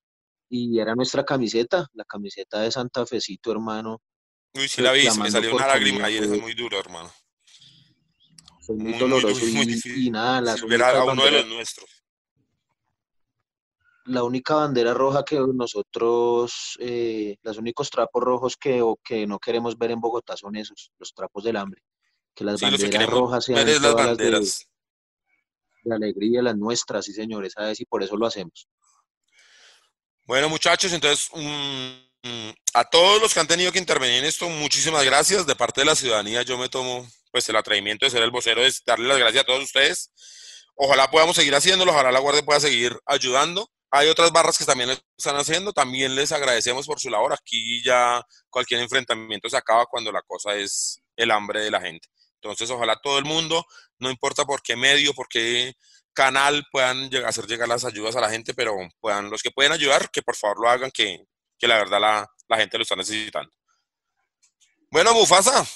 y 0.51 0.79
era 0.79 0.95
nuestra 0.95 1.25
camiseta, 1.25 1.87
la 1.95 2.05
camiseta 2.05 2.61
de 2.61 2.71
Santa 2.71 3.07
Fecito, 3.07 3.51
hermano. 3.51 4.03
Uy, 4.55 4.69
sí 4.69 4.83
la 4.83 4.93
vi, 4.93 5.11
se 5.11 5.19
me 5.21 5.31
salió 5.31 5.57
una 5.57 5.69
lágrima 5.69 6.05
ayer, 6.05 6.25
es 6.25 6.39
muy 6.39 6.53
duro, 6.53 6.79
hermano. 6.79 7.11
Fue 8.69 8.77
muy, 8.77 8.85
Muy, 8.85 8.93
muy 8.93 9.01
doloroso 9.01 9.47
muy 9.47 9.81
y- 9.97 10.11
nada, 10.11 10.43
las 10.43 10.61
a, 10.61 10.67
uno 10.67 10.75
de 10.75 11.31
banderas- 11.31 11.33
los 11.47 11.47
nuestros. 11.55 11.91
la 14.05 14.25
única 14.25 14.57
bandera 14.57 14.93
roja 14.93 15.25
que 15.25 15.37
nosotros, 15.55 16.77
eh, 16.79 17.37
los 17.43 17.57
únicos 17.57 17.89
trapos 17.89 18.23
rojos 18.23 18.57
que, 18.59 18.83
o 18.83 18.97
que 19.03 19.27
no 19.27 19.39
queremos 19.39 19.79
ver 19.79 19.93
en 19.93 20.01
Bogotá 20.01 20.37
son 20.37 20.55
esos, 20.57 20.91
los 20.99 21.15
trapos 21.15 21.45
del 21.45 21.57
hambre. 21.57 21.81
Que 22.35 22.45
las 22.45 22.61
Sí, 22.61 22.67
los 22.67 22.79
que 22.79 22.89
banderas 22.91 23.09
rojas 23.11 23.45
sean 23.47 23.67
es 23.67 23.81
las 23.81 23.91
todas 23.93 24.07
las 24.07 24.19
de, 24.19 24.25
banderas. 24.25 24.69
de 25.85 25.95
alegría, 25.95 26.43
las 26.43 26.57
nuestras, 26.59 27.07
sí 27.07 27.15
señores, 27.15 27.55
¿sabes? 27.55 27.81
Y 27.81 27.87
por 27.87 28.03
eso 28.03 28.19
lo 28.19 28.27
hacemos. 28.27 28.69
Bueno, 30.27 30.51
muchachos, 30.51 30.93
entonces, 30.93 31.31
mm, 31.35 32.29
mm, 32.29 32.51
a 32.75 32.85
todos 32.85 33.21
los 33.23 33.33
que 33.33 33.41
han 33.41 33.47
tenido 33.47 33.73
que 33.73 33.79
intervenir 33.79 34.19
en 34.19 34.25
esto, 34.27 34.47
muchísimas 34.51 35.05
gracias. 35.07 35.47
De 35.47 35.57
parte 35.57 35.81
de 35.81 35.87
la 35.87 35.95
ciudadanía, 35.95 36.43
yo 36.43 36.59
me 36.59 36.69
tomo 36.69 37.07
pues 37.31 37.49
el 37.49 37.57
atrevimiento 37.57 38.07
de 38.07 38.11
ser 38.11 38.23
el 38.23 38.31
vocero, 38.31 38.63
de 38.63 38.73
darle 38.87 39.09
las 39.09 39.19
gracias 39.19 39.43
a 39.43 39.47
todos 39.47 39.65
ustedes. 39.65 40.11
Ojalá 40.75 41.11
podamos 41.11 41.37
seguir 41.37 41.55
haciéndolo, 41.55 41.93
ojalá 41.93 42.13
la 42.13 42.21
Guardia 42.21 42.45
pueda 42.45 42.61
seguir 42.61 42.99
ayudando. 43.05 43.69
Hay 43.91 44.09
otras 44.09 44.31
barras 44.33 44.59
que 44.59 44.65
también 44.65 44.91
están 45.17 45.37
haciendo, 45.37 45.73
también 45.73 46.15
les 46.15 46.31
agradecemos 46.31 46.87
por 46.87 47.01
su 47.01 47.11
labor. 47.11 47.33
Aquí 47.33 47.83
ya 47.83 48.23
cualquier 48.51 48.81
enfrentamiento 48.81 49.49
se 49.49 49.57
acaba 49.57 49.87
cuando 49.87 50.13
la 50.13 50.23
cosa 50.23 50.55
es 50.55 51.01
el 51.17 51.31
hambre 51.31 51.63
de 51.63 51.71
la 51.71 51.81
gente. 51.81 52.09
Entonces, 52.35 52.71
ojalá 52.71 52.97
todo 53.03 53.19
el 53.19 53.25
mundo, 53.25 53.65
no 53.99 54.11
importa 54.11 54.45
por 54.45 54.63
qué 54.63 54.77
medio, 54.77 55.15
por 55.15 55.29
qué 55.29 55.75
canal 56.13 56.65
puedan 56.71 57.11
hacer 57.25 57.47
llegar 57.47 57.69
las 57.69 57.85
ayudas 57.85 58.15
a 58.17 58.21
la 58.21 58.31
gente, 58.31 58.55
pero 58.55 58.77
puedan, 59.01 59.31
los 59.31 59.43
que 59.43 59.51
pueden 59.51 59.73
ayudar, 59.73 60.11
que 60.11 60.23
por 60.23 60.37
favor 60.37 60.61
lo 60.61 60.69
hagan, 60.69 60.91
que, 60.91 61.25
la 61.61 61.77
verdad 61.77 62.01
la, 62.01 62.31
la 62.49 62.57
gente 62.57 62.77
lo 62.77 62.83
está 62.83 62.97
necesitando. 62.97 63.51
Bueno, 64.91 65.13
Mufasa, 65.15 65.67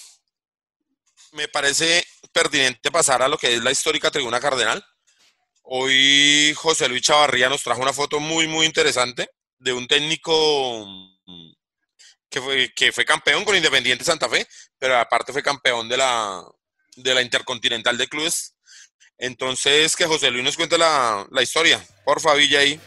me 1.32 1.48
parece 1.48 2.06
pertinente 2.32 2.90
pasar 2.90 3.22
a 3.22 3.28
lo 3.28 3.38
que 3.38 3.54
es 3.54 3.62
la 3.62 3.70
histórica 3.72 4.10
tribuna 4.10 4.40
cardenal. 4.40 4.84
Hoy 5.62 6.52
José 6.56 6.88
Luis 6.88 7.02
Chavarría 7.02 7.48
nos 7.48 7.62
trajo 7.62 7.82
una 7.82 7.92
foto 7.92 8.20
muy, 8.20 8.46
muy 8.46 8.66
interesante 8.66 9.28
de 9.58 9.72
un 9.72 9.86
técnico 9.86 10.86
mm, 11.26 11.52
que 12.28 12.92
fue, 12.92 13.04
campeón 13.04 13.44
con 13.44 13.56
Independiente 13.56 14.04
Santa 14.04 14.28
Fe, 14.28 14.46
pero 14.78 14.98
aparte 14.98 15.32
fue 15.32 15.42
campeón 15.42 15.88
de 15.88 15.96
la, 15.96 16.42
de 16.96 17.14
la 17.14 17.22
Intercontinental 17.22 17.96
de 17.96 18.08
Clubes. 18.08 18.54
Entonces, 19.18 19.94
que 19.94 20.06
José 20.06 20.30
Luis 20.30 20.44
nos 20.44 20.56
cuente 20.56 20.78
la, 20.78 21.26
la 21.30 21.42
historia. 21.42 21.84
Porfa, 22.04 22.34
Villa 22.34 22.60
ahí. 22.60 22.80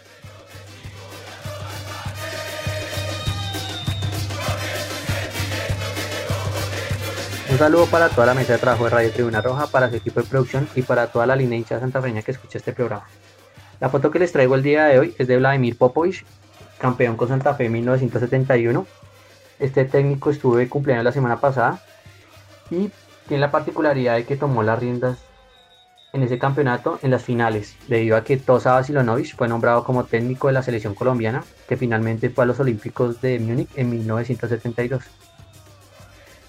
Un 7.56 7.60
saludo 7.60 7.86
para 7.86 8.10
toda 8.10 8.28
la 8.28 8.34
mesa 8.34 8.52
de 8.52 8.60
trabajo 8.60 8.84
de 8.84 8.90
Radio 8.90 9.12
Tribuna 9.14 9.40
Roja, 9.40 9.68
para 9.68 9.90
su 9.90 9.96
equipo 9.96 10.22
de 10.22 10.28
producción 10.28 10.68
y 10.76 10.82
para 10.82 11.08
toda 11.08 11.26
la 11.26 11.38
línea 11.38 11.58
hincha 11.58 11.80
santafreña 11.80 12.22
que 12.22 12.32
escucha 12.32 12.58
este 12.58 12.74
programa. 12.74 13.06
La 13.80 13.88
foto 13.88 14.12
que 14.12 14.20
les 14.20 14.34
traigo 14.34 14.56
el 14.56 14.62
día 14.62 14.88
de 14.88 15.00
hoy 15.00 15.16
es 15.18 15.26
de 15.26 15.38
Vladimir 15.38 15.78
Popovich, 15.78 16.26
campeón 16.80 17.16
con 17.16 17.30
Santa 17.30 17.54
Fe 17.54 17.68
en 17.68 17.72
1971. 17.72 18.86
Este 19.58 19.86
técnico 19.86 20.32
estuvo 20.32 20.58
de 20.58 20.68
cumpleaños 20.68 21.06
la 21.06 21.14
semana 21.14 21.40
pasada 21.40 21.82
y 22.70 22.92
tiene 23.26 23.40
la 23.40 23.52
particularidad 23.52 24.16
de 24.16 24.26
que 24.26 24.36
tomó 24.36 24.62
las 24.62 24.78
riendas 24.78 25.20
en 26.12 26.24
ese 26.24 26.38
campeonato 26.38 27.00
en 27.04 27.12
las 27.12 27.24
finales, 27.24 27.78
debido 27.88 28.18
a 28.18 28.26
que 28.26 28.36
Tosa 28.36 28.84
fue 28.84 29.48
nombrado 29.48 29.86
como 29.86 30.04
técnico 30.04 30.48
de 30.48 30.54
la 30.54 30.62
selección 30.62 30.94
colombiana, 30.94 31.46
que 31.70 31.78
finalmente 31.78 32.30
fue 32.30 32.44
a 32.44 32.48
los 32.48 32.60
Olímpicos 32.60 33.22
de 33.22 33.40
Múnich 33.40 33.70
en 33.78 33.92
1972. 33.92 35.06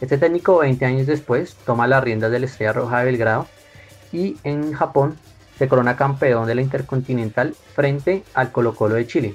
Este 0.01 0.18
técnico 0.18 0.59
20 0.59 0.84
años 0.84 1.07
después 1.07 1.55
toma 1.64 1.86
las 1.86 2.05
riendas 2.05 2.30
de 2.30 2.38
la 2.38 2.47
Estrella 2.47 2.74
Roja 2.74 2.99
de 2.99 3.07
Belgrado 3.07 3.47
y 4.12 4.36
en 4.44 4.74
Japón 4.74 5.16
se 5.59 5.68
corona 5.68 5.97
campeón 5.97 6.47
de 6.47 6.55
la 6.55 6.61
Intercontinental 6.61 7.55
frente 7.74 8.22
al 8.34 8.53
Colo 8.53 8.74
Colo 8.74 8.97
de 8.97 9.07
Chile. 9.07 9.34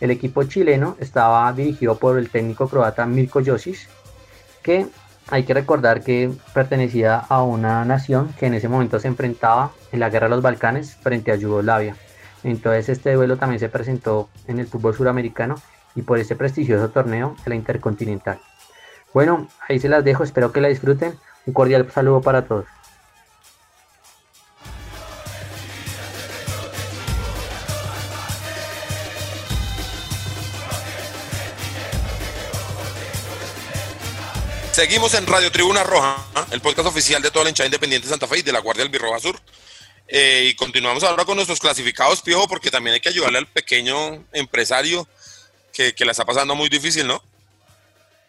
El 0.00 0.10
equipo 0.10 0.44
chileno 0.44 0.96
estaba 1.00 1.50
dirigido 1.54 1.98
por 1.98 2.18
el 2.18 2.28
técnico 2.28 2.68
croata 2.68 3.06
Mirko 3.06 3.40
Josic, 3.44 3.88
que 4.62 4.86
hay 5.28 5.44
que 5.44 5.54
recordar 5.54 6.02
que 6.02 6.30
pertenecía 6.52 7.16
a 7.16 7.42
una 7.42 7.84
nación 7.86 8.34
que 8.38 8.46
en 8.46 8.54
ese 8.54 8.68
momento 8.68 9.00
se 9.00 9.08
enfrentaba 9.08 9.72
en 9.92 10.00
la 10.00 10.10
guerra 10.10 10.26
de 10.26 10.34
los 10.34 10.42
Balcanes 10.42 10.94
frente 10.96 11.32
a 11.32 11.36
Yugoslavia. 11.36 11.96
Entonces 12.44 12.90
este 12.90 13.14
duelo 13.14 13.38
también 13.38 13.60
se 13.60 13.70
presentó 13.70 14.28
en 14.46 14.58
el 14.58 14.66
fútbol 14.66 14.94
suramericano 14.94 15.56
y 15.94 16.02
por 16.02 16.18
este 16.18 16.36
prestigioso 16.36 16.90
torneo 16.90 17.34
de 17.44 17.48
la 17.48 17.56
Intercontinental. 17.56 18.38
Bueno, 19.16 19.48
ahí 19.66 19.80
se 19.80 19.88
las 19.88 20.04
dejo, 20.04 20.24
espero 20.24 20.52
que 20.52 20.60
la 20.60 20.68
disfruten. 20.68 21.18
Un 21.46 21.54
cordial 21.54 21.90
saludo 21.90 22.20
para 22.20 22.44
todos. 22.44 22.66
Seguimos 34.72 35.14
en 35.14 35.26
Radio 35.26 35.50
Tribuna 35.50 35.82
Roja, 35.82 36.22
el 36.50 36.60
podcast 36.60 36.86
oficial 36.86 37.22
de 37.22 37.30
toda 37.30 37.44
la 37.44 37.48
hinchada 37.48 37.68
independiente 37.68 38.06
de 38.06 38.10
Santa 38.10 38.26
Fe 38.26 38.40
y 38.40 38.42
de 38.42 38.52
la 38.52 38.58
Guardia 38.58 38.84
del 38.84 38.92
Birroja 38.92 39.18
Sur. 39.18 39.40
Eh, 40.08 40.50
y 40.50 40.54
continuamos 40.56 41.04
ahora 41.04 41.24
con 41.24 41.36
nuestros 41.36 41.58
clasificados, 41.58 42.20
Piojo, 42.20 42.46
porque 42.48 42.70
también 42.70 42.92
hay 42.92 43.00
que 43.00 43.08
ayudarle 43.08 43.38
al 43.38 43.46
pequeño 43.46 44.26
empresario 44.34 45.08
que, 45.72 45.94
que 45.94 46.04
la 46.04 46.10
está 46.10 46.26
pasando 46.26 46.54
muy 46.54 46.68
difícil, 46.68 47.06
¿no? 47.06 47.22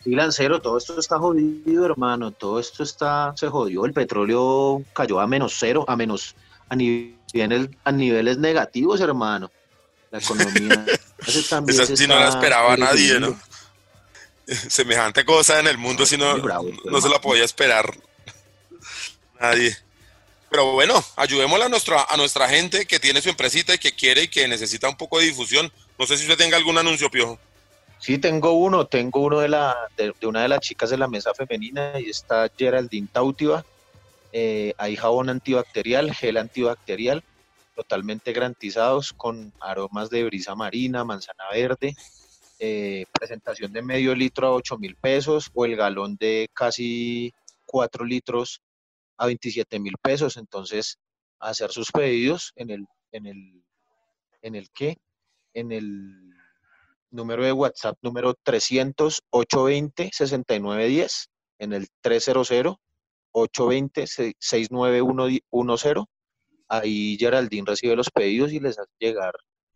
Sí, 0.03 0.11
Lancero, 0.15 0.61
todo 0.61 0.77
esto 0.77 0.99
está 0.99 1.17
jodido, 1.17 1.85
hermano. 1.85 2.31
Todo 2.31 2.59
esto 2.59 2.83
está, 2.83 3.33
se 3.35 3.47
jodió. 3.47 3.85
El 3.85 3.93
petróleo 3.93 4.83
cayó 4.93 5.19
a 5.19 5.27
menos 5.27 5.55
cero, 5.59 5.85
a 5.87 5.95
menos, 5.95 6.35
a 6.69 6.75
niveles, 6.75 7.69
a 7.83 7.91
niveles 7.91 8.37
negativos, 8.37 9.01
hermano. 9.01 9.51
La 10.11 10.19
economía. 10.19 10.85
también 11.49 11.81
Esa 11.81 11.95
sí 11.95 12.07
no 12.07 12.15
la 12.15 12.29
esperaba 12.29 12.77
nadie. 12.77 13.19
¿no? 13.19 13.37
Semejante 14.69 15.25
cosa 15.25 15.59
en 15.59 15.67
el 15.67 15.77
mundo, 15.77 16.05
si 16.05 16.17
no, 16.17 16.37
bravo, 16.41 16.69
no 16.85 17.01
se 17.01 17.09
la 17.09 17.19
podía 17.19 17.43
esperar 17.43 17.93
nadie. 19.39 19.75
Pero 20.49 20.71
bueno, 20.71 21.03
ayudémosle 21.17 21.65
a 21.65 21.69
nuestra, 21.69 22.05
a 22.07 22.15
nuestra 22.15 22.47
gente 22.47 22.85
que 22.85 22.99
tiene 22.99 23.21
su 23.21 23.29
empresita 23.29 23.73
y 23.73 23.77
que 23.77 23.93
quiere 23.93 24.23
y 24.23 24.27
que 24.29 24.47
necesita 24.47 24.87
un 24.87 24.95
poco 24.95 25.19
de 25.19 25.25
difusión. 25.25 25.71
No 25.99 26.05
sé 26.05 26.17
si 26.17 26.23
usted 26.23 26.37
tenga 26.37 26.55
algún 26.55 26.77
anuncio, 26.77 27.11
Piojo. 27.11 27.37
Sí, 27.99 28.19
tengo 28.19 28.53
uno, 28.53 28.85
tengo 28.85 29.21
uno 29.21 29.39
de, 29.39 29.49
la, 29.49 29.75
de, 29.97 30.13
una 30.25 30.43
de 30.43 30.47
las 30.47 30.59
chicas 30.59 30.89
de 30.89 30.97
la 30.97 31.07
mesa 31.07 31.33
femenina 31.33 31.99
y 31.99 32.09
está 32.09 32.49
Geraldine 32.55 33.07
Tautiva. 33.11 33.65
Eh, 34.31 34.73
hay 34.77 34.95
jabón 34.95 35.29
antibacterial, 35.29 36.13
gel 36.13 36.37
antibacterial, 36.37 37.23
totalmente 37.75 38.33
garantizados 38.33 39.13
con 39.13 39.51
aromas 39.59 40.09
de 40.09 40.23
brisa 40.25 40.53
marina, 40.53 41.03
manzana 41.03 41.45
verde, 41.51 41.95
eh, 42.59 43.05
presentación 43.11 43.73
de 43.73 43.81
medio 43.81 44.13
litro 44.13 44.47
a 44.47 44.51
8 44.53 44.77
mil 44.77 44.95
pesos 44.95 45.49
o 45.53 45.65
el 45.65 45.75
galón 45.75 46.17
de 46.17 46.49
casi 46.53 47.33
4 47.65 48.05
litros 48.05 48.61
a 49.17 49.25
27 49.25 49.79
mil 49.79 49.95
pesos. 50.01 50.37
Entonces, 50.37 50.99
hacer 51.39 51.71
sus 51.71 51.91
pedidos 51.91 52.53
en 52.55 52.69
el, 52.69 52.87
en 53.11 53.25
el, 53.25 53.63
en 54.43 54.55
el 54.55 54.69
qué, 54.71 54.97
en 55.53 55.71
el 55.71 56.26
número 57.11 57.43
de 57.43 57.51
WhatsApp 57.51 57.97
número 58.01 58.33
300 58.43 59.21
820 59.29 60.09
6910 60.13 61.29
en 61.59 61.73
el 61.73 61.87
300 62.01 62.77
820 63.31 64.07
69110 64.39 66.05
ahí 66.69 67.17
Geraldine 67.19 67.65
recibe 67.67 67.95
los 67.95 68.09
pedidos 68.09 68.51
y 68.51 68.59
les 68.59 68.77
hace 68.77 68.91
llegar 68.99 69.33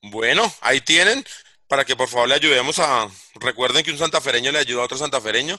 Bueno, 0.00 0.50
ahí 0.62 0.80
tienen, 0.80 1.22
para 1.66 1.84
que 1.84 1.96
por 1.96 2.08
favor 2.08 2.28
le 2.28 2.36
ayudemos 2.36 2.78
a... 2.78 3.10
Recuerden 3.34 3.84
que 3.84 3.90
un 3.90 3.98
santafereño 3.98 4.50
le 4.52 4.60
ayuda 4.60 4.80
a 4.80 4.86
otro 4.86 4.96
santafereño 4.96 5.58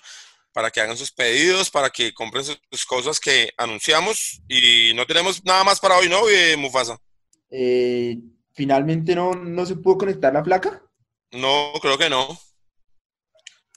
para 0.53 0.71
que 0.71 0.81
hagan 0.81 0.97
sus 0.97 1.11
pedidos, 1.11 1.69
para 1.69 1.91
que 1.91 2.11
compren 2.13 2.45
sus 2.45 2.85
cosas 2.85 3.19
que 3.19 3.51
anunciamos. 3.57 4.41
Y 4.47 4.93
no 4.95 5.05
tenemos 5.05 5.45
nada 5.45 5.63
más 5.63 5.79
para 5.79 5.97
hoy, 5.97 6.09
¿no, 6.09 6.27
eh, 6.29 6.57
Mufasa? 6.57 6.97
Eh, 7.51 8.17
Finalmente 8.53 9.15
no, 9.15 9.33
no 9.33 9.65
se 9.65 9.75
pudo 9.75 9.97
conectar 9.97 10.31
la 10.31 10.43
placa. 10.43 10.81
No, 11.31 11.73
creo 11.81 11.97
que 11.97 12.09
no. 12.09 12.39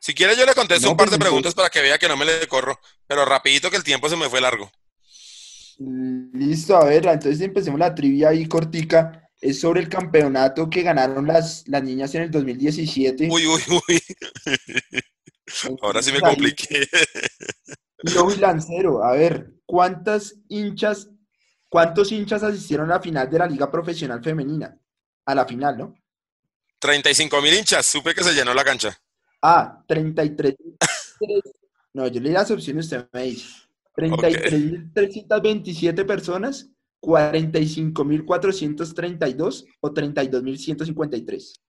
Si 0.06 0.14
quiere 0.14 0.36
yo 0.36 0.46
le 0.46 0.54
contesto 0.54 0.88
un 0.88 0.96
par 0.96 1.10
de 1.10 1.18
preguntas 1.18 1.52
para 1.52 1.68
que 1.68 1.82
vea 1.82 1.98
que 1.98 2.06
no 2.06 2.16
me 2.16 2.24
le 2.24 2.46
corro, 2.46 2.78
pero 3.08 3.24
rapidito 3.24 3.72
que 3.72 3.76
el 3.76 3.82
tiempo 3.82 4.08
se 4.08 4.14
me 4.14 4.30
fue 4.30 4.40
largo. 4.40 4.70
Listo, 5.78 6.76
a 6.76 6.84
ver, 6.84 7.04
entonces 7.06 7.40
empecemos 7.40 7.80
la 7.80 7.92
trivia 7.92 8.28
ahí 8.28 8.46
cortica. 8.46 9.28
Es 9.40 9.58
sobre 9.58 9.80
el 9.80 9.88
campeonato 9.88 10.70
que 10.70 10.82
ganaron 10.82 11.26
las, 11.26 11.66
las 11.66 11.82
niñas 11.82 12.14
en 12.14 12.22
el 12.22 12.30
2017. 12.30 13.26
Uy, 13.32 13.48
uy, 13.48 13.62
uy. 13.68 14.00
Ahora 15.82 16.00
sí 16.04 16.12
me 16.12 16.20
compliqué. 16.20 16.88
y 18.04 18.36
Lancero, 18.38 19.02
a 19.02 19.10
ver, 19.10 19.54
¿cuántas 19.66 20.36
hinchas, 20.48 21.08
cuántos 21.68 22.12
hinchas 22.12 22.44
asistieron 22.44 22.92
a 22.92 22.94
la 22.94 23.02
final 23.02 23.28
de 23.28 23.40
la 23.40 23.46
Liga 23.48 23.68
Profesional 23.72 24.22
Femenina? 24.22 24.78
A 25.24 25.34
la 25.34 25.44
final, 25.44 25.76
¿no? 25.76 25.94
35 26.78 27.42
mil 27.42 27.54
hinchas, 27.54 27.84
supe 27.84 28.14
que 28.14 28.22
se 28.22 28.34
llenó 28.34 28.54
la 28.54 28.62
cancha. 28.62 28.96
Ah, 29.42 29.84
33. 29.86 30.56
no, 31.94 32.08
yo 32.08 32.20
leí 32.20 32.32
las 32.32 32.50
opciones, 32.50 32.86
usted 32.86 33.06
me 33.12 33.24
dice. 33.24 33.66
33.327 33.96 36.06
personas, 36.06 36.70
45.432 37.00 39.64
o 39.80 39.90
32.153. 39.90 41.60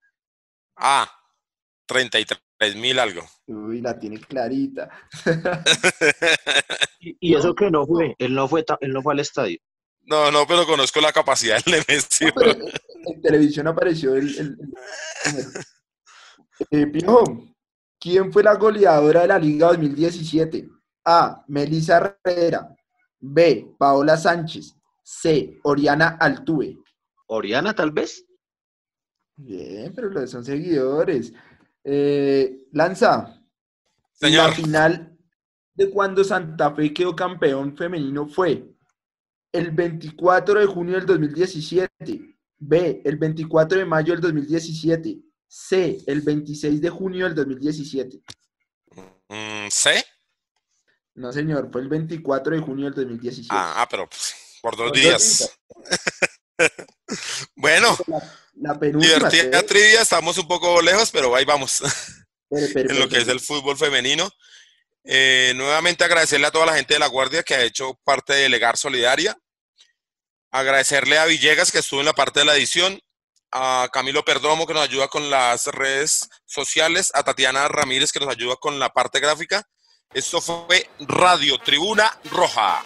Ah, 0.76 1.10
33.000 1.88 3.00
algo. 3.00 3.22
Uy, 3.48 3.82
la 3.82 3.98
tiene 3.98 4.20
clarita. 4.20 4.90
y, 7.00 7.36
eso 7.36 7.56
que 7.56 7.72
no 7.72 7.88
fue, 7.88 8.16
él 8.20 8.34
no 8.34 8.48
fue, 8.48 8.66
él 8.82 8.94
no 8.94 9.02
fue 9.02 9.14
al 9.14 9.22
estadio. 9.22 9.58
No, 10.02 10.30
no, 10.32 10.46
pero 10.48 10.66
conozco 10.66 11.00
la 11.02 11.12
capacidad 11.12 11.62
del 11.64 11.84
Nemesio. 11.88 12.34
en 13.06 13.22
televisión 13.22 13.68
apareció 13.68 14.16
el... 14.16 14.38
el, 14.38 14.58
eh, 16.72 16.88
¿Quién 18.00 18.32
fue 18.32 18.44
la 18.44 18.56
goleadora 18.56 19.22
de 19.22 19.28
la 19.28 19.40
Liga 19.40 19.68
2017? 19.68 20.70
A. 21.06 21.44
Melissa 21.48 22.20
Herrera. 22.24 22.76
B. 23.20 23.74
Paola 23.78 24.18
Sánchez. 24.18 24.76
C. 25.04 25.60
Oriana 25.64 26.18
Altuve. 26.20 26.78
Oriana, 27.28 27.74
tal 27.74 27.92
vez. 27.92 28.26
Bien, 29.36 29.94
pero 29.96 30.28
son 30.28 30.44
seguidores. 30.44 31.34
Eh, 31.84 32.68
Lanza. 32.72 33.42
Señor. 34.12 34.50
La 34.50 34.52
final 34.56 35.18
de 35.74 35.90
cuando 35.90 36.24
Santa 36.24 36.74
Fe 36.74 36.94
quedó 36.94 37.16
campeón 37.16 37.78
femenino 37.78 38.28
fue 38.28 38.68
el 39.52 39.72
24 39.72 40.60
de 40.60 40.66
junio 40.66 40.96
del 40.96 41.06
2017. 41.06 42.36
B. 42.60 43.02
El 43.06 43.18
24 43.18 43.78
de 43.80 43.86
mayo 43.86 44.14
del 44.14 44.22
2017. 44.22 45.20
C, 45.48 45.98
el 46.08 46.22
26 46.22 46.82
de 46.82 46.90
junio 46.90 47.26
del 47.26 47.36
2017. 47.36 48.22
Mm, 49.30 49.68
¿C? 49.70 50.06
No, 51.16 51.32
señor, 51.32 51.70
fue 51.72 51.82
el 51.82 51.90
24 51.90 52.56
de 52.56 52.62
junio 52.62 52.86
del 52.86 52.96
2017. 52.96 53.48
Ah, 53.50 53.82
ah 53.82 53.88
pero 53.90 54.08
pues, 54.08 54.36
por 54.62 54.76
dos 54.76 54.92
días. 54.92 55.58
bueno, 57.56 57.98
la, 58.56 58.74
divertida 58.74 59.64
trivia, 59.64 60.02
estamos 60.02 60.38
un 60.38 60.48
poco 60.48 60.82
lejos, 60.82 61.10
pero 61.12 61.36
ahí 61.36 61.46
vamos. 61.46 61.82
en 62.50 63.00
lo 63.00 63.10
que 63.10 63.18
es 63.18 63.28
el 63.28 63.40
fútbol 63.40 63.78
femenino. 63.78 64.30
Eh, 65.04 65.54
nuevamente 65.56 66.04
agradecerle 66.04 66.48
a 66.48 66.52
toda 66.52 66.66
la 66.66 66.76
gente 66.76 66.94
de 66.94 67.00
La 67.00 67.08
Guardia 67.08 67.44
que 67.44 67.56
ha 67.56 67.64
hecho 67.64 68.00
parte 68.04 68.34
de 68.34 68.50
Legar 68.50 68.78
Solidaria. 68.78 69.38
Agradecerle 70.52 71.18
a 71.18 71.26
Villegas 71.26 71.72
que 71.72 71.80
estuvo 71.80 72.02
en 72.02 72.06
la 72.06 72.14
parte 72.14 72.42
de 72.42 72.46
la 72.46 72.56
edición 72.56 73.00
a 73.52 73.88
Camilo 73.92 74.24
Perdomo 74.24 74.66
que 74.66 74.74
nos 74.74 74.84
ayuda 74.84 75.08
con 75.08 75.30
las 75.30 75.68
redes 75.68 76.30
sociales, 76.46 77.12
a 77.14 77.24
Tatiana 77.24 77.68
Ramírez 77.68 78.12
que 78.12 78.20
nos 78.20 78.30
ayuda 78.30 78.56
con 78.56 78.80
la 78.80 78.90
parte 78.90 79.20
gráfica. 79.20 79.64
Esto 80.14 80.42
fue 80.42 80.90
Radio 81.00 81.58
Tribuna 81.60 82.12
Roja. 82.32 82.84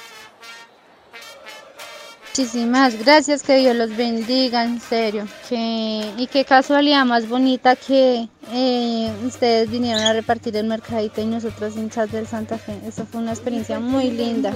Muchísimas 2.31 2.97
gracias, 2.97 3.43
que 3.43 3.57
Dios 3.57 3.75
los 3.75 3.95
bendiga, 3.97 4.63
en 4.63 4.79
serio. 4.79 5.27
Que, 5.49 6.13
y 6.15 6.27
qué 6.27 6.45
casualidad 6.45 7.03
más 7.03 7.27
bonita 7.27 7.75
que 7.75 8.29
eh, 8.53 9.13
ustedes 9.25 9.69
vinieron 9.69 10.01
a 10.01 10.13
repartir 10.13 10.55
el 10.55 10.65
mercadito 10.65 11.19
y 11.19 11.25
nosotros 11.25 11.75
hinchas 11.75 12.09
del 12.09 12.25
Santa 12.25 12.57
Fe. 12.57 12.79
Eso 12.87 13.05
fue 13.05 13.19
una 13.19 13.31
experiencia 13.31 13.79
muy 13.81 14.11
linda, 14.11 14.53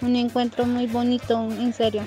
un 0.00 0.16
encuentro 0.16 0.64
muy 0.64 0.86
bonito, 0.86 1.38
en 1.38 1.74
serio. 1.74 2.02